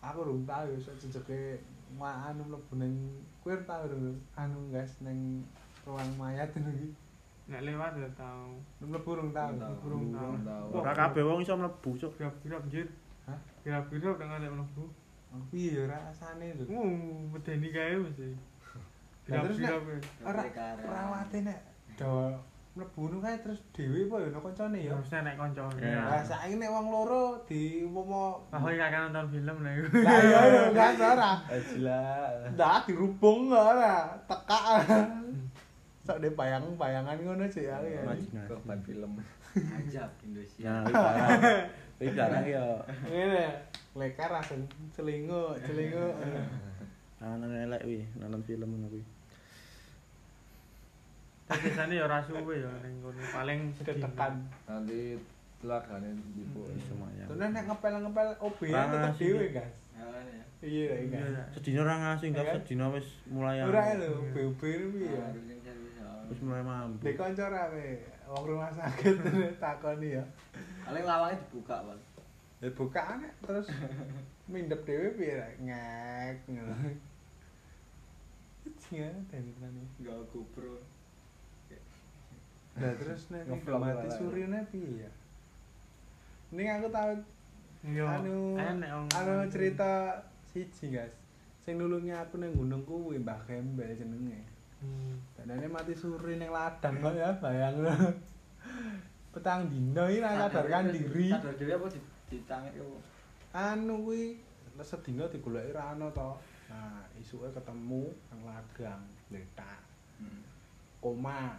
[0.05, 1.57] aku tau ya sok jejeke
[1.97, 2.95] ma anu mlebu ning
[3.41, 5.41] kuwi tau rung anu guys ning
[5.87, 6.89] ruang mayat ngono iki.
[7.49, 8.61] Nek lewat ya tau.
[8.85, 9.49] Mlebu rung tau.
[9.49, 9.75] Rung tau.
[9.81, 10.07] Burung
[10.45, 10.65] tau.
[10.77, 12.13] Ora kabeh wong iso mlebu, Cuk.
[12.21, 12.89] Girap-girap anjir.
[13.25, 13.39] Hah?
[13.65, 14.85] Girap-girap dengan nek mlebu.
[15.29, 16.65] Oh, Piye ya rasane lho.
[16.69, 18.37] Uh, medeni kae mesti.
[19.25, 19.81] Girap-girap.
[19.89, 19.99] ya.
[20.29, 20.43] Ora
[20.77, 21.59] perawate nek
[22.79, 24.95] mlebu kae terus dhewe apa ya kancane ya.
[24.95, 25.83] Harusnya nek koncone.
[25.83, 26.07] Ya.
[26.07, 29.89] Lah saiki nek wong loro di umpama Wah, kowe gak nonton film lah iku.
[30.07, 31.33] Lah iya lho gas ora.
[31.51, 32.03] Ajila.
[32.55, 34.63] Ndak dirubung ora, tekak.
[36.07, 37.83] Sok de bayang-bayangan ngono sih ya.
[38.47, 39.19] Korban film.
[39.59, 41.39] ajab Indonesia barang.
[41.99, 42.65] Wis barang ya.
[43.11, 43.47] Ngene.
[43.99, 44.63] Lekar langsung
[44.95, 46.15] celinguk, celinguk.
[47.19, 49.03] Anak elek wi, nonton film ngono kuwi.
[51.49, 53.21] Tapi biasanya ya ora suwe ya ning kono.
[53.33, 53.59] Paling.
[53.81, 54.33] Ketekan.
[54.69, 55.17] Nanti
[55.59, 56.11] telagane.
[56.55, 57.25] Wis semuanya.
[57.25, 59.47] Terus nek ngepel-ngepel OB Ora tetep dhewe.
[59.49, 59.67] Ya, ya.
[60.59, 61.19] Iya, Iya, iya.
[61.25, 61.45] ya.
[61.55, 62.55] Sedina ora ngasih, Ya enggak kan?
[62.61, 64.03] sedina wis mulai Ora anu.
[64.05, 64.61] lho, OB-OB
[64.93, 65.27] piye ya.
[66.29, 67.03] Wis mulai mampu.
[67.03, 67.97] Dek kanca ra we.
[68.29, 69.17] Wong rumah sakit
[69.63, 70.25] takoni ya.
[70.85, 72.01] paling lawangnya dibuka bang
[72.61, 73.69] Ya bukaan terus
[74.45, 76.75] mindep dhewe piye ra ngek ngono.
[78.89, 80.81] Iya, tenan nggak GoPro
[82.79, 84.17] Nah terus Ngevlog mati malah.
[84.17, 85.11] surine piye ya?
[86.55, 87.13] Ning aku tau
[87.79, 88.19] Iya.
[88.19, 90.19] anu enek anu cerita
[90.51, 91.15] siji guys.
[91.63, 94.43] Sing nulungi aku ning gunung kuwi Mbah Gembel jenenge.
[94.79, 95.19] Hmm.
[95.35, 97.83] Dadane mati suri ning ladang kok ya bayang.
[99.35, 101.31] Petang dino iki ra sadarkan diri.
[101.31, 102.87] sadar diri apa di ditangis itu
[103.55, 104.39] Anu kuwi
[104.83, 106.31] sedina digoleki ra ono to.
[106.69, 109.03] Nah, isuke ketemu nang ladang,
[109.33, 109.81] letak.
[110.21, 110.43] Hmm.
[111.01, 111.57] Koma.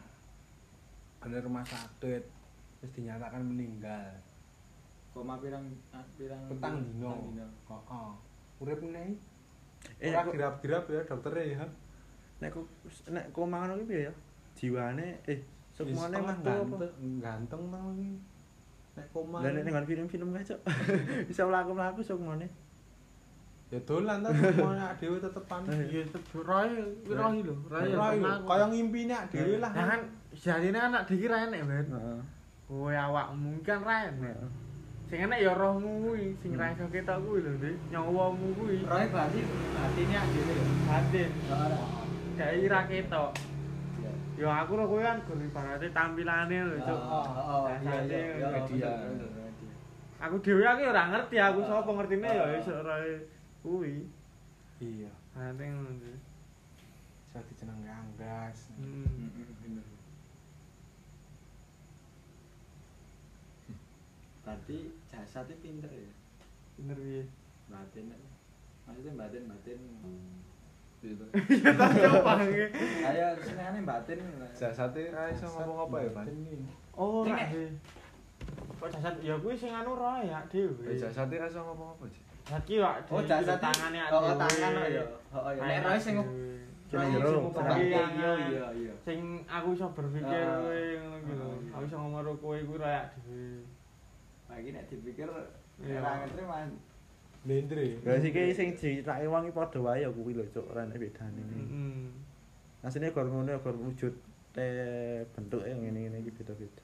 [1.20, 2.24] Bener rumah sakit.
[2.80, 4.08] Wis dinyatakan meninggal.
[5.12, 7.12] Koma pirang ah, pirang Petang dino.
[7.28, 7.48] dino.
[7.68, 8.10] Heeh.
[8.60, 9.16] Urip meneh.
[10.00, 11.64] Eh, Ora dirap-dirap ya doktere ya.
[12.40, 12.64] nek kok
[13.12, 14.14] nek koma ngono ki piye ya?
[14.56, 15.40] Jiwane eh
[15.76, 16.76] Setengah metu apa?
[16.76, 18.12] ganteng, ganteng to iki.
[18.96, 19.38] Nek koma.
[19.44, 20.60] Lah nek dengan film-film kae, Cuk.
[21.32, 22.48] Bisa mlaku-mlaku sukmane.
[23.70, 25.62] ya dolan ta semuanya dhewe tetepan.
[25.70, 26.74] Iya, tetep roy,
[27.06, 27.86] roy lho, roy.
[27.94, 28.42] Roy, tenang.
[28.50, 29.70] kaya ngimpi nek dhewe lah.
[29.70, 30.02] Nah kan
[30.34, 31.86] jadine anak dikira enek, Ben.
[31.90, 32.22] Heeh.
[32.70, 34.36] Kowe awakmu kan ra enek.
[34.38, 34.50] Heeh.
[35.10, 37.76] Sing enek ya rohmu kuwi, sing ra iso ketok kuwi lho, Dik.
[37.90, 38.86] Nyawamu kuwi.
[38.86, 39.42] Roy berarti
[39.74, 40.66] batine dhewe ya.
[40.86, 41.78] Batin, Ora.
[42.38, 43.32] gak ira ketok.
[44.40, 47.00] Ya aku lho kowe kan gur ibarate tampilane lho, Cuk.
[47.02, 48.54] Oh, iya, iya, Media.
[48.54, 48.92] media.
[50.20, 53.24] Aku dhewe aku ora ngerti aku sapa ngertine ya iso roy
[53.66, 54.06] kuwi.
[54.80, 56.16] Iya, Nanti ngono sih.
[57.28, 58.72] iso dijeneng Anggas.
[58.80, 59.19] Hmm.
[64.50, 66.10] Berarti jasadnya pinter ya.
[66.82, 67.22] Bener piye?
[67.70, 68.10] Batin.
[68.90, 69.78] Maksudnya batin batin.
[71.06, 71.26] Gitu.
[71.64, 72.42] Ya tak coba.
[72.42, 74.18] Ayo senengane batin.
[74.58, 76.26] Jasate ra iso ngomong apa ya, Ban?
[76.98, 77.70] Oh, ora sih.
[78.82, 80.82] Kok jasad ya kuwi sing anu roy ya dhewe.
[80.82, 80.98] Eh,
[81.38, 82.24] ra iso ngomong apa, Cik?
[82.50, 85.04] Jaki wak Oh jasad tangane Oh tangan oh ya.
[85.30, 85.62] Oh ya.
[85.62, 86.18] Nek Roy sing
[86.90, 88.94] Iya, iya iya iya.
[89.06, 90.58] sing aku iso berpikir Ah.
[90.58, 90.74] kowe
[91.22, 91.46] ngono.
[91.46, 91.70] Ah, iya.
[91.78, 93.14] Aku iso ngomong kowe kuwi dhewe.
[94.50, 95.30] Lagi nek dipikir
[95.80, 96.04] Iya.
[96.04, 96.70] ora ngerti man.
[97.48, 97.86] Lendre.
[98.04, 101.40] Lah iki sing diceritake wong iki padha wae ya kuwi lho, Cuk, ora enek bedane.
[101.40, 102.12] Heeh.
[102.84, 104.12] Asline gor ngono gor wujud
[104.52, 104.66] te
[105.32, 106.84] bentuke ngene-ngene iki beda-beda.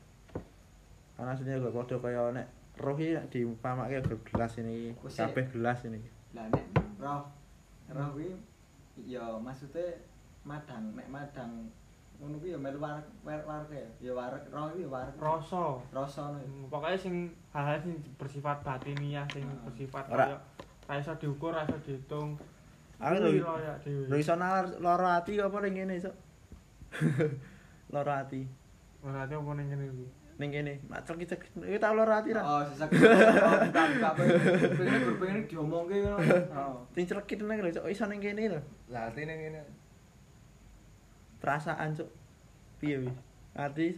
[1.20, 2.48] Kan asline gor padha kaya nek
[2.80, 5.28] roh iki nek diupamake gor gelas ini Oh, sik.
[5.28, 6.00] kabeh gelas ini.
[6.32, 6.64] Lah nek
[7.04, 7.28] roh
[7.92, 8.32] roh kuwi
[9.04, 9.92] ya maksudnya
[10.48, 11.68] madang nek madang
[12.16, 13.90] ngono kuwi ya melu war war warga ya.
[14.00, 15.08] Ya war roh kuwi ya war.
[15.20, 15.64] Rasa.
[15.92, 16.40] Rasa ngono.
[16.40, 16.48] ya.
[16.48, 17.16] Hmm, Pokoknya sing
[17.52, 19.64] hal-hal sing bersifat batiniah sing Ah.
[19.68, 20.38] bersifat kaya
[20.86, 22.38] ra iso diukur, ra iso dihitung.
[22.96, 24.08] Aku Kuwi lho dhewe.
[24.08, 26.16] lho iso nalar lara ati apa ning kene, Cuk.
[27.94, 28.42] lara ati.
[29.04, 30.08] Ora ate apa ning kene iki.
[30.36, 32.42] Ning kene, mak cek iki tau lara ati ra.
[32.44, 32.92] Oh, sesak.
[32.92, 36.18] Buka-buka pengen berpengen diomongke ngono.
[36.56, 36.76] Oh.
[36.92, 37.04] Sing
[37.44, 38.60] nang lho, Cuk, iso ning kene lho.
[38.92, 39.62] Lah ati ning ngene.
[41.46, 42.10] Perasaan, Cuk.
[42.82, 43.14] Piye wis?
[43.56, 43.96] Ati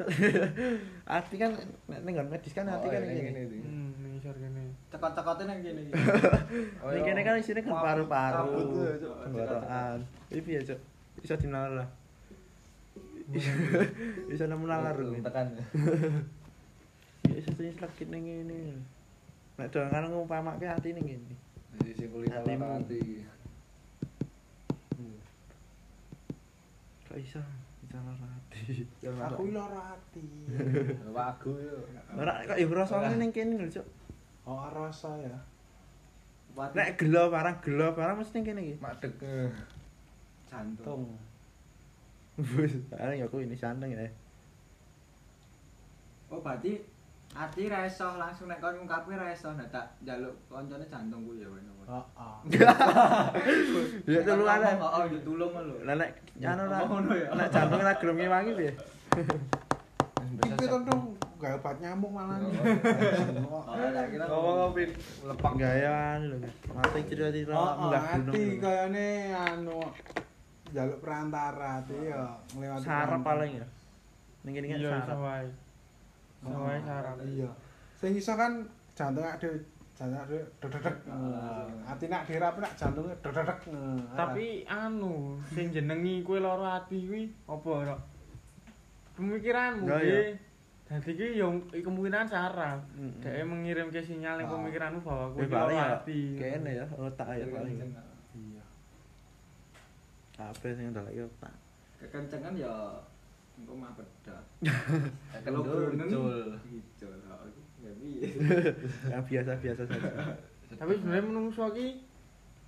[1.17, 1.49] ati kan
[1.89, 3.59] nek ning nggon medis kan ati Oh, kan ning ning ngene iki.
[3.65, 4.63] Hmm, ning isor kene.
[4.93, 5.93] Cekot-cekote nang kene iki.
[6.93, 7.07] Ning iya.
[7.09, 8.53] kene kan isine kan paru-paru.
[9.25, 9.99] Tenggorokan.
[10.29, 10.79] Iki piye, Cuk?
[11.25, 11.87] Iso dinalar lah.
[14.35, 14.93] Iso nemu nalar
[15.25, 15.47] tekan.
[17.25, 18.77] Ya iso sing celekit ning ngene.
[19.57, 21.07] Nek dong kan ngumpamake ati ning.
[21.81, 23.25] Jadi sing kulit ati.
[27.17, 27.41] Iso
[27.83, 28.61] iso lara ati.
[29.03, 30.25] Ya Aku lara ati.
[31.17, 31.77] Wagu yo.
[32.13, 33.87] Ora kok ya rasane ning kene lho, Cuk.
[34.47, 35.37] Oh, rasa ya.
[36.57, 38.75] Nek gelo barang gelo barang mesti ning kene iki.
[38.81, 39.13] Madeg.
[40.47, 41.03] jantung.
[42.39, 44.07] Wis, barang ya kuwi ini santeng ya.
[46.31, 46.79] Oh, berarti
[47.35, 51.43] ati ra iso langsung nek kon ngungkapke ra iso nek tak njaluk koncone jantung kuwi
[51.43, 51.76] ya wene.
[51.87, 52.35] Heeh.
[54.11, 54.75] Ya telu ana.
[54.75, 55.75] Oh, yo tulung lho.
[55.87, 56.83] Lah nek anu ra.
[57.15, 57.31] Ya.
[57.31, 58.71] Nek jantung ra gelem ngewangi piye?
[60.43, 60.67] Iki
[61.37, 62.43] gak obat nyamuk malah.
[64.27, 64.83] Oh, apa?
[65.31, 66.49] Lepak gaya anu lho.
[66.75, 67.85] Mati cerita-cerita ati
[68.19, 68.59] gunung.
[68.59, 69.79] kayane anu
[70.75, 72.87] jaluk perantara ati ya ngliwati
[73.23, 73.67] paling ya.
[74.43, 74.79] Ning kene kan
[76.47, 77.15] Iya, sarap.
[77.23, 77.49] Iya.
[77.97, 80.95] Sing iso kan jantung ade jantung ade dededek.
[81.83, 83.59] Ati nak dirap nak jantunge dededek.
[84.13, 85.15] Tapi anu,
[85.47, 87.97] sing jenengi kowe lara ati kuwi apa ora?
[89.17, 90.13] Pemikiranmu Ya, iki.
[90.13, 90.21] ya.
[90.87, 92.77] Dadi ki yo kemungkinan saraf.
[93.19, 94.53] Dhek mengirimke sinyal ning Ah.
[94.53, 96.19] pemikiranmu bahwa iki paling lara ya ati.
[96.37, 97.75] kene ya otak ya paling.
[98.37, 98.63] Iya.
[100.31, 101.53] Kabeh sing ndelok otak.
[101.97, 102.69] kekencengan ya
[103.57, 104.37] engko mah bedak.
[105.41, 106.53] Kendul.
[106.61, 107.09] Hijau.
[109.07, 110.09] Ya biasa-biasa saja.
[110.75, 112.03] Tapi sebenarnya menungso iki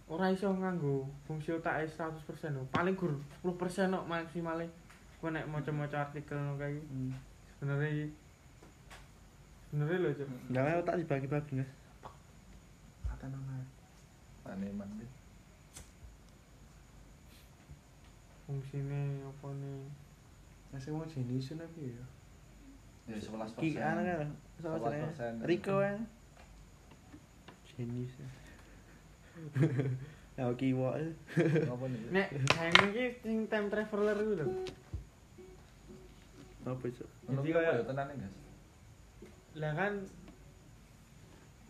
[0.10, 2.26] ora iso nganggo fungsi otak 100%
[2.56, 2.64] lho.
[2.74, 4.66] Paling gur 10% kok maksimale.
[5.20, 6.88] Kowe nek maca-maca artikel ngono kae iki.
[6.88, 7.12] Hmm.
[7.60, 8.06] Sebenarnya iki
[9.70, 10.30] sebenarnya lho, Cuk.
[10.50, 11.72] Jangan otak dibagi-bagi, Mas.
[13.12, 13.62] Aten ana.
[14.48, 15.12] Taneman deh.
[18.50, 19.86] Fungsine apa nih?
[20.74, 22.06] Nek sing mau jenis iki ya.
[23.12, 23.62] Ya 11%.
[23.62, 23.78] Ki
[24.60, 25.16] Sama 11%.
[25.16, 25.46] jenenge.
[25.46, 25.98] Rico kan.
[27.72, 28.12] Jenis.
[30.36, 30.96] Ya kiwa.
[31.66, 32.00] Apa nih?
[32.12, 34.46] nek sayang iki sing time traveler iku lho
[36.66, 37.04] Apa itu?
[37.26, 38.36] Jadi apa kayak- ya tenane, Guys?
[39.52, 39.94] lah kan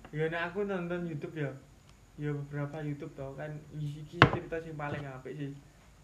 [0.10, 1.50] ya nek aku nonton YouTube ya
[2.16, 5.50] ya beberapa YouTube tau kan iki cerita sing paling apik sih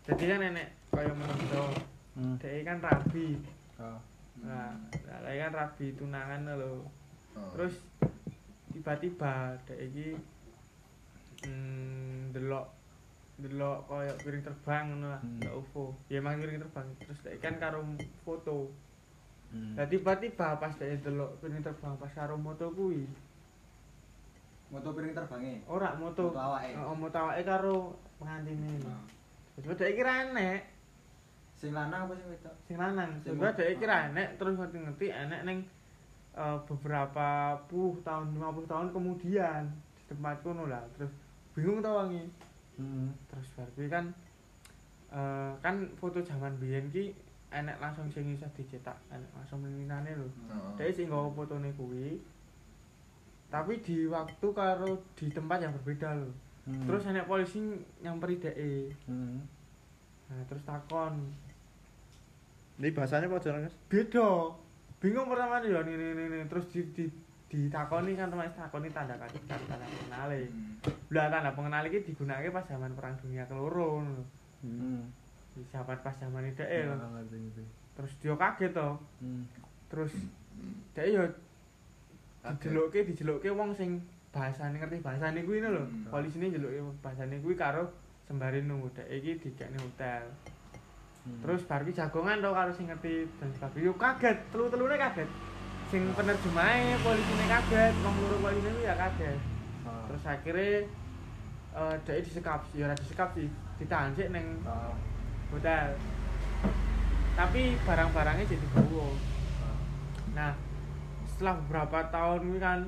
[0.04, 1.70] jadi kan nenek kaya menungso
[2.16, 2.40] Hmm.
[2.40, 3.36] dhek kan rabi
[3.76, 4.00] Oh.
[4.44, 4.76] Nah
[5.22, 6.84] lah kan rabi tunangan lho
[7.36, 7.52] Oh.
[7.52, 7.76] terus
[8.72, 10.16] tiba-tiba dhek iki
[11.44, 12.72] mm, delok
[13.36, 15.44] delok kaya piring terbang ngono lah Hmm.
[15.52, 17.84] UFO ya emang piring terbang terus dhek kan karo
[18.24, 18.72] foto
[19.52, 19.76] Hmm.
[19.76, 23.04] Lah tiba-tiba pas dhek delok piring terbang pas karo moto kuwi
[24.72, 26.74] moto piring terbangnya ora moto Moto awake.
[26.74, 27.76] Heeh, moto awake karo
[28.16, 29.04] pengantine Nah.
[29.60, 30.60] Terus dhek iki ra enek
[31.66, 35.42] sing lanang apa sing wedok sing lanang mo- dhek iki ra enek terus ngerti-ngerti enek
[35.44, 35.60] ning
[36.34, 37.28] eh, beberapa
[37.66, 39.62] puluh tahun 50 tahun kemudian
[39.96, 41.10] di tempat kono lah terus
[41.52, 42.22] bingung tau wangi
[42.76, 43.08] Hmm.
[43.26, 44.06] terus berarti kan
[45.10, 47.16] eh, kan foto zaman biyen ki
[47.50, 50.72] enek langsung sing iso dicetak enek langsung meninane lho Heeh.
[50.76, 52.20] Dhek sing nggawa fotone kuwi
[53.48, 56.32] tapi di waktu karo di tempat yang berbeda lho
[56.66, 56.82] Hmm.
[56.84, 57.62] terus enek polisi
[58.02, 58.58] nyamperi dhek
[59.06, 59.38] Hmm.
[60.26, 61.30] nah terus takon
[62.76, 63.78] Ini bahasanya apa jalan guys?
[63.88, 64.52] beda
[64.98, 67.06] bingung pertama ya ini ini ini terus di, di
[67.46, 70.76] ditakoni kan teman takoni tanda kaki tanda tanda pengenali Hmm.
[71.10, 74.02] lah tanda pengenali iki digunakake pas zaman perang dunia keloro.
[74.60, 75.08] Hmm.
[75.54, 77.64] di sahabat pas zaman itu eh Ah, ngerti ngerti.
[77.94, 79.46] terus dia kaget toh Hmm.
[79.88, 80.12] terus
[80.92, 81.24] dia ya
[82.46, 86.10] dijelukke dijelukke wong sing bahasane ngerti bahasane kuwi lho Hmm.
[86.10, 87.88] polisine jelukke bahasane kuwi karo
[88.22, 90.28] sembari nunggu dek iki dikene hotel
[91.26, 91.42] Hmm.
[91.42, 95.30] terus bar ki jagongan to karo sing ngerti dan sebagainya kaget telu-telune kaget
[95.90, 99.40] sing penerjemahe polisine kaget wong loro polisine ya kaget
[99.84, 100.06] Ah.
[100.06, 100.86] terus akhirnya
[101.76, 104.94] eh dhek disekap sih ora disekap sih ditahan sih ning Ah.
[105.50, 105.98] hotel
[107.34, 109.10] tapi barang-barangnya jadi bawa
[109.60, 109.78] Ah.
[110.32, 110.52] nah
[111.26, 112.80] setelah beberapa tahun ini kan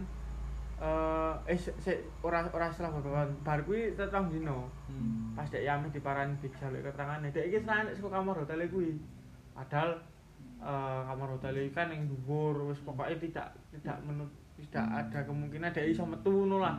[0.78, 5.34] eh eh se, ora ora beberapa tahun bar kuwi tetep dino Hmm.
[5.36, 8.94] pas dek Yami diparani dijaluk keterangane dek iki serangan saka kamar hotel kuwi.
[9.58, 9.98] Padahal
[10.62, 15.74] eh, kamar hotel iki kan yang dhuwur wis pokoknya tidak tidak menut tidak ada kemungkinan
[15.74, 16.78] dek iso metu ngono lah.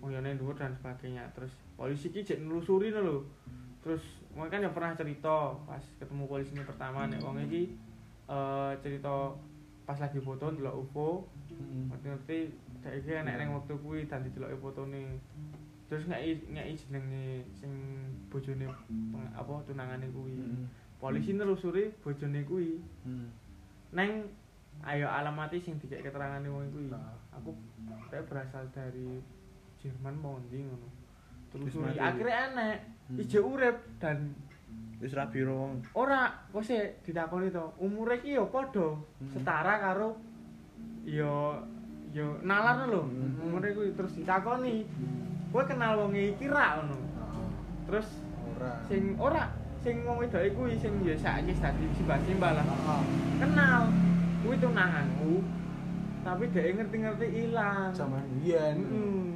[0.00, 1.24] Wong yo ning dhuwur dan sebagainya.
[1.32, 3.24] Terus polisi iki jek nelusuri lho.
[3.80, 4.04] Terus
[4.36, 7.72] wong kan yang pernah cerita pas ketemu polisi ini pertama nek wong iki
[8.28, 9.32] eh cerita
[9.84, 11.08] pas lagi foto ndelok UFO
[11.50, 11.92] Hmm.
[11.92, 12.38] ngerti-ngerti
[12.80, 15.20] dek iki enek ning wektu kuwi dan dideloki fotone
[15.88, 17.72] terus ngeki ngeki jenenge sing
[18.30, 18.66] bojone
[19.34, 20.64] apa tunangane kuwi Hmm.
[21.00, 23.28] polisi nelusuri bojone kuwi Hmm.
[23.92, 24.24] neng
[24.86, 27.12] ayo alamati sing dikek keterangane wong kuwi Ah.
[27.36, 27.52] aku
[28.08, 29.18] kayak berasal dari
[29.80, 30.88] Jerman mau ndi ngono
[31.50, 32.76] telusuri akhirnya enek
[33.10, 33.18] Hmm.
[33.20, 34.32] ije urip dan
[35.00, 35.80] Wis ra biro wong.
[35.96, 36.28] ora
[36.60, 39.32] sih ditakoni to umure ki yo padha Hmm.
[39.32, 40.14] setara karo
[41.02, 41.56] yo
[42.10, 43.06] yo nalar lho.
[43.06, 43.46] Hmm.
[43.46, 44.82] umure kuwi terus ditakoni.
[45.50, 46.98] Kowe kenal wong iki ra ngono?
[47.86, 48.06] Terus
[48.54, 48.72] Ora.
[48.90, 49.44] sing ora.
[49.80, 52.66] Sing wong wedoke kuwi sing ya saiki dadi simbah-simbah lah.
[52.86, 53.02] Ah.
[53.38, 53.82] kenal.
[54.42, 55.42] Kuwi tunanganku.
[56.20, 57.90] Tapi dhek ngerti-ngerti ilang.
[57.96, 58.76] Zaman biyen.
[58.76, 59.28] heeh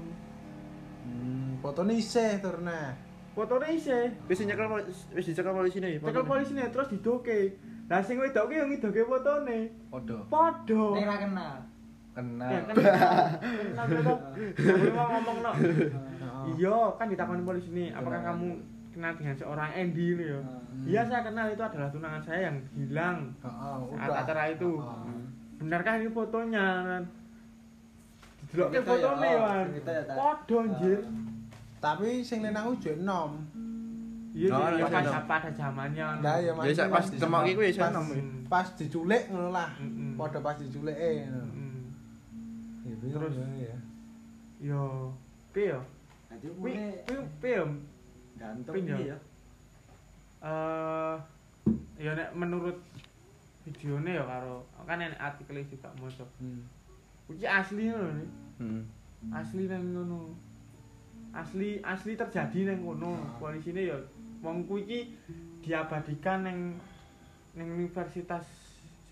[1.04, 2.96] Hmm, fotone isih turna.
[3.36, 4.12] fotone isih.
[4.28, 4.68] Wis nyekel
[5.12, 6.00] wis dicekel polisi nih.
[6.00, 7.56] tekel polisine terus didoke.
[7.88, 9.72] Lah sing wedoke yo ngidoke fotone.
[10.28, 10.86] Padha.
[10.96, 11.73] Ning ra kenal
[12.14, 12.46] Kenal.
[12.46, 14.16] Ya kan kenal kenal
[14.54, 15.52] Kamu mau ngomong no.
[16.54, 18.48] Iya, kan ditakoni polisi ini, apakah kamu
[18.94, 20.40] kenal dengan seorang Andy ini ya?
[20.86, 23.34] Iya, saya kenal itu adalah tunangan saya yang hilang.
[23.42, 24.78] Saat acara itu.
[25.58, 26.66] Benarkah ini fotonya?
[26.86, 27.02] Kan?
[28.44, 29.66] Didelokke Cerita ya, fotone, oh, Wan.
[29.72, 30.02] cerita ya?
[30.14, 31.00] Padha anjir.
[31.80, 33.30] Tapi sing ning aku jo enom.
[34.34, 35.22] Iya, Oh, iya, iya, pas iya.
[35.30, 36.06] pada zamannya.
[36.18, 37.82] Lah ya Ya pas iki kuwi iso
[38.50, 39.70] pas, diculik ngono lah.
[40.18, 41.53] Padha pas diculike ngono.
[43.12, 43.34] Terus?
[43.60, 43.76] ya.
[44.62, 45.12] Yo,
[45.52, 45.80] piye yo?
[46.34, 46.72] dadi kuwi
[47.38, 47.66] piye yo?
[48.74, 49.18] iki ya
[50.44, 51.16] eh
[51.96, 52.76] ya nek menurut
[53.64, 56.24] videonya ya karo kan enek artikel juga maca.
[56.36, 56.68] Hmm.
[57.24, 58.28] Kuwi asli ngono nih.
[58.60, 58.82] Hmm.
[59.32, 60.36] Asli nang ngono.
[61.32, 63.16] Asli asli terjadi nang kono.
[63.40, 63.96] Polisine ya
[64.44, 65.00] wong kuwi iki
[65.64, 66.58] diabadikan nang
[67.56, 68.44] nang universitas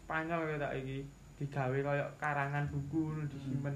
[0.05, 1.09] Spanyol kayak tak iki
[1.43, 3.74] digawe kaya karangan buku ngono disimpen.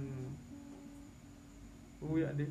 [1.99, 2.51] Kuwi ya, Dik.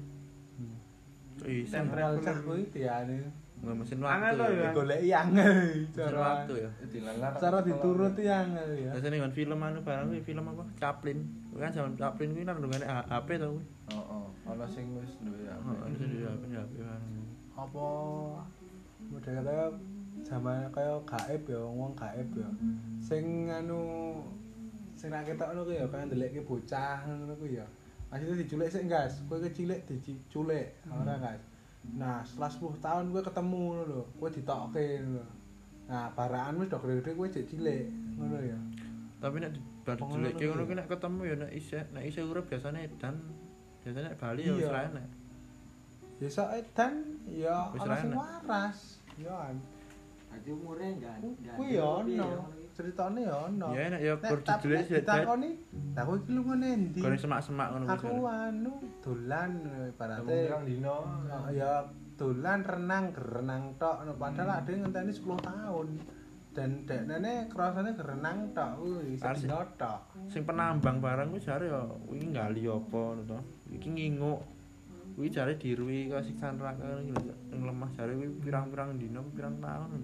[1.48, 3.32] Wis Tempel cah kuwi diane.
[3.56, 4.36] nggak mesin waktu.
[4.36, 4.68] ya.
[4.68, 4.70] ya.
[4.76, 5.54] Goleki angel
[5.88, 6.20] Mesin cara.
[6.20, 6.70] waktu ya.
[6.92, 7.32] Dilelar.
[7.40, 8.92] Cara dituruti angel ya.
[8.92, 10.64] Biasanya kan film anu barang kuwi film apa?
[10.76, 11.20] Chaplin.
[11.50, 13.66] Kuwi kan zaman Chaplin kuwi nang ndungane HP to kuwi.
[13.96, 14.26] Oh, oh.
[14.52, 15.66] Ana sing wis duwe HP.
[15.72, 17.24] Heeh, sing di HP HP bareng.
[17.56, 17.88] apa
[19.08, 19.66] model kaya
[20.28, 22.50] zaman kaya gaib ya wong gaib ya
[23.00, 23.80] sing anu
[25.06, 27.62] sing ra ketok ngono ku ya kaya ndelekke bocah ngono ku ya
[28.10, 31.42] maksudnya diculik sik gas kowe kecilik diculik ora gas
[31.94, 35.22] nah setelah 10 tahun kowe ketemu ngono lho kowe ditokke lho.
[35.86, 37.86] nah barakan wis do gede-gede kowe jek cilik
[38.18, 38.58] ngono ya
[39.22, 42.24] Tapi nek di- bar Pengelola diculik ngono ki nek ketemu ya nek isih nek isih
[42.26, 43.16] urip biasane edan.
[43.86, 44.58] Biasane nek Bali ya Iya.
[44.58, 45.06] wis ra enek.
[46.18, 46.94] ya edan
[47.30, 48.80] ya Wis waras
[49.22, 49.56] ya kan
[50.34, 51.18] Dadi umure enggak.
[51.56, 54.14] kuwi ya ono ceritane ya ono Ya enek ya
[54.84, 55.00] sih.
[55.00, 55.50] ditakoni,
[55.96, 57.00] lah kowe iki lunga endi?
[57.00, 59.52] Gone semak-semak ngono Aku anu dolan
[59.96, 60.98] ibarate pirang dino.
[61.32, 61.88] Oh, ya
[62.20, 65.88] dolan renang gerenang tok no, padahal ada yang ngenteni 10 tahun
[66.56, 69.48] dan dek nene kerasane gerenang tok kuwi Asik.
[69.48, 70.00] sedino tok
[70.32, 73.40] Sing penambang barang kuwi jare ya wingi ngali apa ngono to.
[73.72, 74.42] Iki nginguk.
[75.16, 77.36] Kuwi jare dirui kaya siksan neraka ngono iki lho.
[77.52, 80.04] Ning lemah jare kuwi pirang-pirang dina pirang tahun.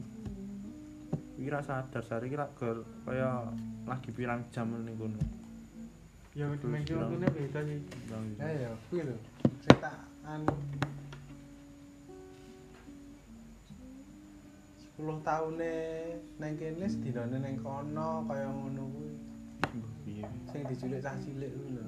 [1.42, 3.50] Kuwi ra sadar jare iki lak ger kaya
[3.90, 5.18] lagi pirang jam ning kono.
[6.38, 8.62] ya dimensi Terus waktunya beda sih Pirang ya dina.
[8.62, 9.16] ya kuwi lho
[9.66, 10.54] sing tak anu
[15.02, 15.74] 10 tahune
[16.38, 19.10] neng kene sedinane neng kono kaya ngono kuwi
[20.06, 20.30] Piye.
[20.54, 21.86] sing diculik cah cilik kuwi lho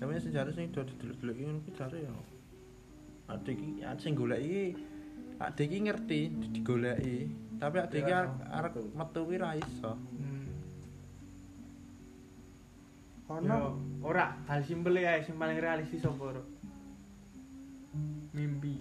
[0.00, 2.16] Tapi sejarah sing do didelok-delok ngono kuwi jare ya.
[3.28, 4.64] Ade iki sing golek iki
[5.36, 7.44] ade iki ngerti di- digoleki.
[7.56, 9.92] Tapi iki arek metu kuwi ra iso.
[9.96, 10.44] hmm.
[13.26, 13.70] kono Yo,
[14.06, 16.42] ora hal simpel ya sing paling realistis apa ora
[18.30, 18.78] mimpi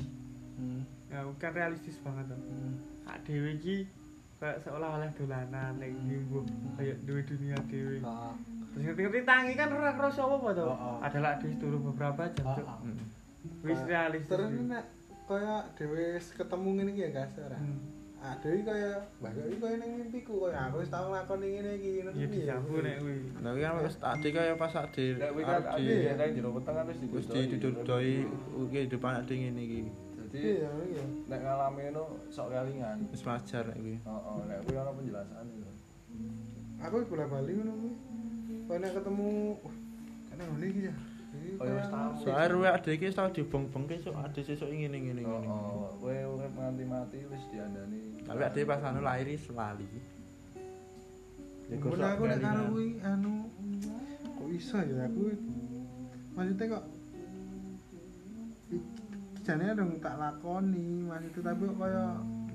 [0.55, 0.87] Hmm.
[1.11, 2.79] ya kan realistis banget tuh Hmm.
[3.03, 3.83] hak dhewe iki
[4.39, 6.47] kayak seolah-olah dolanan nek mimbu
[6.77, 8.31] kayak duwe dunia dhewe Ah,
[8.71, 10.97] terus ngerti-ngerti tangi kan ora kroso apa tuh Oh, oh.
[11.03, 12.79] adalah dhewe turu beberapa jam ah, ah.
[12.79, 12.95] Hmm.
[13.67, 14.63] wis realistis terus sih.
[14.63, 14.85] nek
[15.25, 17.79] kaya dhewe wis ketemu ngene iki ya gas ora Hmm.
[18.25, 18.91] Ah dhewe kaya
[19.21, 22.33] mbah iki kaya ning mimpiku kaya aku wis tau nglakoni ngene iki ngono ya kuwi
[22.33, 25.85] disambu nek kuwi Nah, kuwi kan wis ade kaya pas ade Nek kuwi kan di
[26.09, 27.45] nek jero weteng kan wis wis didodoi.
[27.53, 28.13] didodoi
[28.73, 29.81] kehidupan ade ngene iki.
[30.17, 32.03] Jadi iya iya nek ngalami ngono
[32.33, 32.97] sok kelingan.
[33.13, 33.95] Wis wajar nek kuwi.
[34.01, 35.69] Heeh, nek kuwi ana penjelasan itu.
[36.81, 37.73] aku bola bali ngono
[38.65, 39.29] kuwi nek ketemu
[39.61, 39.75] wah
[40.33, 41.14] kan ngene iki ya Iki
[41.55, 42.11] Kaya wis tau.
[42.19, 45.47] Soale ruwe ade iki tau dibong-bongke sok ade sesuk ngene ngene ngene.
[45.47, 48.23] Heeh, kowe urip nganti mati wis diandani.
[48.27, 49.87] Tapi ade pas anu lahir wis lali.
[51.65, 51.97] Ya, aku
[52.29, 53.49] nek karo kuwi anu
[54.37, 55.33] kok iso ya aku
[56.37, 56.85] maksudnya kok
[59.41, 62.05] jane dong tak lakoni maksudnya tapi kok kaya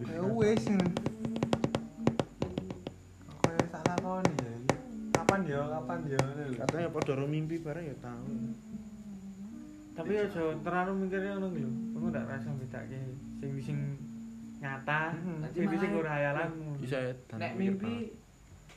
[0.06, 0.62] kaya wis
[3.42, 4.54] kaya tak lakoni ya
[5.10, 6.22] kapan ya kapan ya.
[6.62, 8.30] Katanya padha mimpi bareng ya tau.
[10.00, 12.98] Tapi aja terlalu mikirnya ngono lho kamu ndak rasa bedake
[13.38, 13.78] sing sing
[14.56, 15.40] nyata Hmm.
[15.46, 17.38] sing sing ora hayalanmu Bisa edan.
[17.38, 18.12] Nek mimpi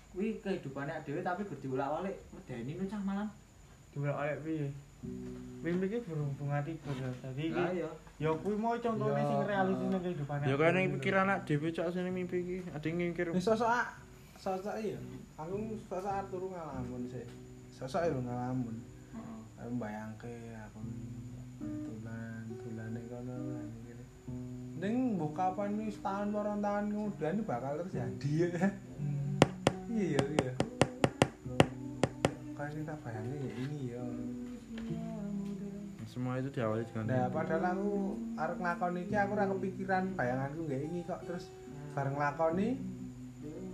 [0.10, 3.28] kuwi kehidupane dhewe tapi gur diulak-alik medeni nu cah malam.
[3.90, 4.68] diulak oleh piye
[5.60, 7.90] mimpi ki berhubung hati beda jadi Lah ki iya.
[8.18, 9.28] ya kuwi mau contohnya Ya.
[9.28, 12.38] sing realistis ning kehidupan Ya kaya ning pikiran anak dhewe cok sing mimpi
[12.68, 13.28] ade ngikir.
[13.30, 13.70] Ini sosok
[14.36, 14.98] sosok iya.
[15.36, 17.26] Aku sosok turu ngalamun sih.
[17.70, 18.76] Sosok lho ngalamun.
[19.56, 20.80] Aku mbayangke aku
[21.86, 23.36] tulan tulan ning kono
[23.84, 24.06] ngene.
[24.80, 28.48] Ning mbok kapan wis tahun warung tahun kemudian bakal terjadi ya.
[29.00, 29.40] Hmm.
[29.94, 30.54] Iya iya.
[32.54, 34.04] Kan kita bayangin ya ini ya.
[36.10, 37.92] Semua itu diawali dengan Nah, padahal aku
[38.38, 41.50] arep nglakoni iki aku ora kepikiran bayanganku nggak ini kok terus
[41.98, 42.78] bareng nglakoni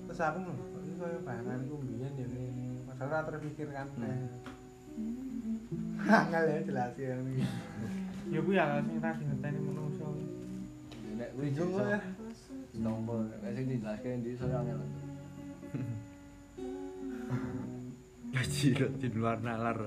[0.07, 2.27] terus aku kok iki koyo bayanganku mbiyen ya.
[2.87, 3.87] Padahal ora terpikirkan.
[6.05, 7.43] Angel ya jelas ya ini.
[8.29, 10.07] ya kuwi ya sing tadi ngeteni menungso
[11.17, 11.99] Nek kuwi iso ya.
[12.77, 14.79] nomor nek sing dijelaske ndi iso angel.
[18.29, 18.67] Gaji
[19.01, 19.77] di luar nalar.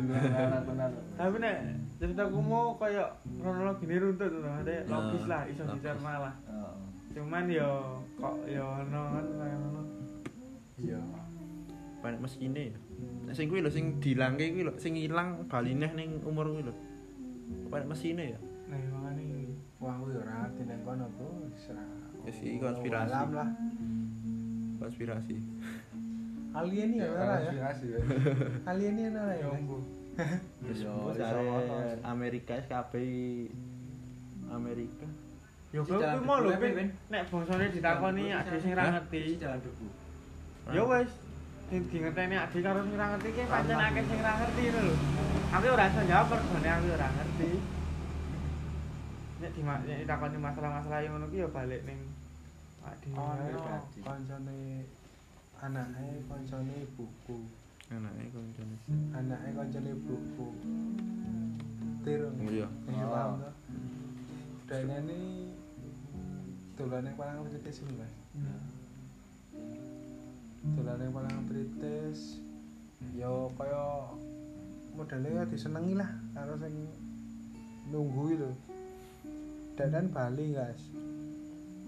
[0.00, 0.90] Benar benar.
[1.14, 1.56] tapi nek
[2.00, 6.74] ceritaku mau kayak kronologi ini runtut tuh ada Ya, logis lah iso dicerna lah Heeh.
[7.12, 7.70] cuman yo
[8.16, 9.82] kok yo ono kan kayak ngono
[10.78, 11.00] Iya.
[11.98, 12.78] Panek mesine ya.
[13.36, 16.74] Sing kuwi lho sing dilangke kuwi lho, sing ilang balineh ning umur kuwi lho.
[17.72, 18.40] Panek mesine ya.
[18.68, 21.28] nah makanya ini Wah, aku ya ora ngerti nang kono, Bro.
[21.54, 21.84] Wis ora.
[22.26, 23.12] Ya sih, konspirasi.
[23.14, 23.48] Alam lah.
[24.82, 25.36] Konspirasi.
[26.50, 27.30] Alien ya ora ya.
[27.38, 28.00] Konspirasi ya.
[28.66, 29.46] Alien ya ora ya.
[29.46, 29.82] yo mbuh
[30.66, 30.82] Wis.
[32.02, 33.46] Amerika wis kabeh
[34.50, 35.06] Amerika.
[35.70, 36.50] yo kuwi mau lho
[37.12, 39.86] nek bangsane ditakoni debu, sing ra ngerti jalan debu.
[40.74, 41.12] yo wis
[41.68, 44.94] sing di ngerteni ade karo sing ngerti ki pancen akeh sing ra ngerti ngono lho.
[45.52, 47.50] Aku ora iso jawab mergone aku ora ngerti.
[49.38, 52.00] Nek di nek ditakoni masalah-masalah yang ngono ki ya balik ning
[52.80, 54.00] Pak ono pribadi.
[54.00, 54.60] kancane
[55.60, 57.38] anake kancane buku
[57.92, 58.76] anake koncone
[59.12, 60.48] anake kancane buku
[62.06, 62.68] tirung iya.
[62.88, 63.36] Iya, Oh.
[64.68, 65.20] Dene ini
[66.76, 68.12] dolane palang tritis iki, Mas.
[70.62, 72.42] Dolane palang tritis
[73.14, 74.10] yo kaya
[74.98, 76.74] modele ya disenengi lah karo sing
[77.88, 78.50] nunggu itu.
[79.78, 80.82] Dadan Bali, guys.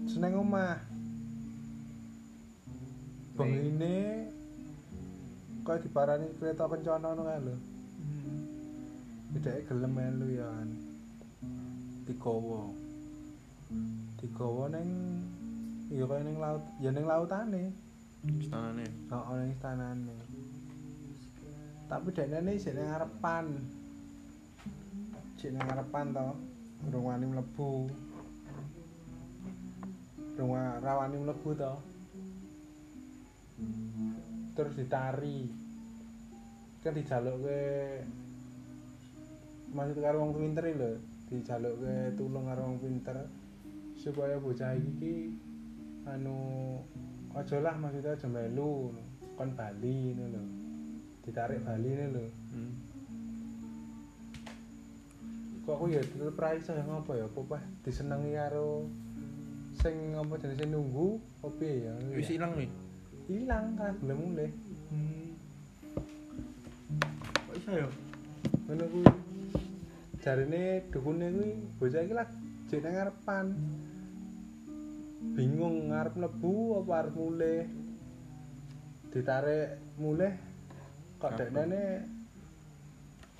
[0.07, 0.79] Seneng omah.
[3.35, 4.27] Bengine
[5.67, 7.55] kaya diparani kereta kencana ngono kae lho.
[9.35, 10.47] Bedake gelem melu ya.
[10.47, 10.69] kan.
[12.07, 12.71] Digawa.
[14.23, 14.89] Digawa ning
[15.91, 17.90] ya kaya ning laut, ya ning lautane.
[18.21, 20.17] Istanane Heeh ning istanane.
[21.89, 23.45] Tapi dekne isih ning ngarepan.
[25.37, 26.27] Isih ning ngarepan to.
[26.85, 27.89] Urung wani mlebu.
[30.37, 31.73] Urung wa- rawani mlebu to.
[34.53, 35.49] Terus ditari.
[36.81, 37.61] Kan dijalukke
[39.71, 40.99] maksud karo wong pinter lho,
[41.31, 43.23] dijalukke tulung karo wong pinter
[43.95, 45.15] supaya bocah iki ki
[46.09, 46.81] anu
[47.37, 48.91] aja lah maksudnya aja melu
[49.39, 50.43] kon Bali ngono lho.
[51.23, 52.25] Ditarik Bali ngono lho.
[52.27, 52.71] hmm.
[55.61, 57.61] Kok aku ya tetep ra iso ya ngopo ya, apa?
[57.85, 58.89] Disenengi karo
[59.79, 61.95] sing apa jenenge nunggu opo ya?
[62.11, 62.67] wis ilang nih
[63.31, 64.49] ilang kan belum mulai.
[67.47, 67.87] kok iso ya
[68.67, 69.07] Ngono kuwi.
[70.21, 71.51] Jarine dukune kuwi
[71.81, 72.35] bocah iki lagi
[72.69, 73.45] jek nang ngarepan.
[75.21, 77.63] Bingung ngarep mlebu apa arep mulih.
[79.13, 80.33] Ditarik mulih
[81.21, 82.07] kok dekne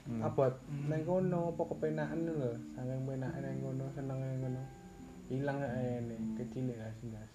[0.02, 0.18] Hmm.
[0.26, 0.90] abot Hmm.
[0.90, 2.58] nang kono apa kepenaken lho?
[2.74, 4.62] Saking penake nang kono senenge ngono
[5.30, 7.32] ilang ene kecil ya sindas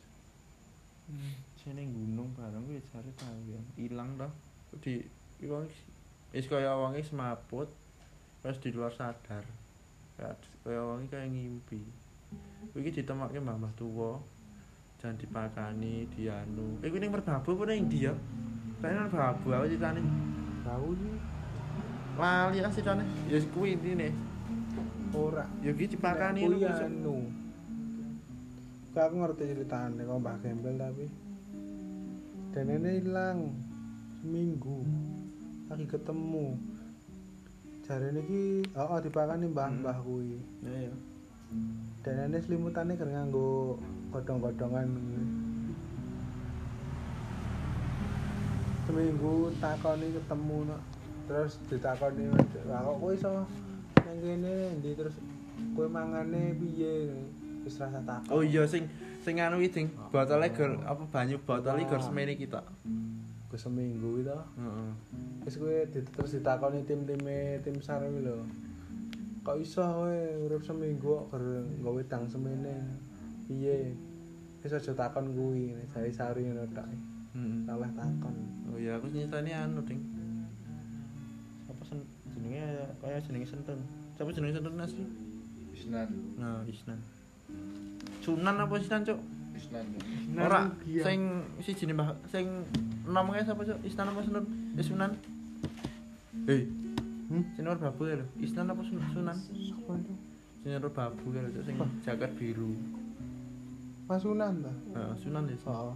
[1.67, 3.59] sini gunung bareng kuwi jare tau ya.
[3.79, 4.31] Ilang toh.
[4.83, 5.03] Di
[5.43, 5.67] iku
[6.31, 7.67] wis kaya wonge semaput
[8.43, 9.43] terus di luar sadar.
[10.15, 11.83] Kayak kaya wonge kaya ngimpi.
[12.75, 14.19] Iki ditemokke mbah tuwa
[14.97, 16.81] jangan dipakani dianu.
[16.81, 18.15] Eh kuwi ning merbabu apa ning ndi ya
[18.81, 20.01] kayaknya merbabu aku ceritane?
[20.65, 21.15] Bau sih
[22.17, 24.09] lali asli ceritane ya kuwi intine.
[25.13, 25.45] Ora.
[25.61, 26.89] Ya iki dipakani kuwi lho besok.
[26.89, 27.17] anu.
[28.97, 31.07] Kok aku ngerti ceritane kok Mbah Gembel tapi.
[32.57, 33.39] Dan ini hilang
[34.25, 34.81] seminggu.
[35.69, 36.57] Lagi ketemu.
[37.87, 39.85] Jari ini oh, oh dipakani mbah Hmm.
[39.85, 40.41] mbah kuwi.
[40.65, 40.95] Ya ya.
[42.03, 43.79] Dan ini selimutannya kan nganggo
[44.17, 44.89] godong-godongan
[48.87, 50.79] seminggu takoni ketemu no.
[51.27, 52.31] terus ditakoni
[52.71, 53.43] lah kok kowe iso
[54.07, 55.19] nang kene ndi terus
[55.75, 57.11] kowe mangane piye?
[57.67, 58.31] Wis rasa takon.
[58.31, 58.87] Oh iya sing
[59.27, 62.63] sing anu iki ding botolnya gor apa banyu botol iki gor semene kita
[63.51, 64.91] ke seminggu itu heeh.
[65.43, 68.47] Wis kowe terus ditakoni tim-time tim sar kuwi lho.
[69.43, 71.45] Kok iso kowe urip seminggu kok ger
[71.83, 72.75] nggawe dang semene?
[73.51, 73.99] Piye
[74.67, 77.01] wis aja takon kuwi jare sari ngono tok heeh
[77.63, 78.35] salah takon
[78.67, 80.03] Oh iya, aku nyritani anu, Ding.
[81.71, 82.03] Apa sen
[82.35, 82.61] jenenge
[82.99, 83.79] kaya jenenge Sentun.
[84.13, 85.07] Siapa jenenge Sentun asli?
[85.73, 86.99] Isnan, Nah, Isnan.
[88.21, 89.17] Sunan apa Isnan, Cuk?
[89.55, 89.87] Isnan.
[90.37, 91.21] Ora, sing
[91.63, 92.67] siji Mbah, sing
[93.07, 93.79] enom kae sapa, Cuk?
[93.81, 94.45] Isnan apa Sunan?
[94.77, 95.11] Eh Sunan.
[96.45, 96.61] Hei,
[97.33, 97.43] hmm?
[97.55, 98.27] sing nomor babu kae lho.
[98.43, 99.37] Isnan apa Sun- Sunan?
[99.41, 100.13] Sapa itu?
[100.61, 102.75] Sing nomor babu kae lho, Cuk, sing jaket biru.
[104.07, 104.71] Pasunan ta?
[104.95, 105.59] Heeh, Sunan ya.
[105.59, 105.95] Heeh.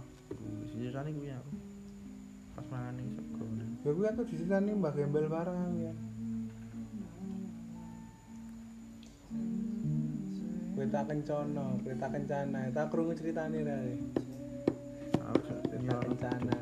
[0.67, 1.51] Sing nyritani kuwi aku.
[2.55, 3.45] Pas mangan ning sego.
[3.87, 5.93] Ya kuwi aku diceritani Mbah Gembel bareng aku ya.
[10.75, 12.59] Kereta kencana, kereta kencana.
[12.75, 13.77] Tak krungu ceritane ra.
[15.71, 16.57] Kereta kencana.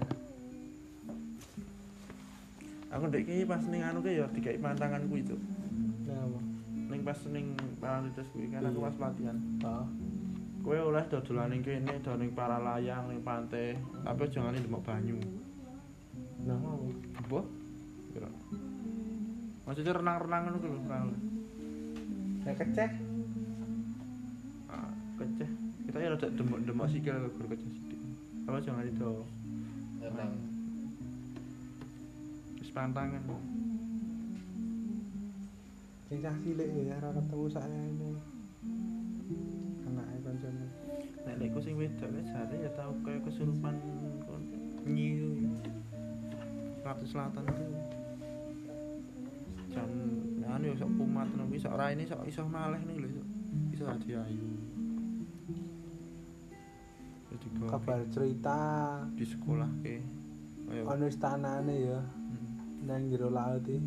[2.89, 5.37] Aku ndek iki pas ning anu ke ya dikai pantangan kuwi, Cuk.
[6.09, 6.25] Nah,
[6.89, 8.85] ning pas ning paralitis kuwi kan aku Iya.
[8.85, 9.37] pas pelatihan.
[9.65, 9.85] Heeh.
[10.59, 15.17] Kowe oleh dodolan ning kene, do ning paralayang ning pantai, tapi aja ngani demok banyu.
[16.43, 16.75] Nah, apa?
[17.23, 17.39] Apa?
[18.11, 18.29] Kira.
[19.63, 21.05] Maksudnya renang-renang ngono ku lho, renang.
[22.43, 22.91] Ya keceh.
[24.67, 24.91] Ah,
[25.21, 25.49] keceh.
[25.87, 27.99] Kita ya rada demok-demok sikil guru keceh sithik.
[28.49, 29.23] Apa aja ngani do
[29.99, 30.31] Renang.
[32.59, 33.23] wis pantangan.
[36.09, 38.11] Sing cah cilik ya ora ketemu sakjane.
[41.27, 43.75] Lekku sing wedok wis jare ya tau kaya kesurupan
[44.87, 45.51] nyiu.
[46.83, 47.65] Ratu Selatan itu.
[49.69, 49.85] jan
[50.49, 53.21] anu yo sok kumat kuwi sok raine sok iso maleh nih lho
[53.69, 54.49] iso dadi ayu.
[57.69, 58.57] Kabar cerita.
[59.13, 60.01] di sekolah ke.
[60.89, 62.01] Ono istanane ya.
[62.01, 62.85] Hmm.
[62.89, 63.77] nang jero laut iki.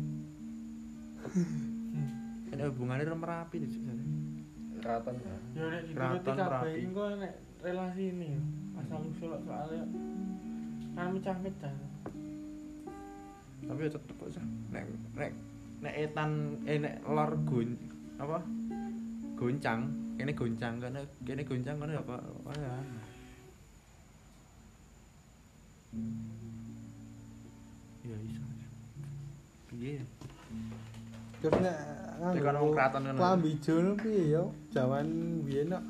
[2.53, 3.67] Ini hubungannya rem rapi di.
[4.83, 5.35] Keraton ya.
[5.55, 7.33] Ya nek dituruti Keraton kabeh engko nek
[7.63, 8.41] relasi ini ya.
[8.83, 9.83] Asal usul soalnya
[10.93, 11.75] kan mecah-mecah.
[13.63, 14.45] Tapi ya tetep kok sah.
[14.75, 14.83] Nek
[15.15, 15.31] nek
[15.79, 17.79] nek etan eh nek lor gon
[18.19, 18.43] apa?
[19.39, 19.87] Goncang,
[20.19, 22.15] ini goncang kan kene goncang kan apa?
[22.19, 22.75] Apa ya?
[28.03, 28.43] Ya iso.
[29.71, 30.03] Piye?
[31.43, 31.77] terus nek
[32.31, 33.19] Tekan wong keraton ngono.
[33.19, 35.07] klambi jul piye yo jaman
[35.43, 35.83] biyen kok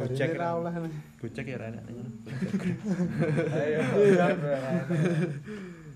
[0.00, 0.58] Gojek Jarine ra ra.
[0.60, 0.72] oleh
[1.20, 2.10] Gocek ya rene ngono.
[3.52, 3.80] Ayo.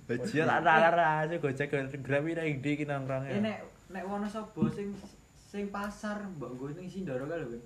[0.04, 1.72] Bajia tak talar aja gocek
[2.04, 4.92] grawi nek ndi ki nongkrong Eh nek nek Wonosobo sing
[5.48, 7.56] sing pasar mbok nggo ning Sindoro kae lho.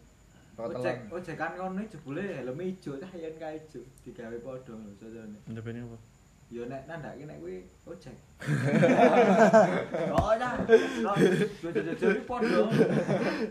[0.59, 5.39] Ojek ojekan ngono jebule helm ijo cah yen kae ijo digawe padha lho cocone.
[5.51, 5.99] Ndepene apa?
[6.49, 8.17] Ya nek nandake nek kuwi ojek.
[10.17, 10.51] Oh ya.
[12.01, 12.61] Iki padha.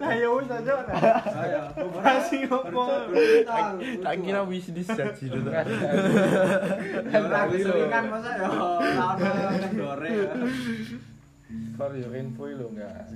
[0.01, 0.73] Nah ya wis aja.
[1.37, 1.61] Ayo.
[1.77, 2.83] Operasi opo?
[4.01, 5.49] Tak kira bisnis jadi dulu.
[7.13, 10.33] Ora kesulingan masa ya ora ono ya.
[11.77, 13.07] For your info lho enggak.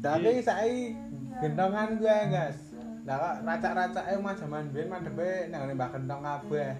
[0.00, 0.96] tapi saiki
[1.44, 2.58] gentongan gue guys
[3.04, 6.72] lah kok racak-racake mas jaman biyen madhepe nang Mbah Gentong kabeh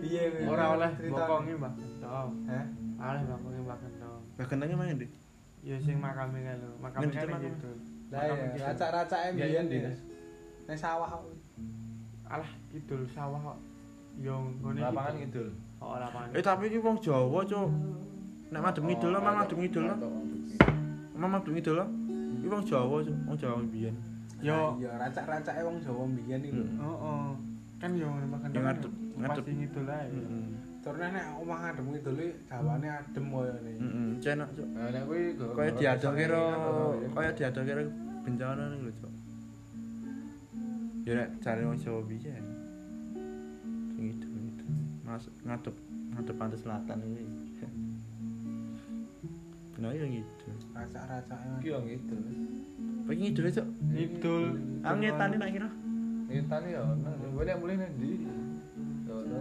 [0.00, 0.44] piye kuwi?
[0.48, 2.30] Ora oleh bokongi Mbak Gentong.
[2.48, 2.66] Hah?
[3.10, 4.20] Oleh bokongi Mbak Gentong.
[4.36, 5.08] Bah kentangnya mana ndi?
[5.66, 6.70] Ya sing makame kae lho.
[6.78, 7.50] Makame kan makame?
[7.50, 7.72] gitu.
[8.06, 9.92] lah iya racak-racake Iya, biyen iya, ya
[10.66, 11.22] nang sawah kok.
[12.26, 13.58] Alah kidul sawah kok.
[14.18, 15.48] Yo nggone Lapangan kidul.
[15.78, 16.34] Oh lapangan.
[16.34, 17.68] Eh tapi iki wong Jawa, Cuk.
[18.50, 19.98] Nek madem lah, mang madem ngidul lah.
[21.14, 21.88] Mang madem ngidul lah.
[22.42, 23.16] Iki wong Jawa, Cuk.
[23.30, 23.94] Wong Jawa biyen.
[24.42, 24.76] Yo.
[24.82, 26.66] iya racak-racake wong Jawa biyen iki lho.
[26.66, 27.28] Heeh.
[27.86, 28.58] Kan yo Mbak Gentong.
[28.58, 29.30] Ya, ngadep- ngadep.
[29.46, 30.10] Pasti ngidul ae.
[30.10, 30.46] Heeh.
[30.82, 34.66] turune nek omah adem itu li jawane adem koyo ne Heeh, cenak, Cuk.
[34.74, 36.42] Nah, nek kuwi Kaya diadoke karo
[37.14, 37.82] kaya diadoke karo
[38.26, 39.12] bencana ning lho, Cuk.
[41.06, 42.44] Ya nek jare wong Jawa biyen.
[43.94, 44.64] Sing ngidul itu.
[45.06, 45.74] Mas ngadep
[46.14, 47.24] ngadep pantai selatan iki.
[49.78, 50.54] Benar ya ngidul.
[50.74, 52.18] racak-racake Iki yo ngidul.
[53.06, 53.66] Pengen ngidul, Cuk.
[53.94, 54.44] Ngidul.
[54.82, 55.70] Aku ngetani nak kira.
[56.26, 57.10] Ngitan yo ono.
[57.34, 58.10] Kowe nek mulih nang ndi?
[59.06, 59.38] Yo ono.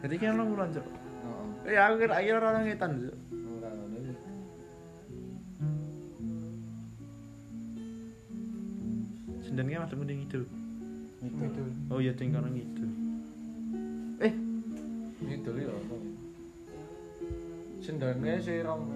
[0.00, 0.86] Jadi kan orang ulon, Cuk.
[0.86, 1.74] Heeh.
[1.74, 2.76] Eh aku kira kira orang ono iki.
[9.48, 10.44] Sendennya madem mending ngidul.
[11.24, 11.68] Ngidul.
[11.88, 12.90] Oh iya ting kono ngidul.
[14.20, 14.32] Eh,
[15.24, 15.96] Ngidul yo ono.
[17.80, 18.92] Sendane si rong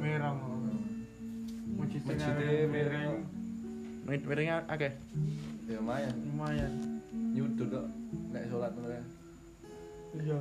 [4.03, 4.93] menit miringnya akeh.
[5.65, 6.13] Ya lumayan.
[6.31, 6.92] lumayan.
[7.33, 7.87] Nyudut kok
[8.33, 9.05] nek salat ngono ya.
[10.13, 10.39] Iya.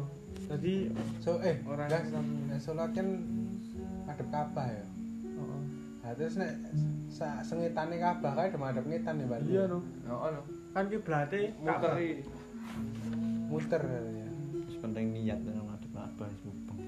[0.48, 0.74] Tadi
[1.24, 2.26] so eh Orang guys Islam.
[2.48, 3.08] nek salat kan
[4.08, 4.86] adep Ka'bah ya
[5.24, 5.62] Heeh.
[6.04, 6.52] Nah, terus nek
[7.08, 9.50] sa sengitane Ka'bah kae demadep ngitan ya berarti.
[9.52, 9.80] Iya no.
[10.04, 10.42] Ya ono.
[10.76, 12.10] Kan kiblate Muteri.
[13.48, 14.28] Muter ya.
[14.68, 16.80] Wis penting niat nang ngadep apa wis mubeng.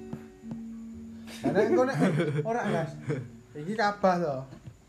[1.44, 1.98] Karena engko nek
[2.44, 2.92] ora Mas.
[3.56, 4.38] Iki Ka'bah to.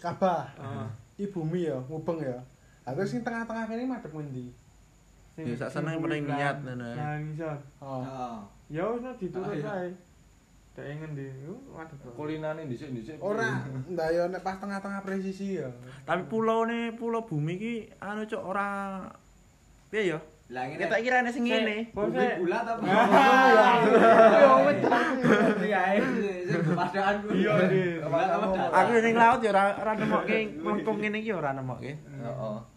[0.02, 0.50] Ka'bah.
[0.58, 0.88] Heeh.
[1.14, 2.42] Iki bumi ya, mubeng ya.
[2.84, 4.50] Terus sing tengah-tengah kene madhep ngendi?
[5.34, 6.94] Sing- Ya, sak seneng penting belah- niat, ngono ya.
[6.94, 7.56] Nah, ngisor.
[7.78, 8.00] Oh.
[8.00, 8.36] Heeh.
[8.70, 9.72] Ya wis diturut Ah, iya.
[9.76, 9.88] ae.
[10.74, 11.26] Dek ngendi?
[11.68, 11.96] Waduh.
[12.12, 13.16] Kulinane dhisik-dhisik.
[13.18, 15.68] Ora, ndak ya nek pas tengah-tengah presisi ya.
[16.02, 18.66] Tapi pulau nih, pulau bumi ki anu cok ora
[19.88, 20.18] piye ya?
[20.46, 20.80] Lah ngene.
[20.80, 21.90] Kita kira ana sing ngene.
[21.90, 22.82] Bumi bulat apa?
[25.64, 26.00] Iya, Iya,
[26.44, 27.40] sing padaan kuwi.
[27.40, 27.52] Iya?
[28.70, 31.96] Aku ning laut ya ora ora nemokke mengkung ngene iki ya ora nemokke.
[31.96, 32.73] Heeh.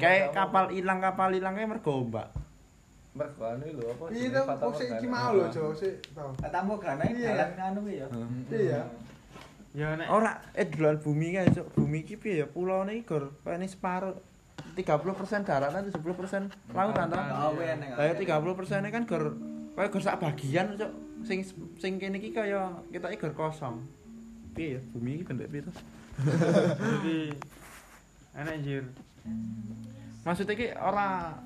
[0.00, 2.28] Kayak kapal ilang kapal ilang kayak mergo ombak.
[3.16, 4.04] mergane lho apa?
[4.12, 6.24] Iya kok sik iki mau lho, Jo, sik to.
[6.36, 7.32] Katamu grana Iya.
[7.32, 8.06] jalan anu ya.
[8.52, 8.80] Iya.
[9.72, 11.80] Ya nek Ora eh dolan bumi kae cok.
[11.80, 12.46] Bumi iki piye ya?
[12.48, 14.16] Pulau iki gor kaya ini separuh
[14.76, 17.90] 30% daratan 70% lautan eneng.
[17.96, 19.24] Lah ya 30% kan gor
[19.76, 20.92] kaya gor sak bagian cok.
[21.24, 21.40] Sing
[21.80, 23.80] sing kene iki kaya kita iki gor kosong.
[24.52, 24.80] Piye ya?
[24.92, 25.72] Bumi iki bentuk piye to?
[27.00, 27.18] jadi
[28.36, 28.84] enak jir.
[30.22, 31.38] Maksudnya iki ora.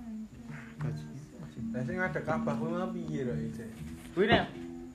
[1.70, 3.64] Lah sing ada Ka'bah kuwi mah piye lho iki?
[4.16, 4.42] Kuwi nek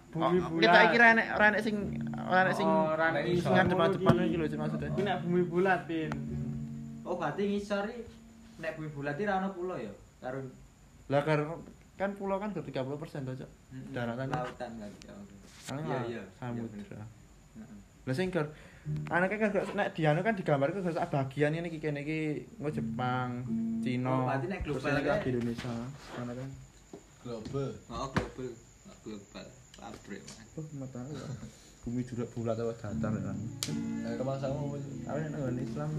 [0.09, 0.63] bumi Oh, bulat.
[0.63, 1.75] Kita kira enek ora enek sing
[2.17, 4.89] ora enek sing Oh, ora enek sing ngadep-adepan iki lho maksudnya.
[4.91, 6.11] Kuwi nek bumi bulat pin.
[7.01, 8.01] Oh, berarti ngisor iki
[8.57, 9.93] nek bumi bulat iki ra ono pulau ya.
[10.19, 10.39] Karo
[11.05, 11.61] Lah kar-
[11.95, 13.51] kan pulau kan gor 30% to, Cok.
[13.93, 14.27] Daratan.
[14.27, 14.91] lautan kan.
[14.99, 15.13] Ya.
[15.63, 16.23] Kan Iya, iya.
[16.35, 16.81] samudra.
[16.81, 17.77] Heeh.
[18.03, 18.49] Lah sing gor
[19.09, 22.69] anake kan gak- nek dianu kan digambar ke sak bagian ini iki kene iki engko
[22.69, 23.29] Jepang,
[23.81, 24.09] Cina.
[24.09, 25.09] Oh, berarti nek terus global kae.
[25.09, 25.73] lagi Indonesia.
[26.15, 26.49] Mana kan?
[27.21, 28.49] global Oh, global.
[29.01, 29.45] Global.
[29.75, 30.21] Pabrik.
[30.55, 31.25] Oh, mata ya.
[31.85, 33.37] Bumi bulat bulat atau datar kan.
[34.01, 34.73] eh rumah sama
[35.05, 35.89] Tapi nek nggon Islam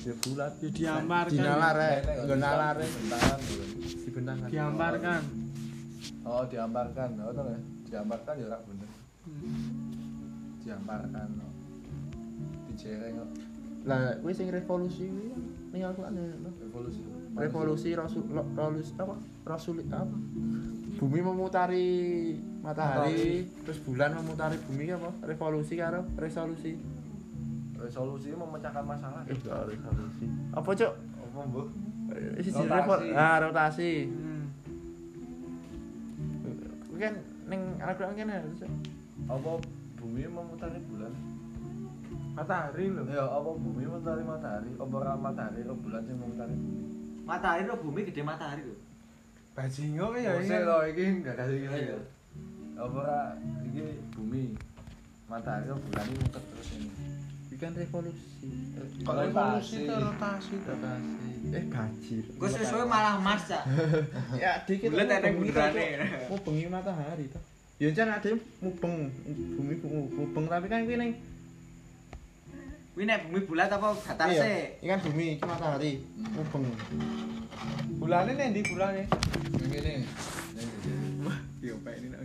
[0.00, 0.52] ya bulat.
[0.56, 1.32] Ya diamparkan.
[1.36, 3.64] Dinalar nek nggon nalar Islam bentangan gitu.
[4.04, 4.48] dibentangkan.
[4.48, 5.22] diamparkan
[6.22, 7.60] oh diamparkan oh tau nggak?
[7.84, 8.90] diamparkan ya ora bener
[10.62, 11.28] diamparkan.
[12.72, 13.16] Dijereng
[13.82, 15.34] Lah kuwi sing revolusi kuwi
[15.74, 15.90] ning ya.
[15.90, 16.50] no.
[16.62, 17.00] revolusi.
[17.34, 19.14] Revolusi rasul revolusi apa?
[19.42, 20.06] Rasul apa?
[21.02, 21.88] Bumi memutari
[22.62, 25.10] matahari terus bulan memutari bumi apa?
[25.26, 26.78] Revolusi karo resolusi.
[27.74, 29.26] Resolusi memecahkan masalah.
[29.26, 30.30] Eh gak resolusi?
[30.54, 31.66] Apa cok apa mbok?
[32.12, 32.70] Eh, sisi Rotasi.
[32.70, 33.92] revol ah rotasi.
[34.06, 34.44] Hmm.
[37.02, 37.14] Kan
[37.50, 38.14] ning Al-Qur'an
[39.26, 39.50] apa
[39.98, 41.31] bumi memutari bulan
[42.32, 43.02] matahari lho.
[43.06, 44.70] Ya apa bumi memutari matahari?
[44.74, 46.82] Apa ora matahari ro bulan sing memutari bumi?
[47.22, 48.00] Matahari lo bumi?
[48.04, 48.76] Gede matahari lo.
[49.52, 51.92] bajingo ya Mose ini lo iki enggak kasih gini Iya.
[51.92, 51.98] ya
[52.80, 53.20] apa ora
[53.62, 54.44] iki bumi?
[55.28, 56.88] Matahari ro bulan ini muter terus ini?
[57.46, 58.48] Kuwi kan revolusi.
[59.04, 60.54] Kok revolusi itu rotasi?
[60.56, 61.12] tuh rotasi?
[61.52, 63.62] Eh bajir Gue sesuai malah cak.
[64.42, 65.36] ya dikit Bulan ada Cok.
[66.32, 67.42] mau bengi matahari toh.
[67.76, 71.12] Ya jan ada mubeng bumi mu- mubeng tapi kan kuwi ning
[72.92, 74.76] Wih nek bumi bulat apa datar sih?
[74.84, 75.92] ini kan bumi, iki matahari,
[76.28, 76.68] mubeng.
[77.96, 80.04] bulannya nih di bulannya yang ini
[81.64, 82.20] Yo pak ini nak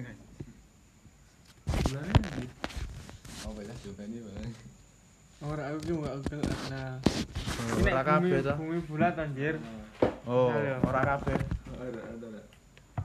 [1.88, 2.46] Bulannya ndi?
[3.48, 4.52] apa ya coba ini bang
[5.40, 6.94] ora aku ki enggak kenal
[7.80, 8.54] Ora kabeh to.
[8.60, 9.56] bumi bulat anjir
[10.28, 10.52] Oh,
[10.84, 11.40] ora kabeh.
[11.72, 12.42] ada ada ada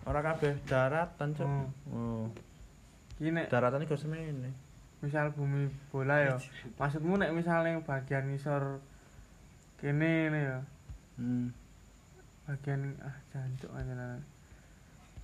[0.03, 1.47] Ora kabeh daratan, Cuk.
[1.47, 1.63] Oh.
[1.95, 2.25] Oh.
[3.15, 4.51] ki nek Daratan iku semene.
[5.03, 6.39] Misal bumi bola ya
[6.79, 8.79] maksudmu nek misal yang bagian ngisor
[9.77, 10.59] kene ini ya
[11.13, 11.53] Hmm.
[12.43, 14.17] bagian ah jancuk aja lah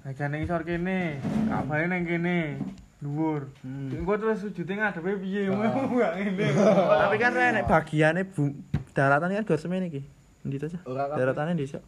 [0.03, 2.59] bagian ngisor kene kabare nang kene
[2.99, 3.95] dhuwur Hmm.
[3.95, 5.55] engko terus sujude ngadepe piye Ah.
[5.55, 6.47] mau gak ngene
[7.07, 8.59] Tapi kan nek bagiane bu-
[8.91, 10.03] daratan kan gor semene iki.
[10.43, 10.83] Endi to, Cuk?
[10.91, 11.19] Ora kabeh.
[11.23, 11.83] Daratane ndi, Cuk?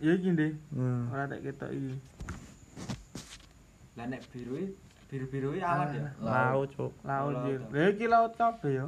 [0.00, 1.08] ya iki ndek Hmm.
[1.08, 1.92] ora tak ketok iki
[3.96, 4.68] Lah nek biru
[5.10, 6.10] biru-biru awan ya.
[6.22, 6.94] Laut, Cuk.
[7.02, 7.58] laut ya.
[7.58, 8.86] lha iki laut kabeh ya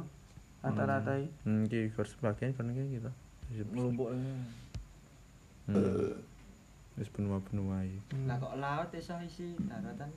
[0.63, 3.11] rata-rata iki Hmm, iki gor sebagian kon iki gitu.
[3.75, 4.31] melumpuk ini
[5.63, 6.15] Hmm.
[6.95, 7.99] Wis benua-benua iki.
[8.15, 8.27] Hmm.
[8.31, 10.09] Lah kok laut iso isi daratan?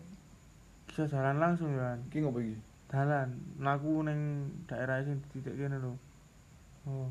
[0.87, 2.55] bisa jalan langsung ya iki ngopo iki
[2.87, 5.93] dalan mlaku ning daerah sing titik kene lho
[6.87, 7.11] oh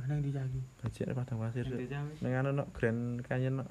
[0.00, 0.58] ndi lagi?
[0.82, 1.62] Bajik padang pasir.
[2.18, 3.64] Ning anu no Grand Canyon no.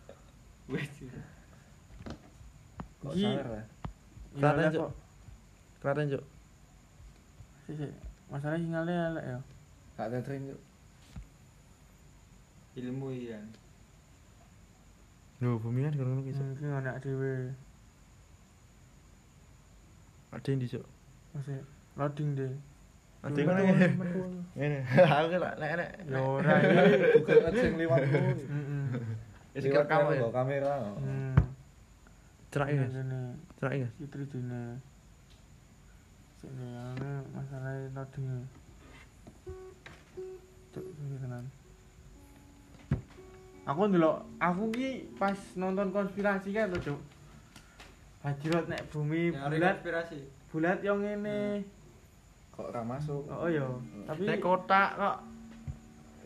[0.72, 0.88] Wis.
[2.98, 3.64] Kok Iki- sawer ya
[4.38, 4.90] Klaten, Iya, Cuk.
[6.10, 6.24] Cuk.
[8.28, 9.38] Masalah sinyalnya elek ya.
[9.94, 10.60] gak tethering yuk
[12.76, 13.38] Ilmu iya.
[15.38, 16.42] Lho, bumi kan ngono ki, Cuk.
[16.42, 17.50] Hmm, Iki anak dhewe.
[20.30, 20.86] Ade ndi, Cuk?
[21.34, 21.58] Masih
[21.98, 22.52] loading deh.
[23.22, 23.58] Ade ngono.
[24.54, 24.78] Ngene.
[24.86, 27.18] Aku lek nek nek Ya ora iki.
[27.18, 28.86] bukan kan sing liwatmu Heeh.
[29.58, 30.28] Wis liwat ya.
[30.30, 31.34] kamera Hmm.
[32.48, 32.84] Cerak ya.
[33.58, 33.88] Cerak ya.
[33.96, 34.80] Fitri dine.
[36.38, 36.66] Sini
[37.34, 38.46] masalah loading.
[40.70, 41.44] Cuk, ini tenan.
[43.64, 44.88] Aku ndelok, aku ki
[45.20, 47.00] pas nonton konspirasi kan to, Cuk.
[48.18, 50.18] Bajrot nek bumi bulat, konspirasi.
[50.48, 51.62] bulat yang ngene.
[52.50, 53.62] kok ora masuk Oh iya,
[54.02, 55.16] tapi Nek kotak kok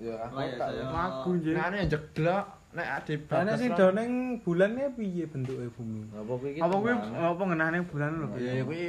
[0.01, 4.87] ya aku Oh, tak saya- lagu ngene jeglok nek ade Karena sing batas- doneng bulannya
[4.93, 6.09] piye bentuknya bumi?
[6.11, 7.21] apa kuwi iki Apa kuwi teman.
[7.23, 8.27] apa ngenahne bulan lho?
[8.35, 8.81] Ya kuwi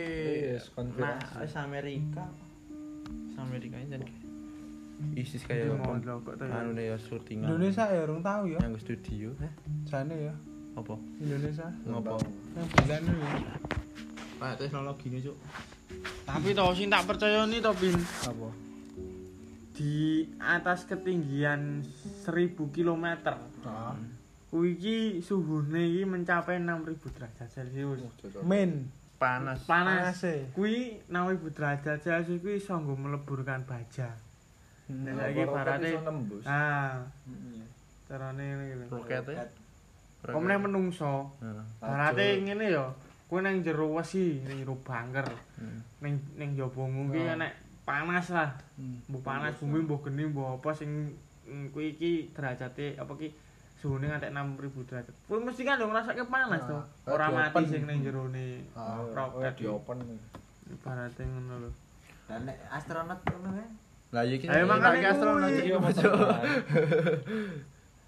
[0.49, 1.03] Wis, konfirmasi.
[1.03, 2.23] nah wis Amerika.
[3.35, 4.03] Amerika ini jan
[5.13, 6.55] ISIS kaya Iki mau lho, kok to ya.
[6.55, 7.47] anu ne ya syutingan.
[7.49, 8.59] Indonesia ya orang tahu ya.
[8.61, 9.29] yang studio.
[9.37, 9.51] Eh,
[9.83, 10.33] Jane ya
[10.73, 10.95] apa?
[11.19, 11.67] Indonesia.
[11.83, 12.15] Ngopo?
[12.53, 13.25] Yang bulan itu.
[14.33, 15.37] Kayak teknologine, Cuk.
[16.23, 17.99] Tapi to sing tak percaya nih to Pin.
[18.23, 18.47] Apa?
[19.73, 19.95] Di
[20.37, 21.83] atas ketinggian
[22.23, 22.31] 1000
[22.69, 23.05] km.
[24.53, 27.99] Kuwi iki suhune iki mencapai 6000 derajat Celcius.
[28.45, 29.63] min Panas.
[29.65, 30.13] Panas.
[30.13, 30.51] Panase.
[30.53, 34.13] Kuwi 6000 derajat Celcius kuwi iso nggo meleburkan baja.
[34.85, 35.07] Hmm.
[35.07, 37.63] Nah, saiki barate nembus ah Heeh.
[38.05, 38.85] carane ngene iki lho.
[38.91, 39.35] Roket e.
[40.27, 41.31] Kok menungso.
[41.79, 42.85] Barate ngene ya.
[43.31, 45.25] Kuwi nang jero wesi, ning jero bangker.
[45.57, 45.79] Hmm.
[46.03, 47.35] Ning ning jaba mungkin Oh.
[47.39, 47.51] enek
[47.87, 48.53] panas lah.
[48.77, 48.99] Hmm.
[49.09, 51.15] Mbok panas bumi mbok geni mbok apa sing
[51.73, 53.31] kuwi iki derajate apa ki
[53.83, 55.15] suhune ngantek 6000 derajat.
[55.27, 56.79] Kuwi mesti kan yo ngrasake panas to.
[56.79, 59.59] Ah, Ora mati sing ning jerone ah roket.
[59.59, 59.99] di open
[60.71, 61.69] ibaratnya ngono lho
[62.23, 63.69] Dan nek astronot ngono kan.
[64.15, 65.77] Lah ya iki Ayo, iki astronot iki Iya.
[65.83, 66.15] Cuk?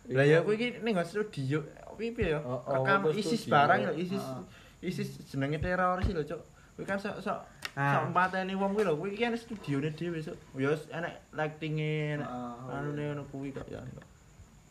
[0.15, 1.59] Lah ya kuwi iki ning studio.
[1.91, 2.39] Kuwi piye ya?
[2.39, 4.23] Oh, oh, Rekam ISIS barang lho, ISIS.
[4.23, 4.87] Heeh.
[4.87, 6.39] ISIS jenenge teroris lho, Cuk.
[6.79, 7.39] Kuwi kan sok sok
[7.75, 7.99] Nah.
[7.99, 8.95] sok empateni wong kuwi lho.
[8.95, 10.39] Kuwi kan studione dhewe, Cuk.
[10.55, 12.23] Ya enek lighting-e,
[12.71, 13.83] anune ngono kuwi kok ya.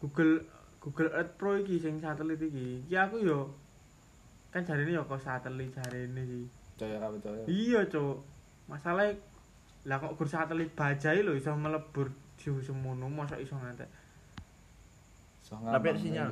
[0.00, 0.48] Google
[0.84, 2.84] Google Earth Pro iki sing satelit iki.
[2.84, 3.48] Iki aku yo
[4.52, 6.42] kan jarine yo kok satelit jarine iki.
[6.76, 7.40] Percaya ra percaya.
[7.48, 8.20] Iya, Cuk.
[8.68, 9.08] Masalah
[9.88, 13.88] lah kok gur satelit bajai lho iso melebur di semono mosok iso ngantek.
[15.40, 16.30] So, Tapi ada sinyal.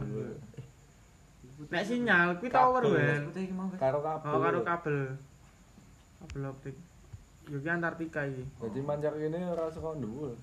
[1.72, 3.22] Nek sinyal kuwi tower kan.
[3.80, 4.32] Karo kabel.
[4.32, 4.98] Oh, karo kabel.
[6.20, 6.76] Kabel optik.
[7.48, 8.44] Yo ki Antartika iki.
[8.60, 10.36] Jadi manjak ini ora saka dhuwur.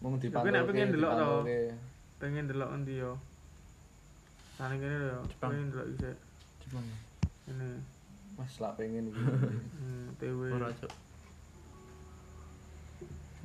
[0.00, 0.52] Mung Tapi dipantulke.
[0.52, 1.30] nek pengen delok to.
[2.20, 3.16] Pengen delok endi yo.
[4.60, 5.20] Sane kene lho yo.
[5.32, 5.50] Jepang.
[5.56, 6.16] Pengen delok isik.
[6.60, 6.84] Jepang.
[7.48, 7.68] Ini
[8.36, 9.20] Mas lak pengen iki.
[9.24, 10.40] hmm, TW.
[10.52, 10.92] Ora, Cuk.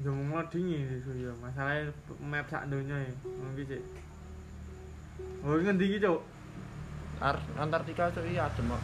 [0.03, 1.31] Yo nglodingi iku yo.
[1.39, 1.88] Masalahe
[2.19, 3.11] map sak donya ya.
[3.23, 3.84] Ngono iki, Cik.
[5.47, 6.19] Oh, ngendi iki, Cuk?
[7.23, 8.84] Ar Antartika Cuk iki adem kok.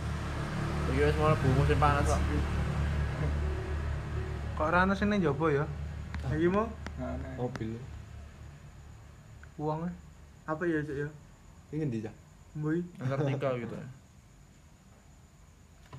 [0.96, 2.22] Iki wis mulai musim musim panas kok.
[4.56, 5.66] Kok ora ana sing ning njaba ya?
[6.32, 6.72] Lagi mau
[7.36, 7.76] Mobil.
[9.62, 9.86] Uang
[10.50, 11.10] apa ya, Cuk ya?
[11.70, 12.12] Iki ngendi ya?
[12.58, 13.78] Mboi, Antartika gitu.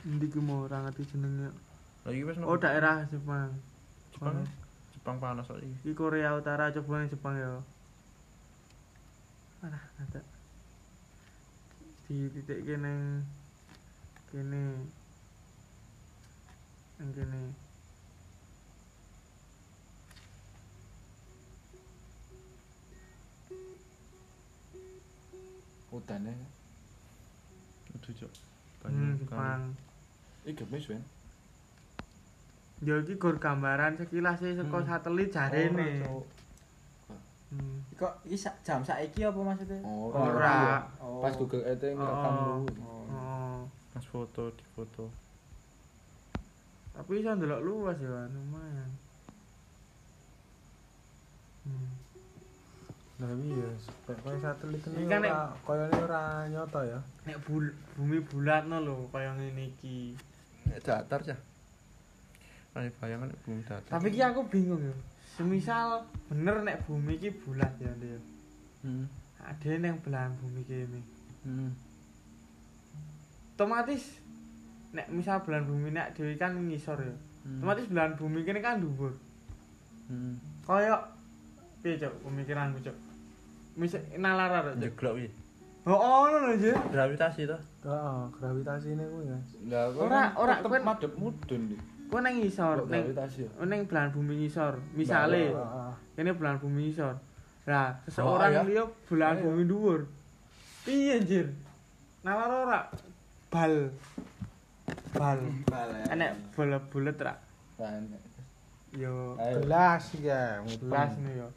[0.02, 1.54] endi ki mau ora ngerti jenenge.
[2.02, 3.54] Lah iki wis Oh, daerah Jepang.
[4.10, 4.42] Jepang.
[4.98, 5.70] Jepang panas iki.
[5.86, 7.62] Iki Korea Utara coba yang Jepang ya.
[9.62, 10.20] Alah, ada.
[12.10, 13.22] Di titik kene
[14.34, 14.62] kene
[16.98, 17.40] yang kene
[25.92, 26.32] Udane.
[27.92, 28.32] Aduh, Cuk.
[28.82, 29.76] hmm, Jepang.
[30.42, 31.02] Iki gemes wen.
[32.82, 34.88] Ya iki gur gambaran sekilas sih saka Hmm.
[34.88, 36.02] satelit jarene.
[36.02, 36.24] Cuk.
[37.52, 37.78] Hmm.
[37.94, 39.78] Kok iki sak jam saiki apa maksudnya?
[39.84, 40.18] Ora.
[40.18, 40.58] Ora.
[40.98, 41.20] Oh.
[41.20, 42.64] Pas Google Earth ngerekam Oh.
[42.66, 42.82] dulu.
[43.12, 43.60] Oh.
[43.92, 45.12] Mas foto di foto.
[46.92, 48.90] Tapi iso ndelok luas ya lumayan.
[51.62, 52.01] Hmm.
[53.22, 53.70] Nah iya,
[54.18, 56.98] koyo satelit ini kan ora koyone ora nyata ya.
[57.22, 60.18] Nek bul bumi bulatno lho kaya ngene iki.
[60.66, 61.38] Nek datar cah.
[62.74, 63.94] Ane bayangan nek bumi datar.
[63.94, 64.94] Tapi ki aku bingung ya.
[65.38, 68.18] Semisal bener nek bumi iki bulat ya, Ndek.
[68.82, 69.06] Hmm.
[69.38, 70.98] Ada yang belahan bumi kene.
[71.46, 71.70] Hmm.
[73.54, 74.18] Otomatis
[74.90, 77.14] nek misal belahan bumi nek dhewe kan ngisor ya.
[77.46, 77.62] Hmm.
[77.62, 79.14] Otomatis belahan bumi kene kan dhuwur.
[80.10, 80.42] Hmm.
[80.66, 80.98] Kaya
[81.82, 83.11] piye, Cuk, pemikiranku, Cuk?
[83.76, 84.80] Misal nalar Cuk?
[84.82, 85.30] Jeglok iki.
[85.82, 85.98] Oh,
[86.30, 86.76] ono lho, Jir.
[86.94, 87.58] Gravitasi to.
[87.82, 89.38] Heeh, gravitasine kuwi ya.
[89.66, 91.78] Lah Ora, kan ora, kowe- madhep mudun iki.
[92.06, 93.50] Kowe nang ngisor, gravitasi ya?
[93.66, 94.78] neng belahan bumi ngisor.
[94.94, 95.92] Misale, Heeh.
[96.14, 97.18] kene belahan bumi ngisor.
[97.66, 98.62] Lah, seseorang ya.
[98.62, 99.44] liya belahan Ayo.
[99.50, 100.00] bumi dhuwur.
[100.86, 101.46] Piye, Jir?
[102.22, 102.80] Nalar ora?
[103.50, 103.90] Bal.
[105.18, 105.40] Bal.
[105.66, 106.04] Balen.
[106.10, 107.34] Enek bola bulet ra?
[107.78, 108.22] Enek.
[108.94, 109.34] Yo.
[109.40, 111.48] Gelas ya, gelas nih yo.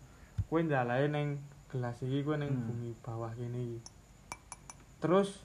[0.49, 1.37] Kowe ndalae ning
[1.75, 2.63] gelas iki kowe ning Hmm.
[2.71, 3.79] bumi bawah kene iki.
[5.03, 5.43] Terus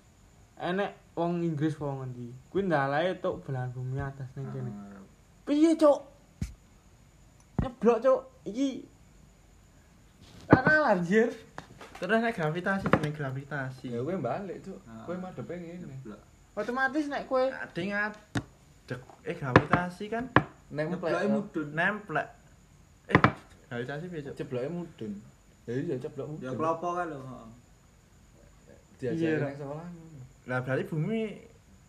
[0.62, 2.30] enek wong Inggris wong ngendi?
[2.54, 4.70] Kuwi ndalae tok belahan bumi atas ning kene.
[5.42, 5.98] Piye, Cuk?
[7.60, 8.20] Nyeblok, Cuk.
[8.46, 8.86] Iki
[10.50, 11.30] Tanah anjir.
[12.00, 13.86] Terus nek gravitasi jeneng gravitasi.
[13.94, 14.78] Ya kowe balik, Cuk.
[14.86, 15.02] Ah.
[15.06, 15.94] Kowe madhepe ngene.
[16.56, 20.30] Otomatis nek kowe Ade ngadeg eh gravitasi kan
[20.70, 21.26] Nemplek.
[21.26, 21.66] Mudun.
[21.74, 22.28] nemplek.
[23.10, 23.18] Eh,
[23.68, 24.34] gravitasi piye, Cuk?
[24.38, 25.12] Cebloke mudun.
[25.64, 26.42] Ya iya ceblok mudun.
[26.42, 27.46] Ya klopo kan lho, heeh.
[29.00, 29.40] Iya, Diajari Ra.
[29.42, 29.86] nang sekolah.
[30.44, 31.20] Lah berarti bumi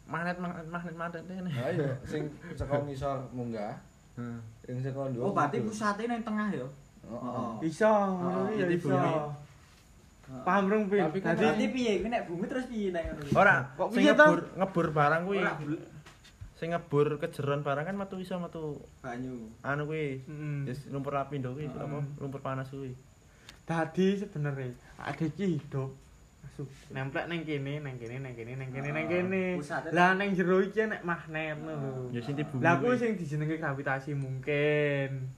[0.06, 1.41] magnet magnet magnet magnet ini.
[1.41, 2.23] Nah, iya sing
[2.53, 3.76] saka ngisor munggah,
[4.15, 4.39] Hmm.
[4.61, 5.26] sing saka ndhuwur.
[5.26, 6.68] Oh, berarti pusate nang tengah ya.
[7.02, 7.49] Heeh.
[7.65, 8.93] iso ngono ya jadi iso.
[10.31, 11.19] Paham rong Pi?
[11.19, 11.99] Dadi piye?
[11.99, 13.35] Kuwi nek bumi terus piye nek ngono?
[13.35, 14.23] Ora, Kok piye to?
[14.23, 15.39] ngebur ngebur barang kuwi.
[16.56, 19.52] Sing ngebur kejeron barang kan metu iso metu banyu.
[19.60, 20.23] anu kuwi.
[20.23, 20.69] Mm.
[20.69, 21.76] Wis lumpur lapindo kuwi Heeh.
[21.76, 22.95] apa lumpur panas kuwi.
[23.72, 24.68] Dadi sebenarnya
[24.99, 25.95] ada iki hidup
[26.43, 30.10] masuk nemplek neng kene neng kene neng kene neng kene neng Ah, kene pusatnya- lah
[30.14, 32.60] neng jero iki nek magnet lho Ya sing di bumi.
[32.60, 35.31] lah kuwi sing dijenenge gravitasi mungkin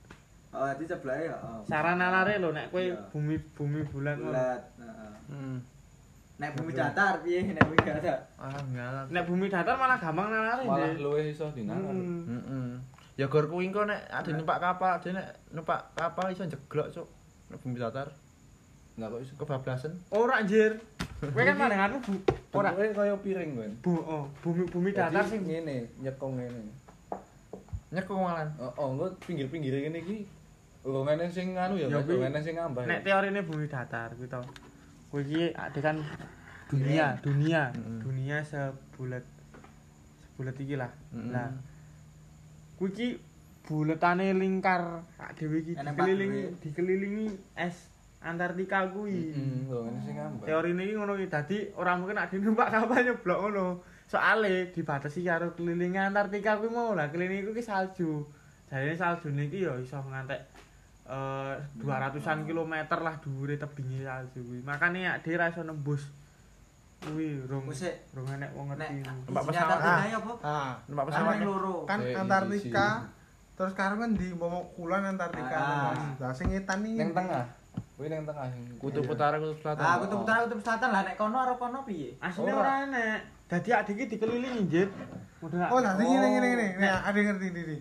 [0.50, 1.36] Oh, berarti sebelahnya ya.
[1.36, 1.62] heeh.
[1.64, 2.98] saran nalare lho nek kowe Iya.
[3.08, 4.62] bumi bumi bulan bulat.
[4.76, 5.14] heeh.
[5.28, 5.58] Hmm.
[6.36, 7.46] Nek bumi datar piye?
[7.48, 8.18] Nek bumi datar.
[8.36, 9.06] Ah, enggak.
[9.08, 11.94] nek bumi datar malah gampang nalare Malah luwih iso dinalar.
[11.94, 12.26] Hmm.
[12.28, 12.70] Heeh.
[13.14, 17.06] Ya gor kuwi engko nek ade numpak kapal, ade nek numpak kapal iso jeglok, Cuk.
[17.50, 18.10] Nek bumi datar
[18.98, 19.94] Lah kok iso kebablasan.
[20.14, 20.78] ora anjir.
[21.24, 22.14] Kowe kan pandanganmu bu.
[22.54, 22.70] Ora.
[22.78, 23.72] Bentuke kaya piring, kan.
[23.82, 26.62] bu oh, bumi bumi datar sing ngene, nyekong ngene.
[27.90, 28.54] Nyekung malan.
[28.62, 30.18] Oh, oh, engko pinggir-pinggir ngene iki
[30.84, 32.84] longene sing anu ya, longene sing ngambah.
[32.84, 34.42] nek teorine bumi datar kuwi to
[35.08, 35.98] kuwi iki ade kan
[36.68, 37.72] dunia dunia.
[38.04, 39.24] Dunia sebulat
[40.28, 40.92] sebulat iki lah.
[41.32, 41.56] Lah
[42.76, 43.08] kuwi iki
[43.64, 45.08] buletane lingkar.
[45.16, 47.93] Ak dhewe iki dikelilingi dikelilingi es
[48.24, 50.48] Antartika kuwi Heeh, longene sing ngambah.
[50.48, 51.28] teorine iki ngono iki.
[51.28, 53.66] Dadi ora mungkin nek numpak kapal nyeblok ngono.
[54.08, 56.96] Soale dibatasi karo kelilinge Antartika kuwi mau.
[56.96, 58.24] Lah kelilinge kuwi ki salju.
[58.72, 60.42] Jadi salju niki ya iso ngantek
[61.04, 64.60] eh 200-an kilometer lah dhuwure tebinge salju kuwi.
[64.64, 66.08] Makane nek dhewe ra iso nembus.
[67.04, 70.08] Kuwi rong Wis sik, rong enek wong ngerti Numpak pesawat.
[70.08, 71.36] Ya ah Numpak Kan pesawat.
[71.44, 71.84] loro.
[71.84, 72.88] kan Antartika
[73.54, 75.60] terus sekarang kan di mau kulon Antartika.
[75.60, 75.92] Ah.
[75.94, 76.18] Mas.
[76.18, 76.98] lah sing etan iki.
[76.98, 77.44] Ning tengah.
[78.04, 78.52] Kuwi ning tengah
[78.84, 79.80] Kutub utara, kutub selatan.
[79.80, 82.20] Ah, kutub utara kutub selatan lah nek kono karo kono piye?
[82.20, 82.60] asline Ora.
[82.60, 84.90] ora enek dadi adik iki dikelilingi njit
[85.40, 86.12] Udah oh lah sing Oh.
[86.12, 87.78] ngene ngene ngene nah ada ngerti iki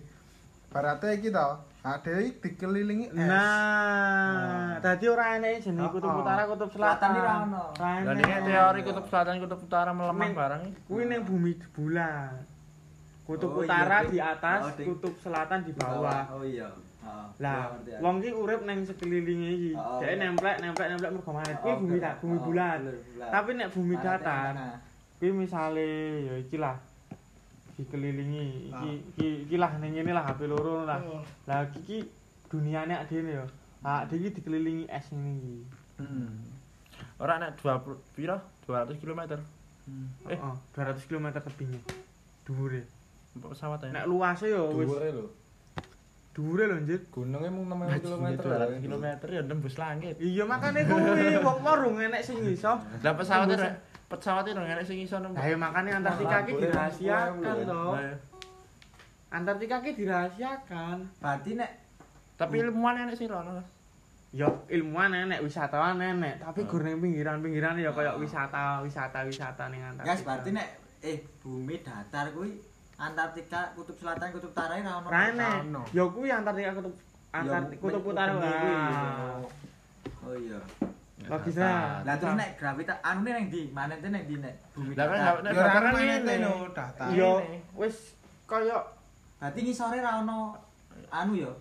[0.71, 1.47] Barate iki to
[1.83, 7.11] ada iki dikelilingi es Nah, dadi ora enek jenenge kutub Oh, utara, kutub Selatan selatan.
[7.11, 7.63] iki ra ono.
[7.75, 10.63] Lah ini teori kutub selatan, kutub utara melemah barang.
[10.87, 12.31] Kuwi ning bumi bulan.
[13.23, 16.31] Kutub Oh, iya, utara di atas, Oh, kutub selatan di bawah.
[16.31, 16.71] Oh iya.
[17.41, 17.97] Lah, aku.
[17.99, 19.71] wong ki urip ning sekelilinge iki.
[19.73, 20.21] Dhek iya.
[20.21, 21.57] nemplek, nemplek, nemplek mergo manet.
[21.59, 22.79] Kuwi bumi tak, bumi bulan.
[23.17, 24.53] Tapi nek bumi datar,
[25.17, 25.89] kuwi misale
[26.29, 26.77] ya iki lah
[27.73, 31.01] dikelilingi iki iki iki lah ning ngene lah HP loro lah.
[31.49, 32.05] Lah iki
[32.47, 33.45] duniane ak dhewe ya.
[33.81, 35.55] Ah, iki dikelilingi es ngene iki.
[35.99, 36.29] Heeh.
[37.17, 38.37] Ora nek 20 pira?
[38.69, 39.21] 200 km.
[40.29, 40.37] Eh.
[40.37, 41.81] Heeh, 200 km tebingnya.
[42.45, 42.85] Dhuwure.
[43.33, 43.91] Pesawat ya.
[43.91, 45.25] Nek luase ya wis dhuwure lho.
[46.33, 47.07] Dhuwure lho, Njit.
[47.13, 48.25] Gunungnya mung 6000 km.
[48.41, 50.15] 200 km ya nembus langit.
[50.17, 52.73] Iya makane kuwi wong warung enek sing iso.
[53.05, 53.65] Lah pesawat itu
[54.09, 55.39] pesawat itu enek sing iso nembus.
[55.39, 57.83] Ya makane Antartika ki dirahasiakan to.
[57.95, 58.13] Ya.
[59.29, 60.97] Antartika ki dirahasiakan.
[61.21, 61.71] Berarti nek
[62.33, 63.61] Tapi ilmuwan enek sing rono.
[64.33, 66.69] Ya ilmuwan enek, wisatawan enek, tapi Hmm.
[66.73, 70.09] gur ning pinggiran-pinggiran ya kaya wisata, wisata-wisata ning Antartika.
[70.09, 70.67] Guys, berarti nek
[71.05, 72.57] eh bumi datar kuwi
[72.95, 75.07] Antartika, kutub selatan, kutub utara ra ono.
[75.09, 75.21] Ra.
[75.59, 75.81] Ono.
[75.91, 76.93] Ya kuwi Antartika kutub
[77.31, 78.31] Antartika Ya, kutub utara.
[78.33, 78.51] kuwi.
[80.23, 80.59] Oh iya.
[81.23, 82.03] Logis lah.
[82.03, 83.71] Lah terus nek gravita anu neng ndi?
[83.71, 86.35] Manete neng ndi nek bumi Lah kan nek Ya ora manete ngene.
[86.39, 87.07] no datar.
[87.11, 87.31] Ya
[87.73, 87.95] wis
[88.43, 88.77] kaya
[89.39, 90.55] Berarti ngisore ra ono
[91.09, 91.51] anu ya.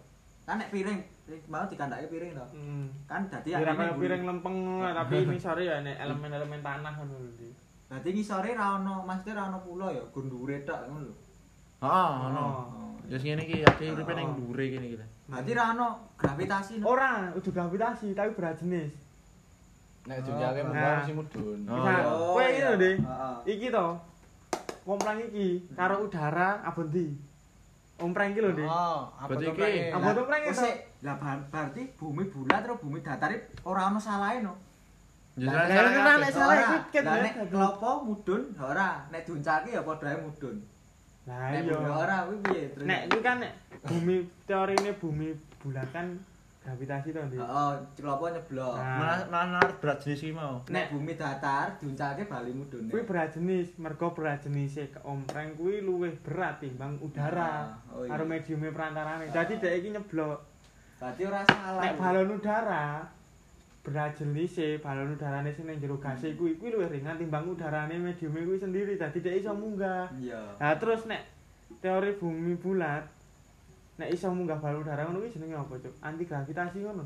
[0.42, 0.98] Kan nek piring
[1.46, 2.46] mau dikandake piring to.
[2.50, 7.14] hmm, Kan dadi Ya anune piring lempeng tapi ini sore ya nek elemen-elemen tanah ngono
[7.18, 7.50] lho.
[7.92, 11.14] Berarti ngisore ra ono, maksudnya ra ono pulau ya, gundure tok ngono lho.
[11.84, 12.44] Heeh, ono.
[12.48, 12.96] Oh.
[13.04, 14.96] Ya sing ngene iki ade uripe ning dhuwure kene iki.
[15.28, 16.88] Berarti ra ono gravitasi no.
[16.88, 18.96] Ora, udah gravitasi tapi berjenis.
[20.08, 21.04] Nek jujake mung Nah.
[21.04, 21.60] mesti mudhun.
[21.68, 22.04] Oh, Nah, iya.
[22.08, 22.96] kowe iki lho, Dik.
[22.96, 23.36] Heeh.
[23.52, 23.86] Iki to.
[24.88, 27.06] Kompleng iki karo udara abondi.
[28.00, 28.68] Ompreng iki lho, Dik.
[28.72, 29.92] Oh, apa Berarti tuh iki-?
[29.92, 30.64] Abot ompreng Oh, itu.
[31.04, 33.36] Lah berarti bumi bulat terus bumi datar
[33.68, 34.56] ora ono salahe no.
[35.32, 36.60] Lah, nek nek salah Ora.
[36.60, 37.24] iku ket Lah ya.
[37.24, 40.56] nek klopo mudun ora, nek diuncake ya padha ae mudun.
[41.24, 41.72] Lah Nek iya.
[41.72, 42.62] bumi ora kuwi piye?
[42.76, 45.28] Terus- Nek kuwi kan nek bumi teorine bumi
[45.64, 46.06] bulan kan
[46.62, 47.40] gravitasi to, Dik.
[47.40, 48.74] Heeh, klopo nyeblok.
[48.76, 49.24] Nah.
[49.26, 50.60] Malah berat jenis iki mau.
[50.68, 52.92] Nek bumi datar diuncake bali mudun.
[52.92, 57.72] Kuwi berat jenis, mergo berat jenise ompreng kuwi luwih berat timbang udara.
[57.88, 58.12] Oh iya.
[58.12, 59.32] Karo mediume perantarane.
[59.32, 60.38] Dadi dek iki nyeblok.
[61.00, 61.82] Berarti ora salah.
[61.82, 62.86] Nek balon udara
[63.82, 68.46] berat jenise balon udarane sing ning jero gase kuwi kuwi luwih ringan timbang udarane mediume
[68.46, 68.94] kuwi sendiri.
[68.94, 70.06] Dadi dek iso munggah.
[70.14, 70.54] Iya.
[70.62, 71.26] Nah terus nek
[71.82, 73.02] teori bumi bulat
[73.98, 75.94] nek iso munggah balon udara ngono kuwi jenenge apa, Cuk?
[75.98, 77.04] Anti gravitasi ngono.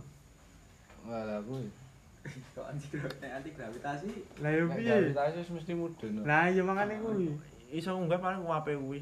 [1.09, 1.65] Wah, lah kuwi.
[2.59, 4.09] Kok anti gra- nek anti gravitasi
[4.43, 4.95] Lah ya Nek piye?
[5.15, 6.13] gravitasi wis mesti mudhun.
[6.29, 7.33] Lah iya makane kuwi.
[7.73, 9.01] Iso munggah paling uape kuwi.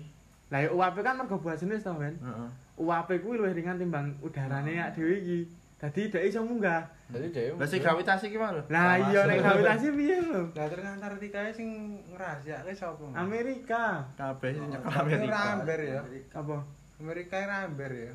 [0.53, 2.15] Lah ya UAP kan mergo buat jenis to, Ben.
[2.23, 2.49] Heeh.
[2.79, 5.41] UAP kuwi luwih ringan timbang udarane yak dhewe iki.
[5.85, 6.81] Dadi dhek iso munggah.
[7.13, 7.61] Dadi dhewe.
[7.61, 8.65] Lah sing gravitasi ki mau lho.
[8.73, 10.49] Lah iya nek gravitasi piye lho?
[10.57, 13.05] Lah terus Antartika sing ngrahasiake sapa?
[13.13, 14.01] Amerika.
[14.17, 15.61] Kabeh sing nyekel Amerika.
[15.61, 16.01] amber ya.
[16.33, 16.57] Apa?
[17.05, 18.13] Amerika ora amber ya.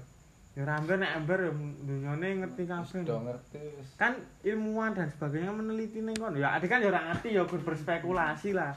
[0.58, 1.52] Ya ramber nek amber ya
[1.86, 2.90] dunyane ngerti kabeh.
[2.90, 3.62] Sudah ngerti.
[4.02, 6.42] Kan ilmuwan dan sebagainya meneliti ning kono.
[6.42, 8.74] Ya adik kan ya ora ngerti ya gur berspekulasi lah.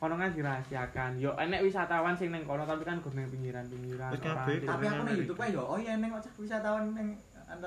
[0.00, 1.20] Kono kan dirahasiakan.
[1.20, 4.08] Yo enek wisatawan sing ning kono tapi kan gur ning pinggiran-pinggiran.
[4.16, 7.12] Tapi aku ning YouTube ya, oh ya neng cah wisatawan neng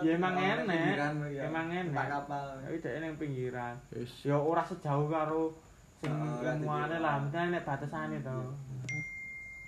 [0.01, 0.95] Ya emang enek.
[1.29, 1.43] Ya.
[1.47, 1.93] Emang enek.
[1.93, 2.45] Kapal.
[2.63, 3.75] Tapi dhek ning pinggiran.
[4.23, 5.53] Ya ora sejauh karo
[6.01, 8.37] sing Oh, lah, mungkin nek batasane to.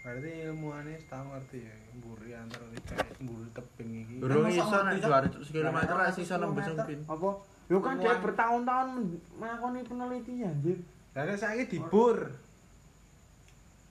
[0.08, 4.16] Berarti ilmuwane wis tau ngerti ya, mburi Antartika, mburi tebing iki.
[4.24, 6.86] Durung iso nek 200 km lah iso nembus kilometer.
[6.88, 7.00] pin.
[7.12, 7.30] Apa?
[7.68, 8.90] Yo kan dia bertahun-tahun
[9.36, 10.80] melakukan penelitian, anjir.
[11.12, 12.32] Nek saiki dibur.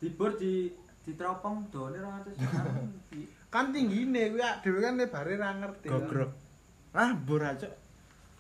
[0.01, 0.73] Dibur di
[1.05, 5.89] diteropong done 200 anu, di- kan tinggine kuwi ak dhewe kan lebare ra ngerti.
[5.89, 6.31] Gogrok.
[6.93, 7.69] Ah, bur aja.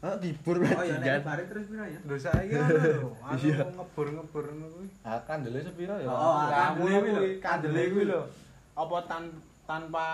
[0.04, 1.00] Ah, dibur Oh ya bajingan.
[1.02, 1.98] nek bare terus pira ya?
[2.04, 3.10] Lho saiki ngono lho,
[3.40, 3.64] Iya.
[3.64, 4.88] ngebur-ngebur ngono kuwi.
[5.02, 6.06] Ah, kandele sepiro ya?
[6.06, 8.20] Oh, Kandele kandele kuwi, kandele kuwi lho.
[8.76, 9.24] Apa tan
[9.64, 10.06] tanpa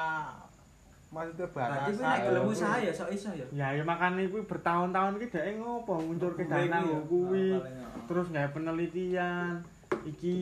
[1.12, 3.46] maksudnya Berarti kuwi nek gelem usaha ya sok iso ya.
[3.52, 5.98] Ya ya makane kuwi bertahun-tahun ki dhek ngopo
[6.38, 6.78] ke dana
[7.10, 8.02] Kuwi, oh, paling, oh.
[8.06, 9.66] Terus nggak penelitian.
[10.08, 10.36] Iki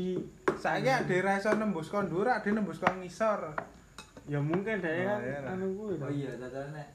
[0.61, 3.57] Saiki dhewe ra iso nembus kon dhuwur, ak dhewe nembus kon ngisor.
[4.29, 5.95] Ya mungkin dhek Oh, kan anu kuwi.
[5.97, 6.89] Oh iya, total nek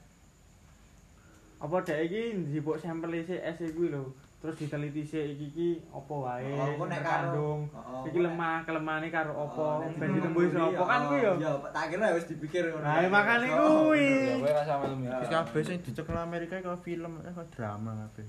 [1.56, 4.12] Apa dhek iki njipuk sampel isih es kuwi lho.
[4.36, 6.44] Terus diteliti sik iki iki apa wae.
[6.52, 7.60] Oh, kok nek kandung.
[7.72, 11.32] Oh, Iki kok lemah, kelemahane karo apa, Oh, ben ditembus apa kan kuwi ya.
[11.40, 12.84] Ya, tak kira wis dipikir ngono.
[12.84, 14.10] Nah, makane Oh, kuwi.
[14.28, 15.18] Ya kowe rasa melu mikir.
[15.24, 18.26] Wis kabeh sing dicekel Amerika kaya film, eh kaya drama kabeh.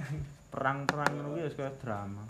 [0.52, 2.24] Perang-perang ngono kuwi wis kaya drama.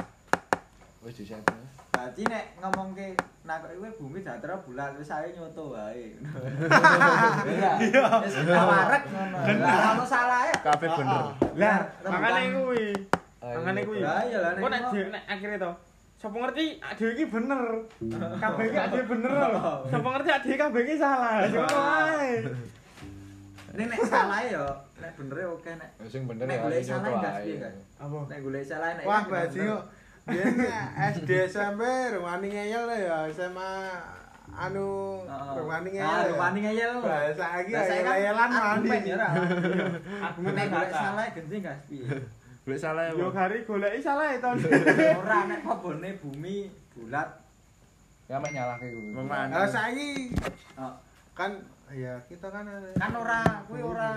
[1.06, 1.46] Wis diset.
[1.90, 3.06] Berarti nek ngomongke
[3.42, 6.14] nakoki kowe bumi datara bulan wis ae nyoto wae.
[7.50, 8.02] Iya.
[8.22, 9.38] Wis warek ngono.
[9.58, 10.54] Lah ono salah ya.
[10.62, 11.22] Kabeh bener.
[11.58, 12.20] Lah, Rembukan.
[12.22, 12.86] makane kuwi.
[13.42, 13.98] Ah, Makane kuwi.
[14.00, 15.72] Lah iya lah nek Kok nek nek akhire to.
[16.20, 16.64] Sapa ngerti
[17.00, 17.62] dhewe iki bener.
[18.38, 19.72] Kabeh iki dhewe bener lho.
[19.88, 21.32] Sapa ngerti dhewe kabeh iki salah.
[21.48, 22.32] Ngono wae.
[23.70, 24.66] Nek nek salah ya,
[24.98, 25.90] nek bener ya oke nek.
[26.10, 27.74] Sing bener Nek ya golek ayo salah enggak piye, kan?
[28.02, 28.16] Apa?
[28.26, 29.04] Nek golek salah nek.
[29.06, 29.82] Wah, bajing kok.
[30.30, 30.54] Biyen
[31.18, 31.82] SD SMP
[32.14, 33.70] rumani ngeyel lah ya, SMA
[34.54, 35.18] anu
[35.58, 36.06] rumani ngeyel.
[36.06, 36.30] Ah, ya.
[36.34, 36.94] rumani ngeyel.
[37.02, 38.90] Lah, saya kan ngeyel-ngeyelan mandi.
[39.10, 39.28] ya.
[40.26, 42.06] Argumen Nek golek salah genting gas piye?
[42.66, 43.12] Golek salah ya.
[43.14, 44.50] Yo gari goleki salah ya to.
[45.22, 47.28] Ora nek pobone bumi bulat.
[48.30, 49.10] Ya meh nyalahke kuwi.
[49.26, 50.30] Lah saiki
[50.78, 50.94] Oh,
[51.34, 51.50] kan
[51.90, 52.62] ya kita kan
[52.94, 54.14] Kan ora kuwi ora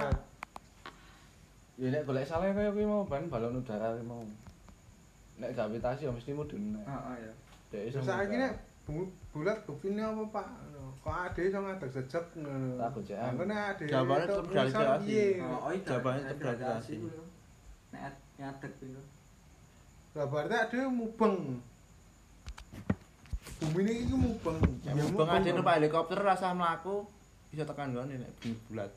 [1.81, 4.21] Ya nek golek salah kaya kuwi mau ban balon udara kuwi mau.
[5.41, 6.77] Nek gravitasi ya mesti mudun.
[6.77, 6.85] nek.
[6.85, 7.33] Heeh ya.
[7.73, 8.53] Dek iso saiki nek
[9.33, 10.47] bulat buktine apa, Pak?
[11.03, 12.77] Kok ade iso ngadeg sejek ngono.
[12.77, 13.31] Tak gocekan.
[13.39, 14.87] Lah nek ade Jawabannya itu tetep?
[15.41, 15.85] Oh, oh iya.
[15.87, 16.93] Jawabannya nek tetep gravitasi.
[17.01, 17.25] kuwi lho.
[17.91, 19.03] Nek ngadeg lho.
[20.13, 21.35] Lah berarti ade mubeng.
[23.63, 24.57] Bumi ini iki mubeng.
[24.85, 27.07] Ya mubeng aja numpak helikopter rasa mlaku
[27.49, 28.91] bisa tekan nek bumi bulat.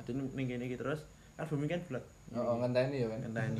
[0.00, 2.04] Adene ning kene iki terus kan bumi kan bulat.
[2.32, 3.18] Oh, ngenteni ya kan.
[3.24, 3.58] Ngenteni.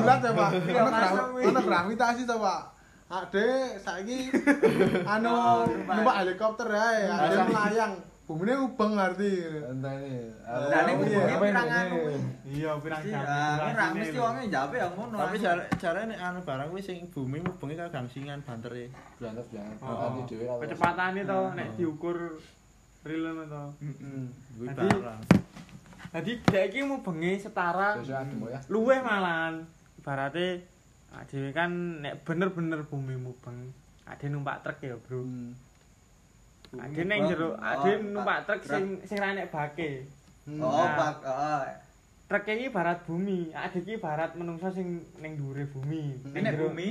[0.00, 0.50] bulat ya, Pak.
[0.66, 0.82] Iya,
[1.30, 1.42] kuwi.
[1.44, 2.60] ono gravitasi to, Pak.
[3.06, 3.46] Ade
[3.78, 4.34] saiki
[5.14, 6.14] anu Oh, numpak.
[6.18, 7.94] helikopter ae, ade Rasa- melayang.
[8.26, 9.30] bumine ubeng arti.
[9.70, 11.98] Entane lane ubeng pirang anu
[12.50, 15.38] iya pirang jane ora mesti wonge jape ya ngono tapi
[15.78, 18.90] carane anu barang kuwi sing bumi ubenge karo gangsingan bantere
[19.22, 20.26] blantep ya kanthi oh.
[20.26, 22.18] dhewe ra kecepatane to nek diukur
[23.06, 23.64] real rilem to.
[23.78, 24.94] Heeh
[26.16, 28.00] Jadi dadi ini mau bengi setara
[28.72, 29.62] luweh malahan.
[30.06, 30.62] ibarate
[31.10, 33.74] ah, adewi kan nek bener-bener bumi mubeng
[34.06, 34.26] bengi.
[34.30, 35.18] Numpak trek ya bro.
[35.26, 35.50] Hmm.
[36.74, 40.02] Ade ning jero, ade numpak truk sing sing ra nek bake.
[40.58, 40.94] Oh, Nah.
[40.94, 41.62] bak, heeh.
[42.26, 46.18] Truk iki barat bumi, ade iki barat menungso sing ning dhuwure bumi.
[46.26, 46.88] Kuwi nek bumi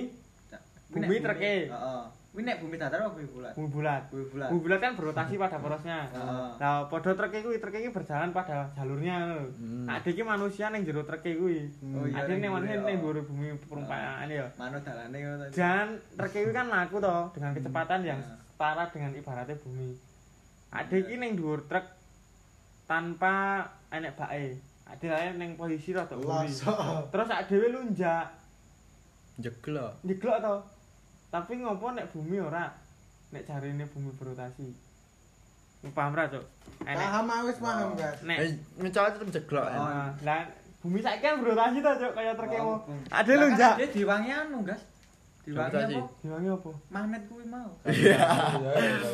[0.96, 1.68] Bumi treke.
[1.68, 2.04] Heeh.
[2.36, 3.52] Kuwi nek bumi datar apa bumi bulat?
[3.56, 4.02] bumi bulat.
[4.12, 4.50] Bumi bulat.
[4.52, 6.08] Bumi bulat kan berotasi pada porosnya.
[6.12, 6.48] Heeh.
[6.60, 9.40] Nah, padha truk iki truk iki berjalan pada jalurnya lho.
[9.56, 9.88] Hmm.
[9.92, 11.68] Ade iki manusia ning jero truk kuwi.
[11.96, 13.12] Oh, iya, Ade ning ning manusia ning oh.
[13.12, 14.48] dhuwure bumi perumpaan ya.
[14.56, 15.46] Manut dalane ngono.
[15.52, 18.20] Dan truk iki kan laku to dengan kecepatan yang.
[18.56, 19.92] Setara dengan ibaratnya bumi.
[20.72, 21.84] Ade iki ning dhuwur truk
[22.88, 24.56] tanpa enek bake.
[24.88, 26.48] Ade ae ning posisi rada buri.
[26.48, 27.12] Lasok.
[27.12, 28.32] Terus sak dhewe lunjak,
[29.36, 30.00] Jeglok.
[30.08, 30.56] njeglok to.
[31.28, 32.72] Tapi ngopo nek bumi ora?
[33.36, 34.72] Nek jarine bumi berotasi.
[35.86, 36.42] Paham ra, Cuk?
[36.82, 38.18] Enek Paham ah, wis paham, guys.
[38.26, 38.50] nek Eh,
[38.82, 39.70] mencol tetep jeglok.
[39.70, 40.42] Oh, Nah, lah
[40.82, 43.04] bumi saiki kan berotasi to, Cuk, kaya truk Oh, bumi.
[43.12, 43.74] Ade Lah, kan lunjak.
[43.78, 44.82] Dia diwangi anu, Gas.
[45.46, 45.94] Diwangi Gravitasi.
[45.96, 46.10] apa?
[46.20, 46.72] Diwangi apa?
[46.90, 47.70] Magnet kuwi mau.
[47.86, 48.18] Iya.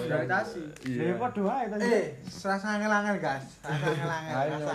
[0.08, 0.62] Gravitasi.
[0.88, 1.76] Ya padha wae to.
[1.76, 1.91] Cuk.
[1.91, 2.08] Eh,
[2.41, 3.45] rasa ngelangan, guys.
[3.60, 4.74] Rasa ngelangan, rasa.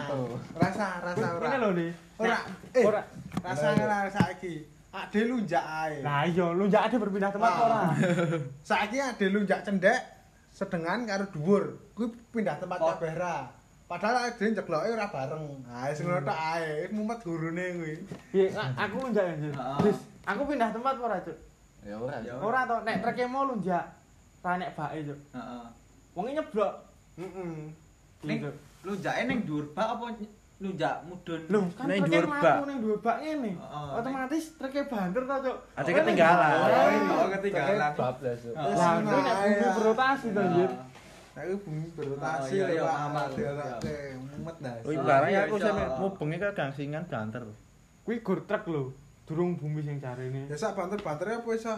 [0.53, 1.47] Rasa, rasa ora.
[1.47, 1.91] Ini lho nih.
[2.17, 2.39] Ora.
[2.73, 3.03] Eh, Ora.
[3.41, 4.55] rasa ngelangan saiki.
[4.93, 6.01] Ade lunjak ae.
[6.01, 7.65] Lah iya, lunjak ade berpindah tempat Wah.
[7.69, 7.81] ora?
[8.69, 10.01] Saiki ade lunjak cendek
[10.53, 11.77] sedengan karo dhuwur.
[11.93, 12.93] Kuwi pindah tempat Oh.
[12.93, 13.49] kabeh ra.
[13.85, 15.45] Padahal ade njegloke ora bareng.
[15.69, 17.95] Ha wis ngono tok ae, wis mumet gurune kuwi.
[18.33, 19.53] Piye, aku lunjak anjir.
[20.27, 21.37] Aku pindah tempat ora, Cuk?
[21.87, 22.19] Ya ora.
[22.21, 22.35] Ya.
[22.37, 23.85] Ora to, nek treke mau lunjak.
[24.43, 25.19] Ra nek bake, Cuk.
[25.33, 25.65] Heeh.
[26.13, 26.73] Wonge nyeblok.
[27.15, 27.55] Heeh.
[28.23, 28.55] Ning Cuk.
[28.83, 30.05] lunjake ning dhuwur bak apa
[30.57, 31.41] lunjak mudun?
[31.47, 32.55] Lho, kan Ning dhuwur bak.
[32.65, 33.53] ning dhuwur bak ngene.
[33.93, 35.57] Otomatis treke banter to, Cuk.
[35.75, 36.51] Ade Kowe ketinggalan.
[36.53, 37.93] ning- Oh, ketinggalan.
[37.95, 38.41] Bablas.
[38.49, 40.71] Lah, kuwi nek bumi berotasi to, Anjir.
[41.37, 43.37] Saiki bumi berotasi Oh, iya, iya, aku.
[43.37, 43.97] Diorake,
[44.33, 44.75] mumet dah.
[44.81, 47.43] Kuwi Oh, barang iya, aku sampe mubenge karo gangsingan banter.
[48.03, 48.83] Kuwi gur truk lho.
[49.27, 50.47] Durung bumi sing jarene.
[50.47, 51.75] Ya sak banter-bantere apa iso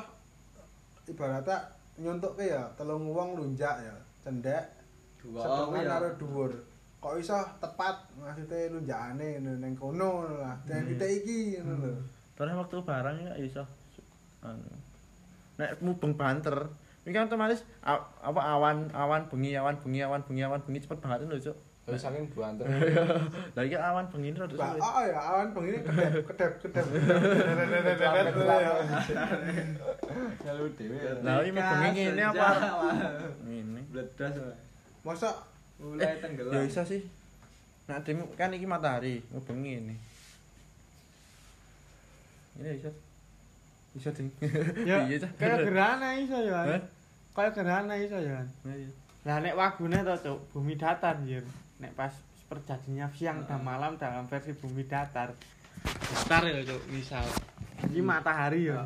[1.04, 1.56] ibaratnya
[1.96, 4.60] nyuntukke ya telung wong lunjak ya cendek
[5.18, 5.42] Dua
[5.74, 5.88] ya.
[5.88, 6.52] karo dhuwur
[6.98, 10.94] kok iso tepat maksudnya lunjakane ning kono lah dan Hmm.
[10.94, 11.92] titik iki ngono lho
[12.36, 13.64] Terus waktu barang ya iso
[14.38, 14.70] anu.
[15.58, 16.54] Nek mubeng banter,
[17.02, 21.26] ini kan otomatis apa awan awan bengi awan bengi awan bengi awan bengi cepet banget
[21.26, 21.58] lho, Cuk.
[21.88, 22.68] Terus saking buanter.
[23.56, 24.82] Lah iki awan bengi rada sulit.
[24.84, 26.84] oh ya awan bengi kedep kedep kedep
[30.44, 30.98] Kalau dhewe.
[31.24, 32.48] Lah iki bengi ngene apa?
[33.40, 33.80] Ngene.
[33.88, 34.36] Bledas.
[35.00, 35.34] mosok
[35.78, 36.52] Mulai tenggelam.
[36.52, 37.06] Ya iso sih.
[37.88, 39.96] Nah, demi kan iki matahari, bengi ini.
[42.58, 42.90] Ini iso.
[43.94, 44.28] Iso ding.
[44.84, 46.66] Ya, Iya, kayak gerhana iso ya.
[47.32, 48.42] Kayak gerhana iso ya.
[48.66, 48.90] Nah, iya.
[49.22, 51.46] Lah nek wagune to, Cuk, bumi datar anjir.
[51.78, 52.14] Nek pas
[52.48, 55.30] perjanjiannya siang dan malam dalam versi bumi datar.
[55.84, 57.22] Datar ya, Cuk, misal.
[57.86, 58.82] Iki matahari ya.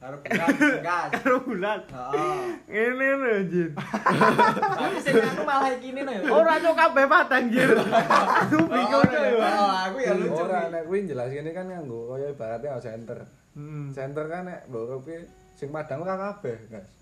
[0.00, 1.10] Karo bulan gas.
[1.12, 1.80] Karo bulan.
[1.92, 2.40] Heeh.
[2.72, 3.68] Ngene lho anjir.
[3.76, 6.20] Tapi sing aku malah no ya.
[6.32, 7.68] Ora cuk kabeh padang anjir.
[7.76, 9.20] Aku bingung ya.
[9.60, 10.40] Oh, aku ya lucu.
[10.40, 10.72] Ora nih.
[10.72, 13.28] nek kuwi jelas kene kan nganggo kaya ibaratnya center.
[13.52, 13.92] Hmm.
[13.92, 15.20] Center kan nek mbok kuwi
[15.52, 16.99] sing padang ora kabeh, Guys.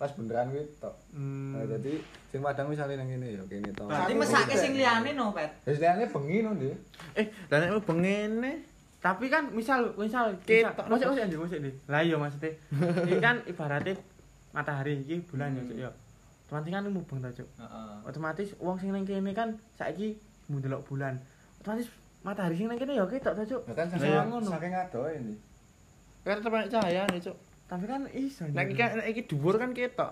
[0.00, 0.96] Pas beneran kuwi tok.
[1.12, 1.52] Hmm.
[1.52, 2.00] Nah, dadi
[2.32, 3.84] sing padang misale nang kene ya kene tok.
[3.84, 5.52] Berarti mesake sing liyane no, Pet.
[5.68, 6.72] Wis liyane bengi no, Ndi.
[7.20, 8.52] Eh, lah nek bengi ini
[9.00, 10.88] Tapi kan misal misal Ketok.
[10.88, 11.74] Masuk masuk anjir masuk deh.
[11.88, 12.52] Lah iya maksudnya.
[13.08, 13.96] Ini kan ibaratnya
[14.52, 15.90] matahari iki bulan ya, Cuk ya.
[16.44, 17.48] Otomatis kan mubeng ta, Cuk.
[17.48, 17.96] Heeh.
[18.04, 20.20] Otomatis wong sing kene kan saiki
[20.52, 21.16] mau delok bulan.
[21.64, 21.88] Otomatis
[22.20, 23.64] matahari sing nang kene ya ketok ta, Cuk.
[23.68, 24.48] Ya kan Bisa saking ngono.
[24.52, 25.34] saking adohe Ndi.
[26.20, 27.36] kan tetep cahaya nih, Cuk.
[27.70, 28.42] Tapi kan iso.
[28.50, 30.10] Nek iki nek iki dhuwur kan ketok.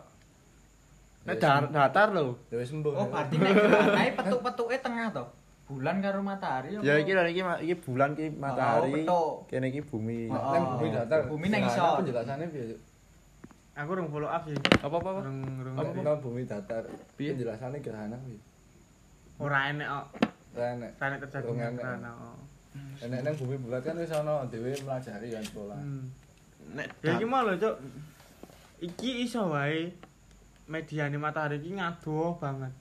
[1.26, 2.38] Nek Ya, dar, datar lho.
[2.54, 2.70] Ya wis.
[2.70, 5.24] Oh, berarti nek gerhanae petuk-petuke tengah to.
[5.68, 9.02] Bulan karo matahari Ya iki lho iki iki bulan iki matahari.
[9.10, 9.42] Oh.
[9.50, 10.30] Kene iki bumi.
[10.30, 11.26] Oh, Nang bumi datar.
[11.26, 11.98] Bumi nang Nah, isor.
[11.98, 12.78] Penjelasannya piye?
[13.78, 14.58] Aku urung follow up sih.
[14.58, 15.20] Apa apa apa?
[15.26, 15.74] Urung urung.
[15.76, 16.86] Apa bumi datar?
[17.18, 17.34] Piye?
[17.34, 18.38] Penjelasannya gerhana kuwi.
[19.42, 20.06] Ora enek kok.
[20.54, 20.90] Ora enek.
[20.94, 21.84] Ora enek terjadi Urung enek.
[22.06, 22.38] oh.
[23.02, 25.78] Nang bumi bulat kan wis ana dhewe melajari kan sekolah.
[25.82, 26.06] Hmm.
[26.74, 27.74] Nek Ya iki mau lho, Cuk.
[28.78, 29.90] Iki iso wae
[30.66, 32.72] mediane matahari iki ngadoh banget.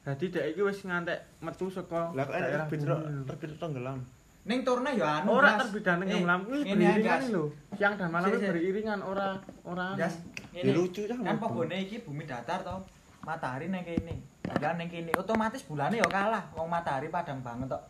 [0.00, 2.80] Dadi dek iki wis ngantek metu saka lah kok terbit
[3.26, 3.98] terbit tenggelam.
[4.44, 5.36] Ning turne ya anu.
[5.36, 7.44] Ora terbidane Eh, ngelam kuwi beriringan lho.
[7.76, 8.40] Siang dan malam sik.
[8.48, 9.92] beriringan ora ora.
[9.96, 10.08] Ya
[10.52, 10.72] Ngene.
[10.72, 11.16] lucu cah.
[11.16, 12.76] Kan pohone iki bumi datar to.
[13.20, 14.16] Matahari nang kene.
[14.40, 15.12] Bulan nang kene.
[15.12, 16.48] Otomatis bulane ya kalah.
[16.56, 17.82] Wong matahari padang banget tok.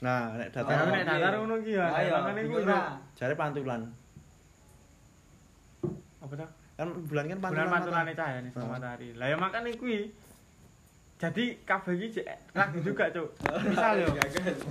[0.00, 1.10] Nah, nek datar Oh, nek iya.
[1.10, 1.86] datar ngono ki ya.
[1.90, 2.14] Ayo,
[2.64, 2.96] ra.
[3.12, 3.82] jare pantulan.
[6.28, 6.46] Apa ta?
[6.76, 7.64] Kan bulan kan pantulan.
[7.64, 8.72] Bulan pantulane cahayane sama Heeh.
[8.76, 9.08] matahari.
[9.16, 10.12] Lah ya makane kuwi
[11.18, 12.22] jadi kabeh iki
[12.54, 13.26] ragu juga, Cuk.
[13.66, 14.14] Misal yo.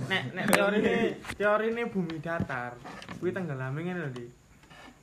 [0.08, 2.72] nek nek teorine teorine bumi datar
[3.20, 4.24] kuwi tenggelame ngene lho Di.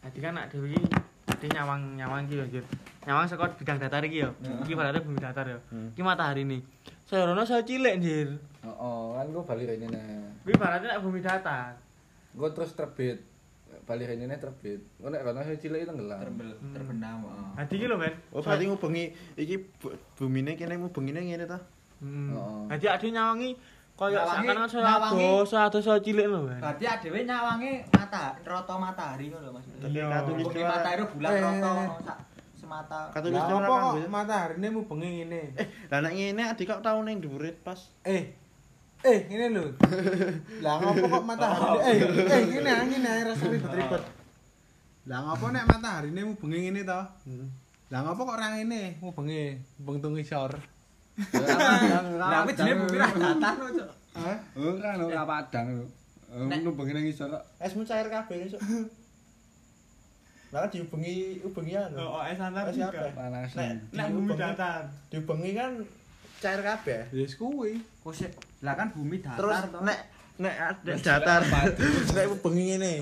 [0.02, 0.90] Dadi kan nek dhewe iki
[1.30, 2.66] dadi nyawang nyawang iki lho anjir.
[3.06, 4.32] Nyawang saka bidang datar iki yo.
[4.66, 5.60] Iki berarti bumi datar yo.
[5.70, 5.94] Hmm.
[5.94, 6.64] Iki matahari nih.
[7.06, 8.34] Saya rono saya cilik anjir.
[8.66, 10.02] Heeh, kan gua balik rene nih.
[10.42, 11.78] Kuwi berarti nek bumi datar.
[12.34, 13.22] Gua terus terbit.
[13.86, 14.82] Bali rene ne terbit.
[15.04, 16.20] Oh, nek rene cilik tenggelam.
[16.26, 16.74] Hmm.
[16.74, 17.22] Terbenam.
[17.30, 17.62] Ah.
[17.62, 18.14] Hadi iki lho, Men.
[18.34, 19.06] Oh, berarti ngubengi
[19.38, 19.56] iki
[20.18, 21.62] bumine kene ngubengine ngene ta.
[22.02, 22.34] Hmm.
[22.34, 22.66] Oh.
[22.66, 22.74] Heeh.
[22.74, 23.50] Hadi adhe nyawangi
[23.96, 26.58] koyo sakana saya dosa dosa cilik lho, Men.
[26.58, 29.66] Berarti adhewe nyawangi mata roto matahari ngono lho, Mas.
[29.86, 30.10] Iya.
[30.66, 31.42] Matahari bulat eh.
[31.46, 31.72] roto
[32.66, 33.14] semata.
[33.14, 35.42] Katulis nyopo kok matahari ne mubengi ngene.
[35.62, 37.94] Eh, lah nek ngene adik kok tau ning ndhuwur pas.
[38.02, 38.34] Eh,
[39.04, 39.64] eh ngene lho
[40.62, 41.96] lah ngopo kok matahari eh
[42.26, 44.04] eh ngene ah, ngene ae rasa ribet-ribet
[45.06, 47.02] lah ngopo nek mataharine mubengi ngene to
[47.88, 49.42] lah ngopo kok ora ngene mubengi
[49.78, 50.52] mubeng tung isor
[51.16, 53.88] Lah kuwi jenenge bumi ra datar lho, Cuk.
[54.20, 54.36] Hah?
[54.60, 55.86] Oh, kan ora padang lho.
[56.44, 57.44] Nek- Nubengi nang isor kok.
[57.56, 58.60] Esmu cair kabeh esuk.
[60.52, 62.04] Lah kan diubengi ubengi anu.
[62.04, 62.92] Oh, es antar Es juga.
[62.92, 63.16] apa?
[63.16, 63.48] Panas.
[63.56, 64.92] Nek Nek bumi datar.
[65.08, 65.72] diubengi kan
[66.42, 67.02] cair kabeh.
[67.14, 68.32] Wis kuwi Kok sik
[68.62, 69.80] lah kan bumi datar Terus to.
[69.82, 70.00] nek
[70.38, 72.94] nek nek datar nek ubengi ngene.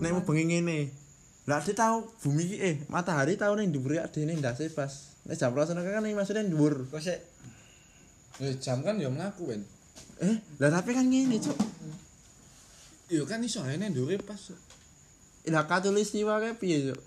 [0.00, 0.78] Nek ubengi ngene.
[1.44, 5.14] Lah ade tau bumi iki eh matahari tau ning dhuwure ade ning ndase pas.
[5.28, 6.88] Nek jam 12 kan ning maksudnya dhuwur.
[6.90, 7.20] Kok sik
[8.42, 9.62] Ya jam kan ya mlaku kan.
[10.18, 11.54] Eh, lah tapi kan ngene, Cuk.
[13.06, 14.50] Ya kan iso ae nek ndure pas.
[15.46, 16.98] Lah katulistiwa kae piye, Cuk?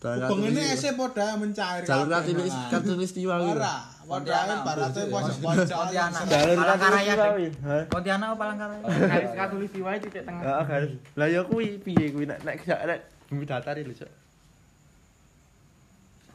[0.00, 0.72] Katulistiwa.
[0.72, 2.70] ese padha mencair jalur katulis Mas.
[2.72, 3.52] katulistiwa kuwi.
[3.52, 3.76] ora
[4.08, 6.22] ibarate Bos, pojok-pojok Pontianak.
[6.24, 6.56] Jalur
[7.36, 7.48] kuwi.
[7.60, 7.82] Hah?
[7.92, 8.84] Pontianak apa Palangkaraya?
[8.88, 10.40] Garis katulistiwa iki titik tengah.
[10.40, 10.92] Heeh, garis.
[11.20, 12.98] Lah ya kuwi piye kuwi nek nek nek
[13.28, 14.10] bumi datar lho, Cuk.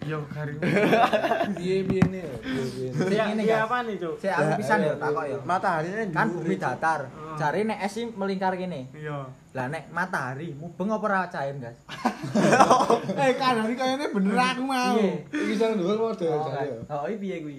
[0.05, 0.61] Yo garing.
[1.57, 2.21] Piye-piye ne?
[2.21, 2.89] Piye-piye.
[2.93, 4.15] Sing Iya, ngene, apa nih, Cuk?
[4.21, 5.37] Sik aku Ya, pisan ayo, yo takok yo.
[5.41, 7.09] Matahari ini Kan bumi datar.
[7.09, 7.33] Oh.
[7.33, 8.93] Jare nek es melingkar kene.
[8.93, 9.25] Iya.
[9.55, 11.79] Lah nek matahari mubeng apa ora cair, Gas?
[13.15, 14.99] Eh kanan iki kayane bener aku mau.
[14.99, 15.23] Piye?
[15.31, 16.35] Iki sang dhuwur Oh, jare.
[16.35, 16.67] kan.
[16.91, 17.57] Oh, iki piye kuwi?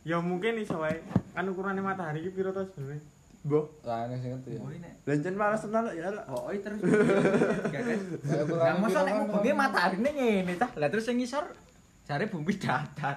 [0.00, 0.96] Ya mungkin iso wae.
[1.30, 3.04] Kan ukurannya matahari iki piro to sebenarnya?
[3.40, 3.64] Mbah.
[3.84, 4.50] Lah nek sing ngerti.
[4.56, 6.08] Oh, nek Lencen malas tenan ya.
[6.26, 6.80] Oh, iki terus.
[7.68, 9.58] Kayak Lah mosok nek piro mubengi kan?
[9.60, 10.70] matahari ngene tah.
[10.80, 11.44] Lah terus sing ngisor
[12.08, 13.16] jare bumi datar.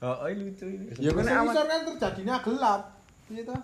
[0.00, 0.88] Oh, lucu ini.
[0.96, 1.52] Ya awan.
[1.52, 2.80] isor kan terjadinya gelap.
[3.28, 3.56] Piye to?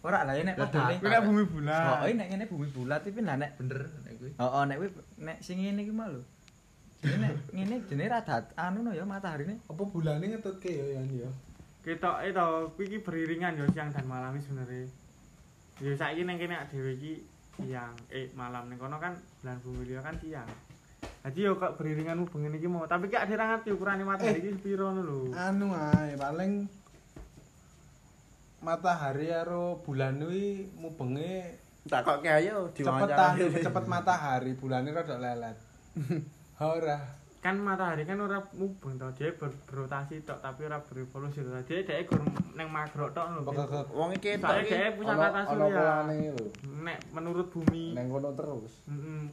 [0.00, 0.56] Ora lah ya nek.
[0.56, 2.00] Kuwi nek bumi bulat.
[2.00, 4.30] Oh, ini nek ngene bumi bulat iki lah nek bener nek kuwi.
[4.40, 4.88] Oh, oh, nek kuwi
[5.20, 6.22] nek sing ngene iki mah lho.
[7.04, 9.60] Ini nek ngene jenenge rada anu no ya mataharine.
[9.68, 11.30] Apa bulane ngetutke ya Yan ya?
[11.84, 14.88] Ketok itu kuwi iki beriringan yo siang dan malam iki sebenarnya.
[15.84, 17.12] Ya saiki ning kene dhewe iki
[17.60, 19.12] siang, eh malam ning kono kan
[19.44, 20.48] bulan bumi liya kan siang.
[21.20, 24.56] Jadi yo kok beriringan hubungan iki mau, tapi gak ada yang ngerti ukurannya matahari iki
[24.56, 25.18] sepiro ngono lho.
[25.36, 26.64] Anu ae paling
[28.60, 33.64] matahari karo bulan kuwi mubenge Tak kok ayo cepet diwawancara.
[33.64, 35.56] cepet matahari, bulane rada lelet.
[36.60, 37.00] Ora.
[37.40, 41.48] Kan matahari kan ora mubeng to, dia ber berotasi tok tapi ora berevolusi to.
[41.64, 42.20] Dia dhek gur
[42.52, 43.48] ning magrok tok lho.
[43.96, 44.76] Wong iki tok iki.
[45.00, 46.04] Ono tata ono surya.
[46.84, 48.84] Nek menurut bumi Neng kono terus.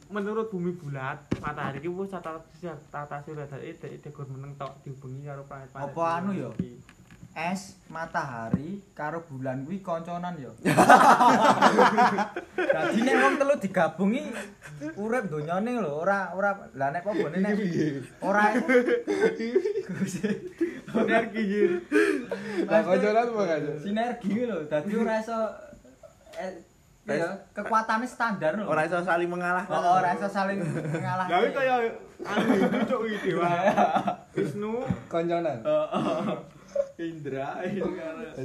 [0.08, 4.80] Menurut bumi bulat, matahari ki wis tata surya, tata surya dadi dhek gur meneng tok
[4.88, 5.92] dihubungi karo planet-planet.
[5.92, 6.48] Apa anu ya?
[7.38, 10.50] Es matahari karo bulan kuwi konconan ya.
[12.74, 14.26] Dadi nek wong telu digabungi
[14.98, 17.54] urip donyane lho, ora ora lah nek pobone nek
[18.26, 18.42] ora
[20.90, 21.46] Sinergi.
[22.66, 23.42] Lah konconan apa
[23.86, 25.38] sinergi lho, dadi ora iso
[26.42, 26.58] eh,
[27.06, 28.66] ya kekuatannya standar lho.
[28.66, 29.78] Ora iso saling mengalahkan.
[29.78, 31.30] Oh, ora iso saling mengalah.
[31.30, 31.86] Lah iki kaya
[32.26, 33.46] anu iki cuk iki dewa.
[34.34, 35.62] Wisnu Konconan.
[36.98, 37.62] Indra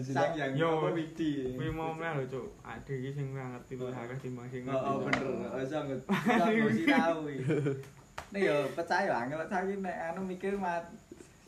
[0.06, 0.94] sang yang Yo.
[0.94, 1.58] widi.
[1.58, 2.48] kuwi mau meh lho cuk.
[2.62, 4.86] Ade iki sing ngerti luwih akeh timbang sing ngerti.
[4.86, 5.26] Oh, bener.
[5.58, 6.06] Iso ngerti.
[6.38, 7.42] Iso sinau iki.
[8.34, 10.86] Nek yo percaya angel saiki nek anu mikir mat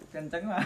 [0.10, 0.66] kenceng mah.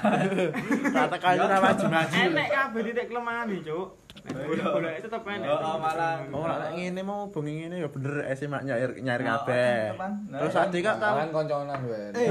[0.96, 2.16] Rata kali ora maju-maju.
[2.16, 3.88] Enek kabeh titik kelemahan iki cuk.
[4.30, 5.48] Tetep enek.
[5.50, 6.22] Oh, oh, malah.
[6.30, 9.98] Oh, nek ngene mau bengi ngene ya bener ese mak nyair nyair kabeh.
[10.30, 12.12] Terus ade kak tau Kan konconan wen.
[12.14, 12.30] Eh.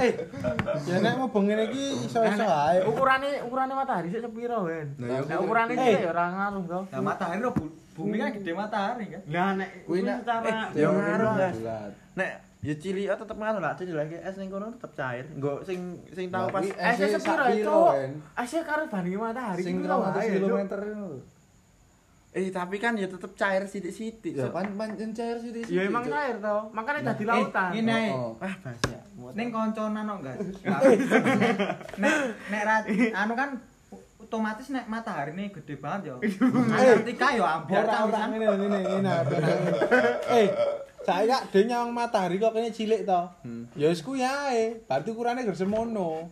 [0.00, 0.12] Eh,
[0.88, 2.80] ya nek mau bengi iki iso-iso ae.
[2.82, 4.64] Ukurane ukurane matahari sik sepiro?
[4.64, 5.78] Nah, ya Nek ukurane Eh.
[5.92, 6.80] iki ya ora ngaruh to.
[6.88, 7.40] Nah, matahari
[7.92, 9.22] bumi kan gede matahari kan.
[9.28, 11.32] Lah nek Kuwi nek- secara Ya ngaruh,
[12.16, 12.30] nek
[12.62, 15.26] ya cilik oh, tetep ngono lah, cilik lagi es ning kono tetep cair.
[15.28, 15.78] Nggo sing
[16.08, 17.90] sing tau Nah, pas Eh, esnya sepiro, Cuk?
[17.92, 18.10] Wen?
[18.32, 20.34] Asih karo bandingi matahari Sing piro 200 wae, Cuk.
[20.38, 21.10] kilometer itu lho.
[22.32, 24.32] eh tapi kan ya tetep cair sithik-sithik.
[24.32, 27.70] Ya kan pancen cair di Ya emang cair to, makanya dadi Eh, lautan.
[27.74, 28.08] ngene ae.
[28.08, 28.96] Oh, Wah, bahasa.
[29.34, 30.48] Ning konconan kok, Guys.
[32.00, 32.14] Nek
[32.48, 32.62] nek
[33.12, 33.50] anu kan
[34.16, 36.14] otomatis nek matahari ini gede banget ya.
[36.72, 38.28] Antartika ya ambiar Ora ta ora pisan.
[38.30, 39.12] ngene ngene ngene.
[40.32, 40.46] Eh,
[41.02, 43.22] saya kak dhewe nyawang matahari kok kene cilik to.
[43.42, 43.64] Hmm.
[43.74, 44.80] Ya wis kuwi ae.
[44.84, 46.30] Berarti ukurane gak semono.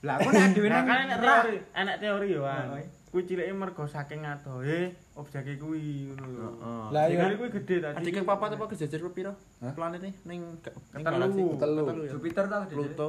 [0.00, 1.20] Lah aku nek dhewe Nah, kan rak.
[1.44, 2.82] teori, enek teori yo, iya.
[3.08, 6.48] Kuwi cilike mergo saking adohe objeke kuwi ngono lho.
[6.90, 7.94] Lah ya kuwi gede tadi.
[8.00, 9.32] Adik papat apa kejejer piro?
[9.62, 9.70] Hah?
[9.70, 11.04] Planet nih ning Ketelu.
[11.04, 11.82] galaksi Ketelu.
[11.86, 12.10] ya.
[12.10, 12.58] Jupiter ta.
[12.66, 13.08] Pluto.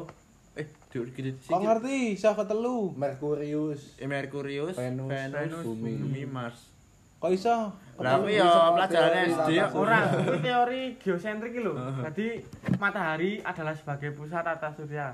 [0.56, 2.95] Eh, di gede Kok ngerti iso ketelu?
[2.95, 3.99] Merkurius.
[3.99, 5.99] Eh, Merkurius, Venus, Venus, Bumi.
[5.99, 6.72] Bumi, Mars.
[7.26, 7.73] Kok iso?
[7.97, 9.65] Lah kuwi ya Sama pelajaran teori SD ya.
[9.73, 11.73] Ora, kuwi teori geosentrik lho.
[12.06, 12.27] Jadi
[12.77, 15.10] matahari adalah sebagai pusat tata surya.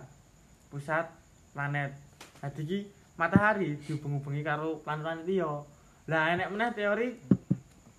[0.67, 1.07] Pusat
[1.55, 1.95] planet.
[2.43, 2.79] Jadi iki
[3.15, 5.63] matahari dihubung-hubungi karo planet-planet liya.
[6.11, 7.15] Lah enek meneh teori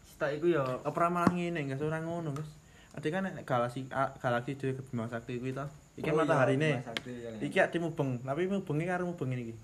[0.05, 2.53] stok iku ya Apa malah ngene, guys, ora ngono, guys.
[2.93, 3.89] Ade kan nek galaksi
[4.21, 5.65] galaksi dhewe Bima Sakti kuwi to.
[5.97, 6.71] Iki Oh, iya, mataharine.
[6.85, 7.41] Bima Sakti, ya, ya.
[7.41, 9.55] Iki ade mubeng, tapi mubenge karo mubeng ngene iki.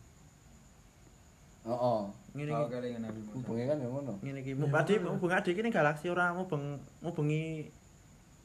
[1.68, 2.00] Heeh.
[2.32, 3.20] Ngene Oh, iki.
[3.34, 4.12] Hubunge kan ya ngono.
[4.24, 4.52] Ngene iki.
[4.56, 7.68] Mubeng ade iki ning galaksi ora mubeng mubengi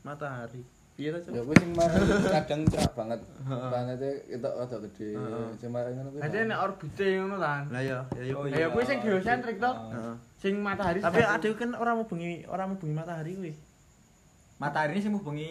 [0.03, 0.61] matahari.
[0.93, 1.49] Piye to, Ya Cuk?
[1.49, 3.19] kuwi sing marang kadang cerak banget.
[3.49, 5.09] Planete itu rada gede.
[5.17, 5.47] Heeh.
[5.57, 6.21] Sing marang ngono kuwi.
[6.21, 7.63] Jadi nek orbite ngono kan.
[7.73, 8.33] Lah ya, ya ya.
[8.37, 8.49] Oh, kuwi.
[8.53, 9.71] Ya kuwi sing geosentrik to.
[9.73, 10.15] Heeh.
[10.37, 13.53] Sing matahari Tapi ade kan ora mubengi ora mubengi matahari kuwi.
[14.61, 15.49] Matahari ini sing hubungi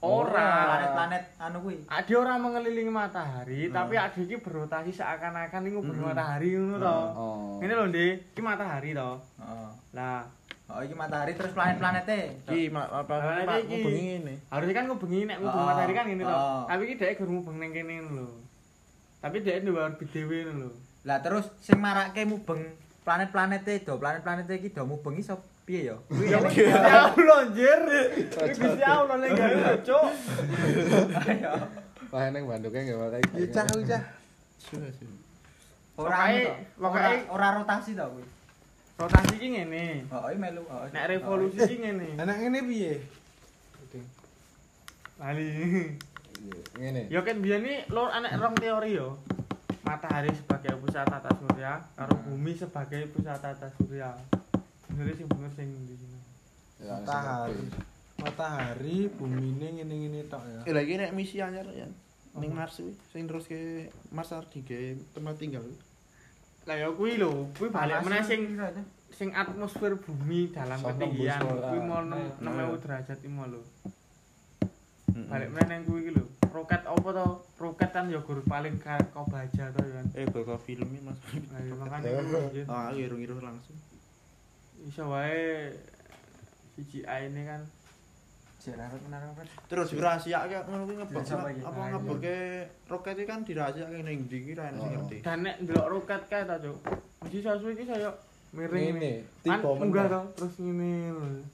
[0.00, 0.48] ora.
[0.70, 1.76] planet-planet anu kuwi.
[1.90, 6.98] Ade ora mengelilingi matahari, tapi ade iki berotasi seakan-akan iku ngubengi matahari ngono to.
[7.18, 7.58] Oh.
[7.58, 8.14] Ngene lho, Dik.
[8.34, 9.10] Iki matahari to.
[9.42, 9.70] Heeh.
[9.96, 10.22] Lah,
[10.66, 12.42] Oh, iki matahari terus planet-planete.
[12.50, 13.86] Iki Pak iki.
[13.86, 14.34] mubengi ngene.
[14.50, 16.34] harusnya kan ngubengi nek ngubengi Oh, matahari kan ngene to.
[16.34, 16.62] oh.
[16.66, 18.28] Tapi iki dhek gur ngubeng ning kene lho.
[19.22, 20.70] Tapi dhek duwe orbit dhewe lho.
[21.06, 22.66] Lah terus sing marake mubeng
[23.06, 25.98] planet-planete do, planet-planete iki do mubeng iso Piye yo?
[26.22, 26.38] Ya
[27.10, 27.80] Allah anjir.
[28.30, 30.06] Gusti Allah ning gawe cuk.
[31.26, 31.52] Ayo.
[32.14, 33.22] Wah neng Bandungnya nggak pakai.
[33.34, 34.02] Ya cah cah.
[34.62, 35.10] Sudah sih.
[35.98, 36.30] Ora
[37.26, 38.22] ora rotasi to kuwi.
[38.94, 40.06] Rotasi iki ngene.
[40.06, 40.62] Heeh, melu.
[40.70, 40.88] heeh.
[40.94, 42.14] Nek revolusi iki ngene.
[42.14, 42.94] Anak ini piye?
[45.18, 45.50] Lali.
[46.78, 47.10] Ngene.
[47.10, 49.18] Ya kan biyen iki lur anak rong teori yo.
[49.82, 54.14] Matahari sebagai pusat tata surya karo bumi sebagai pusat tata surya.
[54.96, 56.18] Bener sing bener sing di sini.
[56.80, 57.52] Ya, sing Matahari.
[57.52, 57.68] kabeh.
[58.16, 60.60] Matahari bumine ngene-ngene tok ya.
[60.64, 61.84] Eh lagi nek misi anyar ya.
[62.36, 65.64] Ning Mars kuwi sing terus ke Mars arep digawe tempat tinggal.
[66.64, 68.56] Lah ya kuwi lho, kuwi balik meneh sing
[69.12, 73.60] sing atmosfer bumi dalam ketinggian kuwi mau Nah, 6000 derajat iki mau lho.
[75.12, 76.24] Balik meneh nang kuwi iki lho.
[76.52, 77.28] Roket apa to?
[77.60, 79.92] Roket kan ya gur paling ka kau baja to ya.
[80.00, 80.06] kan.
[80.16, 81.20] Eh bakal filmnya Mas.
[81.52, 82.04] Lah ya makane
[82.56, 82.64] Ya.
[82.68, 83.76] Ah, ngiru-ngiru langsung.
[84.84, 85.72] Iso wae
[86.76, 87.62] CGI ini kan
[89.70, 91.22] Terus dirahasiake ngono kuwi ngebok
[91.54, 91.62] iki?
[91.62, 92.36] apa ngeborke
[92.90, 94.90] roket iki kan dirahasiake ning ndi ki ra ono sing Oh.
[95.06, 95.16] ngerti.
[95.22, 96.74] dan nek ndelok roket kae ta cuk
[97.22, 98.10] mesti sasu iki saya
[98.50, 99.12] miring Ngene,
[99.46, 100.06] kan tiba meneh.
[100.10, 100.92] to terus ngene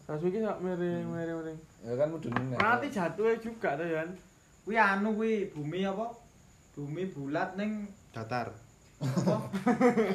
[0.03, 2.57] sasu iki sak miring miring miring Ya kan mudun meneh.
[2.57, 4.09] nanti jatuhnya juga tuh kan
[4.63, 6.07] Kuwi anu kuwi bumi apa?
[6.73, 8.49] Bumi bulat ning Datar.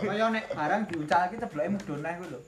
[0.08, 2.40] Kaya nek barang diuncalke cebloke mudhun neh kuwi lho.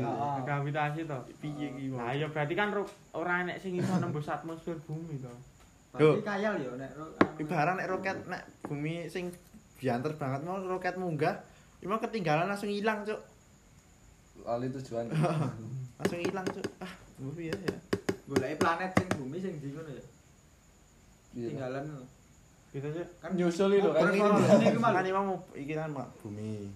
[0.00, 0.36] Heeh.
[0.46, 2.72] gravitasi to Piye iki nah ya berarti kan
[3.12, 5.32] ora enek sing iso nembus atmosfer bumi to
[5.92, 6.90] Berarti kayal yo nek.
[7.40, 9.32] Ibarat nek roket nek bumi sing
[9.78, 11.38] bianter banget mau roket munggah,
[11.78, 13.22] emang ketinggalan langsung hilang, Cuk.
[14.42, 15.06] lali tujuan.
[15.98, 16.66] Langsung hilang, Cuk.
[16.82, 17.78] Ah, ngono piye ya.
[18.26, 20.04] goleki planet sing bumi sing ndi ngono ya.
[21.38, 21.70] Iya.
[22.68, 24.20] Gitu sih kan Nyusul itu kan ini.
[24.20, 26.68] Revolusi iki Kan emang mau iki kan mak bumi.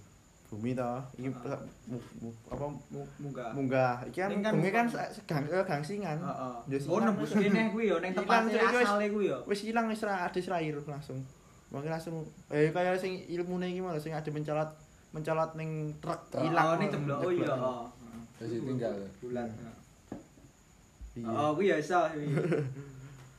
[0.49, 0.93] Bumi to.
[1.17, 1.61] Iki Ah.
[1.87, 3.51] mu- mu- apa mu- munggah.
[3.53, 3.95] munggah.
[4.09, 6.19] Iki kan Ini kan bumi kan segang eh, gangsingan.
[6.19, 6.55] Heeh.
[6.67, 9.39] Ya, Oh silang, nembus kene kuwi yo ning tempatnya asale kuwi yo.
[9.45, 11.21] Wis hilang wis ra adis lahir langsung.
[11.69, 14.69] Mungkin langsung eh kaya sing ilmune iki malah sing ada mencolot
[15.13, 16.41] mencolot ning truk Truk.
[16.43, 16.67] hilang.
[16.67, 17.19] Oh ini ceblok.
[17.21, 17.45] Oh iya.
[17.45, 17.61] Ceblok.
[17.63, 17.85] oh.
[18.37, 18.95] Terus ditinggal.
[19.21, 19.49] Bulan.
[21.13, 21.29] Iya.
[21.29, 22.01] Oh kuwi ya iso.
[22.13, 22.29] kuwi.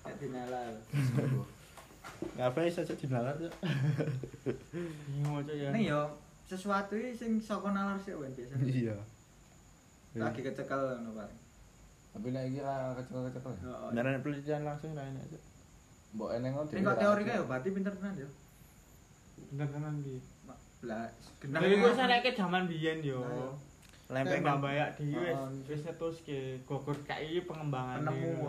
[0.05, 0.17] Nek
[2.03, 2.51] dinalal.
[2.51, 3.51] Ngapain saja dinalar, iya
[5.23, 6.01] mau cuk ya Ning yo
[6.43, 8.55] sesuatu sing saka nalar sik wen biasa.
[8.63, 8.95] Iya.
[10.19, 11.39] Lagi kecekel ngono paling.
[12.13, 13.41] Tapi nek iki ra kecil-kecil.
[13.65, 13.89] Heeh.
[13.97, 15.25] Nah, penelitian langsung lah enak.
[16.13, 18.29] Mbok eneng Ning kok teori kae yo berarti pinter tenan yo.
[19.53, 20.17] bener tenan iki
[20.83, 21.07] Lah,
[21.47, 23.23] Nah, iku wis enek zaman biyen yo.
[23.23, 23.49] Nah, iya.
[24.13, 28.03] Lempeng Mbak Bayak di wis Oh, wis ngetuske gogor kae iki pengembangan.
[28.03, 28.45] penemu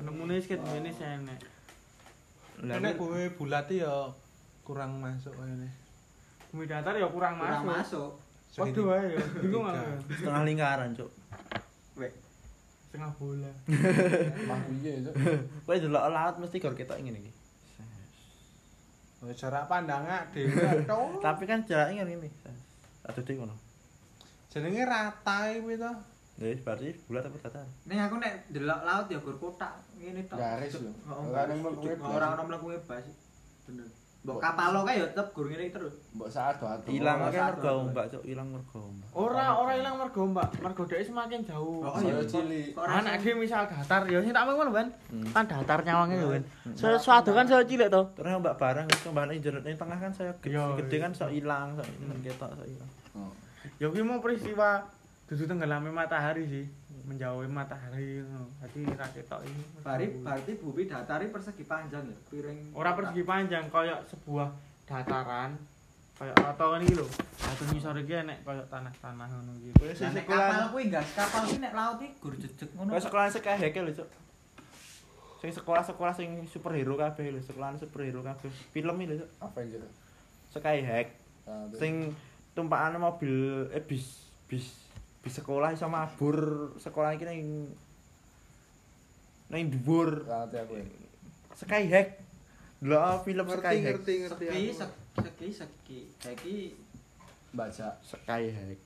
[0.00, 1.55] Penemune wis ketene enek.
[2.64, 4.08] Nek kowe bulat ya
[4.64, 5.68] kurang masuk ini.
[6.48, 8.16] Bumi datar ya kurang kurang masuk.
[8.16, 8.64] masuk.
[8.64, 9.24] Waduh wae ya.
[9.44, 10.16] Bingung aku.
[10.16, 11.10] setengah lingkaran, Cuk.
[12.00, 12.12] Wek.
[12.88, 13.52] Setengah bola.
[14.48, 15.12] Mah piye itu?
[15.68, 17.32] Kowe delok laut mesti gor ketok ngene iki.
[19.36, 21.20] Jarak pandangnya dhewe tok.
[21.20, 22.30] Tapi kan jaraknya ngene iki.
[23.04, 23.54] Satu dek ngono.
[24.48, 25.92] Jenenge rata kuwi to.
[26.36, 27.64] Wis berarti bulat apa datar?
[27.88, 30.36] Ning aku nek delok laut ya gur kotak ngene tok.
[30.36, 30.92] Garis lho.
[30.92, 31.80] Heeh, Ora nang mlebu.
[32.04, 33.04] Ora ono mlebu bebas.
[33.64, 33.88] Bener.
[34.20, 35.96] Mbok kapal lo kae ya tetep gur ngene terus.
[36.12, 36.60] Mbok saat.
[36.84, 37.40] Hilang Oh, kan satu.
[37.56, 38.22] mergo ombak, Cuk.
[38.28, 39.08] Hilang mergo ombak.
[39.16, 40.48] Ora ora ilang mergo Mbak.
[40.60, 41.80] Mergo dhek semakin jauh.
[41.80, 42.20] Oh, iya.
[42.20, 42.68] cilik.
[42.74, 44.86] Anak rasanya- dia misal datar ya sing tak ngono kan.
[45.08, 45.26] Hmm.
[45.32, 46.42] Kan datar nyawangnya lho kan.
[46.68, 46.76] Hmm.
[46.76, 48.02] Saya suatu kan saya cilik to.
[48.12, 51.72] Terus ombak barang itu ombak ning jero ning tengah kan saya gede, kan sok hilang,
[51.80, 51.88] sok
[52.20, 52.90] ketok sok hilang.
[53.16, 53.32] Oh.
[53.80, 54.84] Ya kuwi mau peristiwa
[55.26, 56.66] dudu tenggelamnya matahari sih.
[57.06, 58.50] Menjauhi matahari ngono.
[58.62, 59.62] Dadi ra ketok ini.
[59.82, 62.74] Bari berarti bumi datari persegi panjang ya, piring.
[62.74, 64.50] ora persegi panjang kayak sebuah
[64.86, 65.54] dataran
[66.18, 67.06] kayak atau ini lho.
[67.38, 69.82] Batu ngisor iki enek kayak tanah-tanah ngono gitu.
[69.86, 72.90] Nek sekolah kapal kuwi gas kapal kuwi nek laut iki gur jejeg ngono.
[72.98, 74.08] Sekolah sekaya hekel lho, Cuk.
[75.42, 78.50] Sing sekolah-sekolah sing superhero kabeh lho, sekolahan superhero kabeh.
[78.74, 79.30] Film iki lho, Cuk.
[79.42, 79.84] Avenger.
[81.46, 81.78] Ah, terus.
[81.78, 81.92] sing
[82.56, 84.85] tumpakane mobil eh bis bis
[85.26, 86.38] bis sekolah iso mabur
[86.78, 87.66] sekolah iki ning
[89.50, 90.72] ning dhuwur ngerti aku.
[90.78, 90.86] ya.
[91.58, 92.08] Sky hack.
[92.78, 93.94] Delok film Ngerti Sky hack.
[93.98, 94.44] ngerti ngerti.
[94.46, 94.78] Seki aku.
[94.78, 94.94] sek-
[95.58, 96.56] seki seki.
[97.50, 97.88] Baca.
[98.06, 98.78] Sky hack.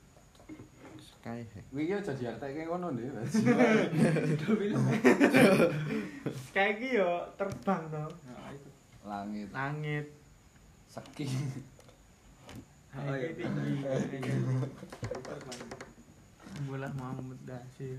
[0.97, 1.65] Sky hack.
[1.69, 3.13] Kuwi iki aja diartekke ngono ndek.
[6.57, 8.05] Kayak iki yo terbang to.
[8.49, 8.71] Itu.
[9.05, 9.49] Langit.
[9.53, 10.07] Langit.
[10.89, 11.29] Seki.
[12.91, 13.29] Oh, iya.
[16.69, 17.97] Bola Muhammad Dasir.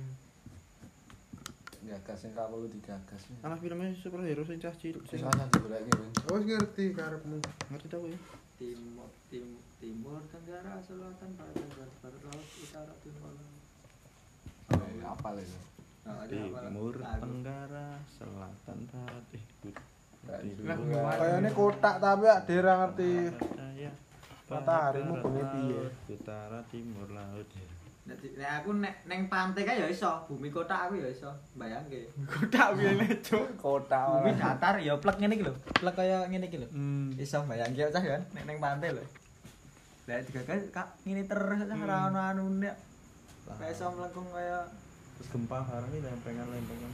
[1.81, 3.25] Gagas sing kawu digagas.
[3.41, 5.89] Ana filmnya superhero sing cah cilik Sing rasa digoleki.
[6.29, 7.41] Oh, wis ngerti karepmu.
[7.73, 8.13] ngerti ta kowe?
[8.61, 13.33] Timur tim timur tenggara selatan barat barat barat laut utara timur.
[14.77, 14.89] Eh,
[15.41, 15.57] itu.
[16.05, 16.59] Nah, ada apa?
[16.69, 19.43] timur tenggara selatan barat eh
[20.21, 20.37] Lah,
[21.17, 23.11] Kayaknya kotak tapi dhewe ra ngerti.
[24.51, 25.81] Mataharimu bengi piye?
[26.11, 27.70] utara timur laut Dadi
[28.01, 28.17] nek
[28.61, 31.29] aku nek neng pantai kan ya iso, bumi kotak aku ya iso.
[31.53, 32.09] Bayangke.
[32.31, 33.45] Kotak piye cuk.
[33.61, 35.53] Kota Bumi datar ya plek ngene iki lho.
[35.77, 36.67] Plek kaya ngene iki lho.
[36.73, 37.13] Hmm.
[37.15, 39.05] Iso bayangke cah kan nek neng pantai lho.
[40.09, 42.71] Lah digagal kak ngene terus cah ora ono anune.
[43.45, 44.65] Kayak iso mlengkung kaya
[45.19, 46.93] terus gempa bareng ini lempengan-lempengan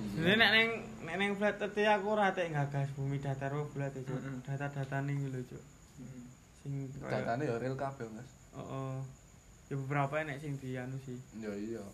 [0.00, 0.68] Jadi nek neng
[1.04, 4.16] nek neng flat ya aku ora tek gagas bumi datar apa bulat ya, Cuk.
[4.16, 4.36] Mm-mm.
[4.44, 5.62] Data-data ning lho, Cuk.
[6.60, 8.39] Sing kaya- Datane ya real kabeh, Mas.
[8.56, 8.94] Heeh.
[9.70, 11.18] Ya beberapa enek sing dianu sih.
[11.38, 11.84] Ya iya.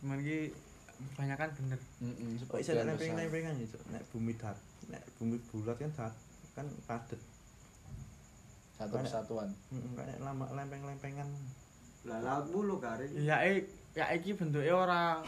[0.00, 0.52] Cuman ki
[1.00, 1.80] kebanyakan bener.
[2.04, 3.82] Heeh, kok iso nek lempengan-lempengan ya Cuk?
[3.88, 4.56] nek bumi dat
[4.92, 6.14] nek bumi bulat kan dat
[6.52, 7.20] kan padet
[8.76, 9.48] Satu kesatuan.
[9.72, 11.28] Heeh, kayak lama lempeng-lempengan
[12.08, 13.12] lah lautmu lho garing.
[13.16, 15.20] Ya eh ya iki bentuke ora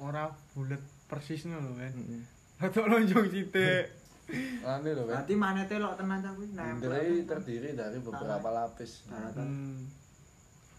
[0.00, 1.92] ora bulet persis ngono lho kan.
[1.96, 2.22] Heeh.
[2.60, 3.99] Rodok lonjong sithik.
[4.64, 5.02] Ane lho.
[5.08, 6.88] Berarti manete lho tenan cah kuwi nempel.
[6.90, 9.04] Bundere terdiri dari beberapa lapis.
[9.10, 9.46] daratan.
[9.46, 9.80] Hmm.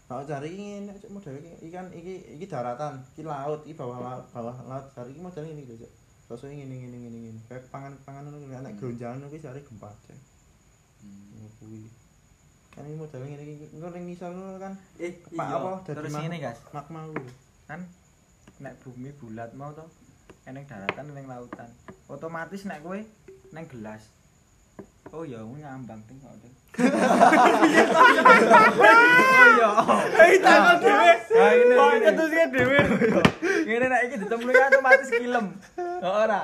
[0.08, 3.72] Kalau cari ini nek cuk model iki iki kan iki iki daratan, iki laut, iki
[3.72, 4.86] bawah laut, bawah laut.
[4.92, 5.92] Cari iki model ini lho, Cuk.
[6.28, 7.40] Sosok ngene ngene ngene ngene.
[7.48, 10.14] Kayak pangan-pangan ngono kuwi nek gronjalan kuwi cari gempa aja.
[11.00, 11.48] Hmm.
[11.60, 11.82] Kuwi.
[12.72, 15.56] Kan ini model ngene iki engko ning ngisor ngono kan Eh, Pak, iya.
[15.56, 16.58] apa, dadi Terus ngene, Guys.
[16.76, 17.32] magma kuwi.
[17.68, 17.80] Kan
[18.60, 19.84] nek bumi bulat mau to,
[20.44, 21.68] eneng daratan eneng lautan.
[22.08, 23.00] Otomatis nek kowe
[23.52, 24.02] neng gelas.
[25.12, 26.32] Oh ya, aku ngambang ting kok.
[29.32, 29.70] Oh iya.
[30.24, 31.12] Eh takon dhewe.
[31.32, 32.04] Nah, ini, Kok ini.
[32.08, 32.78] ketusnya dhewe.
[33.68, 35.46] Ngene nek iki ditemui kan otomatis kilem.
[36.00, 36.40] Oh, ora.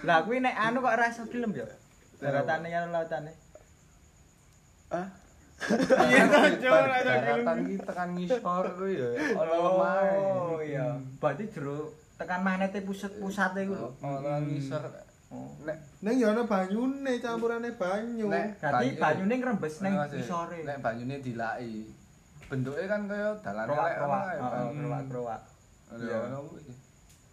[0.00, 1.68] Lah kuwi nek anu kok ora iso kilem ya.
[2.16, 3.32] Daratane karo lautane.
[5.84, 9.08] Iya to, Cuk, ora iso Daratan iki tekan ngisor kuwi ya.
[9.36, 9.94] Ono lemah.
[10.16, 10.96] Oh iya.
[11.20, 13.88] Berarti jero tekan magnete pusat-pusate iku lho.
[14.00, 14.82] Ono ngisor.
[15.28, 15.50] Oh.
[15.62, 18.28] Nek Ning ya ana banyune campurane banyu.
[18.28, 19.00] Nek- Dadi Banyu.
[19.00, 20.60] banyune ngrembes ning isore.
[20.62, 21.88] Nek banyune dilaki.
[22.44, 25.42] Bentuke kan kaya dalan elek Krowak-krowak.
[25.90, 26.16] Iya, Iya.
[26.22, 26.62] ngono kuwi.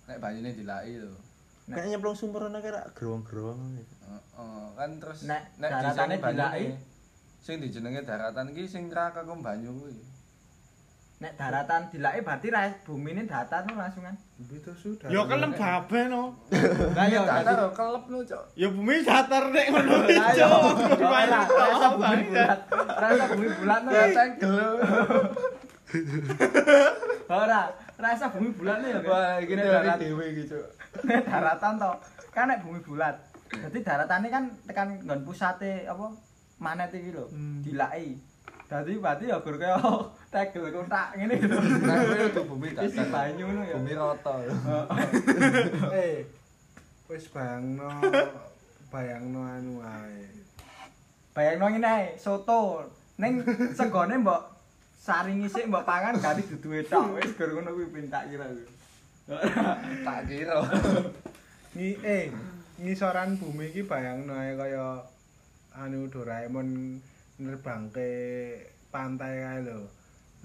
[0.07, 1.11] Nek banyune dilaki lho.
[1.67, 3.59] Nek- Kayak nyemplung sumur ana kira gerowong-gerowong.
[3.75, 6.65] Heeh, kan terus Nek daratane dilaki.
[7.37, 9.97] sing dijenenge daratan iki sing rakakum banyu kuwi.
[11.21, 14.17] Nek daratan dilaki berarti ra bumine datar no langsung kan.
[14.41, 15.05] Itu sudah.
[15.05, 16.33] Ya kelem babe no.
[16.97, 18.43] Lah ya datar kelep no, Cok.
[18.57, 20.17] Ya bumi datar nek ngono iki.
[20.17, 20.61] Cuk.
[20.97, 22.59] Ora rasa bumi bulat.
[22.97, 23.89] Rasa bumi bulat no.
[23.91, 24.57] Ya cengkel.
[27.31, 27.61] Ora,
[27.97, 28.99] rasa bumi bulat no ya.
[29.03, 30.65] Wah, iki Nek darat- dhewe iki, Cok.
[31.29, 31.91] daratan to.
[32.33, 33.15] Kan nek bumi bulat.
[33.51, 36.17] Dadi daratane kan tekan nggon pusate apa
[36.57, 37.59] manet iki lho, Hmm.
[37.61, 38.17] dilaki.
[38.71, 39.75] Dadi berarti ya gur kaya
[40.31, 41.59] tegel kotak ngene lho.
[41.83, 43.11] Nah, kuwi kudu bumi Isi datar.
[43.11, 43.75] banyu no ya.
[43.75, 44.33] Bumi rata.
[45.99, 46.23] Eh.
[47.11, 47.91] Wis bayangno
[48.87, 50.23] bayangno anu ae.
[51.35, 52.87] Bayangno ngene ae, soto
[53.19, 53.43] ning
[53.75, 54.39] segone mbok
[54.95, 57.19] saringi sik mbok pangan ganti duduhe tok.
[57.19, 58.65] Wis gur ngono kuwi pintak kira kuwi.
[60.07, 60.63] Tak kira.
[61.75, 62.31] Ngi eh
[62.79, 65.03] ngisoran bumi iki bayangno ae kaya
[65.75, 66.99] anu Doraemon
[67.41, 68.11] nerbangke
[68.93, 69.79] pantai kae lho.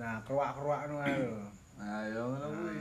[0.00, 1.36] Nah, keruak-keruak ngono ae lho.
[1.76, 2.76] Nah, ya ngono kuwi.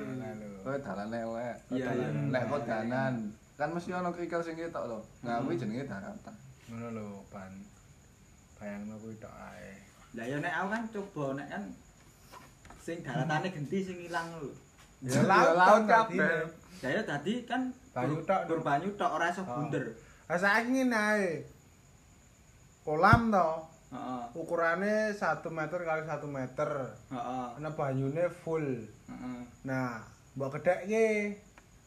[0.63, 1.55] Kowe dalan elek.
[1.67, 1.91] Iya.
[2.31, 3.27] Nek kodanan,
[3.59, 4.99] kan mesti ono krikil sing ketok lho.
[5.19, 6.31] Nah, kuwi jenenge daratan.
[6.71, 7.51] Ngono lho, Pan.
[8.55, 9.83] Bayangno kuwi tok ae.
[10.15, 11.63] Lah ya nek aku kan coba nek kan
[12.79, 14.47] sing daratane genti sing ilang lho.
[15.03, 16.47] Ya laut laut kabeh.
[16.79, 19.59] Ya dadi kan Banyu tok, banyu tok ora iso Oh.
[19.59, 19.91] bunder.
[20.31, 21.27] Lah saiki ngene ae.
[22.87, 23.47] Kolam to,
[23.95, 24.23] Heeh.
[24.35, 26.69] ukurane 1 meter kali 1 meter.
[27.07, 27.47] Heeh.
[27.55, 28.67] Ana banyune full.
[29.07, 29.39] Heeh.
[29.63, 30.03] Nah,
[30.35, 31.39] mbok gedhekke.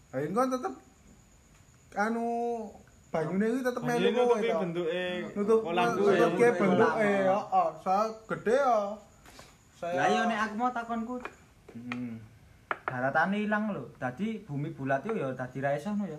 [0.09, 0.75] Lah engko tetep
[1.97, 2.27] anu
[3.09, 4.57] banyune iki tetep melu kowe to.
[4.61, 5.05] bentuke
[5.37, 6.13] Nutup kolam kuwi.
[6.13, 6.57] nutup ke Kolam.
[6.57, 7.69] bentuke, heeh.
[7.85, 8.79] Saya gede ya.
[9.77, 11.17] Saya Lah ya nek aku mau takonku
[11.69, 12.17] Hmm.
[12.89, 13.93] daratane ilang lho.
[14.01, 16.17] Dadi bumi bulat yo ya dadi ra iso no ya.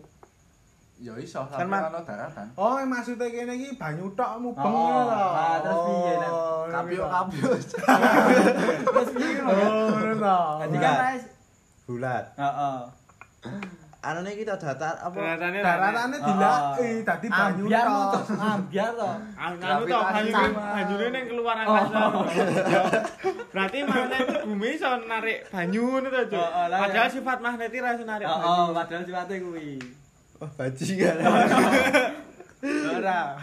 [1.00, 1.64] Ya iso, Mat.
[1.88, 2.52] ono daratan.
[2.54, 5.28] Oh, maksudnya kene iki banyu tok mubeng Oh, ngono to.
[5.32, 6.28] ah, terus piye, Nek?
[6.30, 7.50] Oh, Kapio-kapio.
[8.86, 9.64] Terus piye no ya?
[9.64, 10.38] Oh, ngono to.
[10.60, 11.32] Dadi kan ra is-
[11.86, 12.26] Bulat.
[12.36, 12.78] Heeh.
[14.00, 15.12] Anu nih kita datar apa?
[15.12, 18.12] Daratane Daratane dilaki dadi banyu tok.
[18.14, 19.10] to, ambiar to.
[19.36, 22.00] Anu to banyune banyune ning keluar angkasa.
[22.66, 22.82] Ya.
[23.50, 26.36] Berarti magnet bumi iso narik banyu ngono to.
[26.36, 28.72] Oh, oh, Padahal sifat magnet iki ra iso narik Heeh, banyu.
[28.74, 29.80] padahal sifate kuwi.
[30.40, 31.16] Wah, bajingan.
[32.96, 33.36] Ora.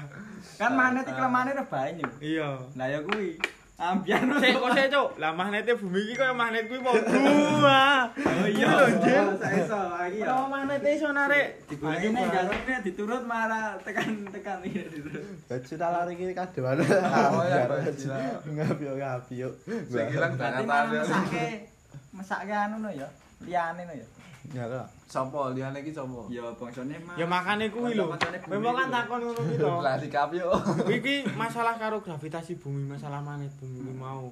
[0.56, 2.08] Kan magnet iki kelemane ora banyu.
[2.20, 2.48] Iya.
[2.72, 3.36] Lah ya kuwi.
[3.76, 5.08] Ambian Sik kok sik cuk.
[5.20, 8.08] Lah magnete bumi iki koyo magnet kuwi ah.
[8.16, 9.20] Oh iya lho, Jin.
[9.20, 10.32] Oh, Saiso iki ya.
[10.32, 11.60] Ora magnete iso narik.
[11.68, 15.24] Nek galone diturut malah tekan-tekan iki diturut.
[15.44, 16.80] Baju tak lari iki kadewan.
[16.80, 18.08] Oh, ya, baju.
[18.56, 19.48] Ngap yo ngap yo.
[19.68, 20.64] Sing ilang Jakarta.
[20.64, 21.68] malah mesake
[22.16, 23.08] mesake anu no ya.
[23.44, 24.06] Liyane no ya.
[24.54, 24.86] Ya kok.
[25.06, 26.26] Sopo liyane iki sopo?
[26.30, 27.14] Ya bangsane mah.
[27.18, 28.10] Ya makane kuwi lho.
[28.50, 29.70] Memang kan takon ngono ki to.
[29.86, 30.50] Lah dikap yo.
[30.86, 34.30] Iki masalah karo gravitasi bumi, masalah magnet bumi kuwi mau.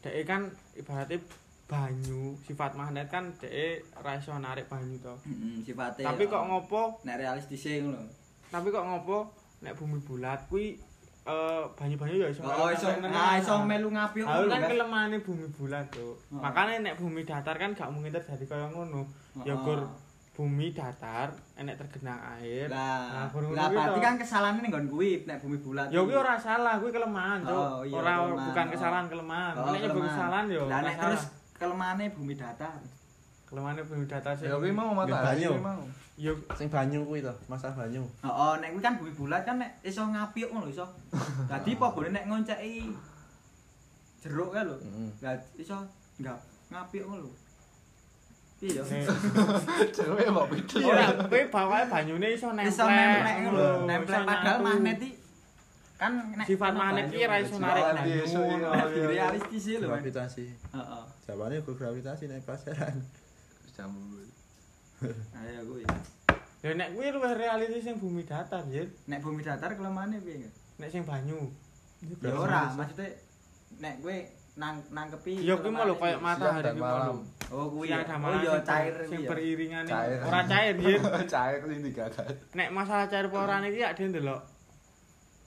[0.00, 1.18] Dek kan ibaratnya
[1.66, 5.14] banyu, sifat magnet kan dek ra iso narik banyu to.
[5.28, 6.04] Heeh, sifate.
[6.04, 7.00] Tapi kok ngopo?
[7.04, 8.00] nek realistis ngono.
[8.52, 10.76] Tapi kok ngopo nek bumi bulat kuwi
[11.22, 12.42] eh banyu-banyu ya iso.
[12.42, 14.70] Oh iso ah iso melu ngapiuk Aku kan Guys.
[14.70, 16.18] kelemahane bumi bulat tuh.
[16.28, 16.40] Oh.
[16.40, 19.06] Makanya nek bumi datar kan gak mungkin terjadi kaya ngono.
[19.40, 19.62] Ya Oh.
[19.62, 19.80] gur
[20.32, 22.66] bumi datar enek tergenang air.
[22.66, 25.86] Lah, Nah, lah berarti kan kesalahan ning nggon kuwi nek bumi bulat.
[25.88, 27.52] Ya kuwi ora salah, kuwi kelemahan, Cuk.
[27.52, 28.46] Oh, iya, ora kelemahan.
[28.48, 28.72] bukan Oh.
[28.72, 29.52] kesalahan, kelemahan.
[29.52, 30.10] Oh, Nek nyebut kelemahan.
[30.10, 30.62] kesalahan yo.
[30.66, 31.22] Lah nek terus
[31.54, 32.76] kelemahane bumi datar.
[33.44, 34.48] kelemahane bumi datar sih.
[34.48, 35.50] Ya kuwi mau matahari Banyu.
[35.52, 35.82] kuwi mau.
[36.20, 38.04] Yo Sing banyu kuwi to, masalah banyu.
[38.20, 40.84] Heeh, nek kuwi kan bumi bulat kan nek iso ngapiuk ngono iso.
[41.48, 42.92] Dadi pogone nek ngonceki
[44.20, 44.76] jeruk kan lho.
[44.76, 45.08] Heeh.
[45.24, 45.76] Lah iso
[46.20, 47.32] enggak ngapiuk ngono lho.
[48.60, 48.82] Piye ya?
[48.84, 49.08] nek
[49.96, 50.84] Cewek mbok pidul.
[50.84, 52.68] ora kowe bawahnya banyune iso nempel.
[52.68, 53.74] Iso nempel ngono lho.
[53.88, 55.16] Nempel padahal magnet iki
[55.96, 57.84] kan nek sifat magnet iki ra iso narik
[58.36, 59.88] oh, Di realistis sih lho.
[59.88, 60.44] Gravitasi.
[60.76, 61.04] Heeh.
[61.24, 63.00] Jawabannya gravitasi naik pasaran.
[63.72, 64.22] Jambu.
[65.38, 65.84] Ayo kuwi.
[66.62, 68.86] Ya nek kuwi luwih realistis sing bumi datar, Yen.
[69.10, 70.46] Nek bumi datar kelemahane piye?
[70.78, 71.50] Nek sing banyu.
[72.22, 73.10] Ya ora, maksudnya
[73.82, 74.16] nek kowe
[74.52, 76.86] nang nangkepi Ya kuwi lho koyo matahari kuwi lho.
[76.86, 77.18] malam.
[77.52, 78.04] Oh kuwi ya.
[78.04, 79.30] Oh malam ya cair sing kuwi ya.
[79.30, 79.94] beriringan iki.
[79.94, 80.18] Cair.
[80.22, 81.00] Ora cair, Yen.
[81.34, 82.34] Cair sing digagas.
[82.54, 84.42] Nek masalah cair apa ora niki gak ndelok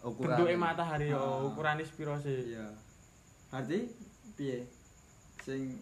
[0.06, 0.38] Ukuran.
[0.38, 1.48] bentuke matahari yo, Ah.
[1.50, 2.54] ukurane sepiro sih.
[2.54, 2.70] Iya.
[3.50, 3.90] Berarti
[4.38, 4.62] piye?
[5.42, 5.74] Sing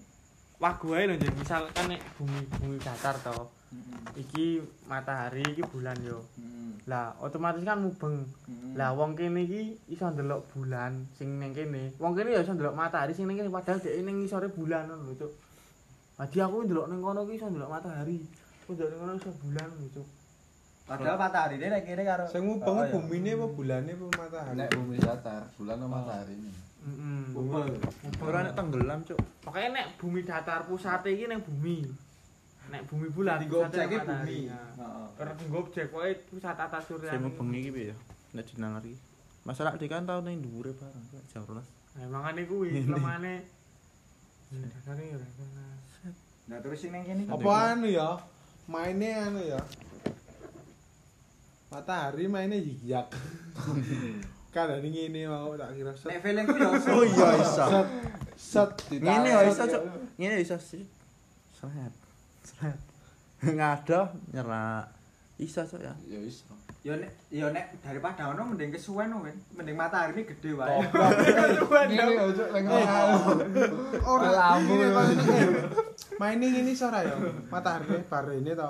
[0.62, 1.16] Wagu ae lho.
[1.36, 3.36] Misalkan nek bumi bumi datar to.
[3.74, 4.22] Heeh.
[4.22, 4.46] Iki
[4.86, 6.22] matahari, iki bulan yo.
[6.38, 6.86] Heeh.
[6.86, 8.30] Lah, otomatis kan mubeng.
[8.46, 8.78] Heeh.
[8.78, 11.98] Lah wong kene iki iso ndelok bulan sing ning kene.
[11.98, 15.10] Wong kene ya iso ndelok matahari sing ning kene padahal dhek ning ngisore bulan ngono
[15.10, 15.34] lho, Cuk.
[16.22, 18.22] Adi aku ndelok ning kono iki iso ndelok matahari.
[18.66, 20.08] Aku ndelok ning kono iso bulan lho, Cuk.
[20.84, 24.58] Padahal matahari ini nek kene karo Sing mubeng Oh, bumine apa bulane apa matahari?
[24.60, 26.52] Nek bumi datar, bulan sama matahari ini.
[26.84, 27.24] Heeh.
[27.32, 27.62] Bumi.
[28.20, 29.20] Ora nek tenggelam, Cuk.
[29.48, 31.88] Makanya nek bumi datar pusate iki ning bumi.
[32.74, 34.40] Nek bumi bulan Dienggo pusate bumi.
[34.50, 34.74] Nah.
[34.82, 35.22] Heeh.
[35.22, 37.14] Ora dienggo objek pokoke pusat atas surya.
[37.14, 37.98] Saya mau bengi iki piye ya?
[38.34, 38.98] Nek dinalar iki.
[39.46, 41.62] Masalah di kan tau ning dhuwure barang, jam 12.
[41.94, 42.90] Nah, makane kuwi Ini.
[42.90, 43.36] lemane.
[44.50, 45.18] Ya, dasare ya.
[46.50, 48.18] Nah terus sing ning kene Apa anu ya?
[48.66, 49.62] Maine anu ya.
[51.70, 53.08] Matahari maine zigzag.
[54.54, 56.14] kan ada ngene mau tak kira set.
[56.14, 57.66] nek feelingku ya Oh iya iso.
[57.70, 57.88] Set.
[58.38, 58.70] Set
[59.02, 59.82] Ngene ya iso, Cuk.
[60.18, 60.86] Ngene iso sih.
[61.58, 62.03] Seret.
[63.58, 64.88] Ngadoh nyerak.
[65.40, 65.94] Iso, Cuk ya.
[66.08, 66.54] Ya iso.
[66.84, 69.40] ya nek ya nek daripada ono mending kesuwen no, men.
[69.56, 70.84] Mending matahari ini gede wae.
[71.88, 72.66] Ngene ya cuk leng
[74.04, 74.92] Ora Lambung.
[76.20, 77.16] Maine ngene iso ora ya?
[77.48, 78.70] Matahari bar ini to.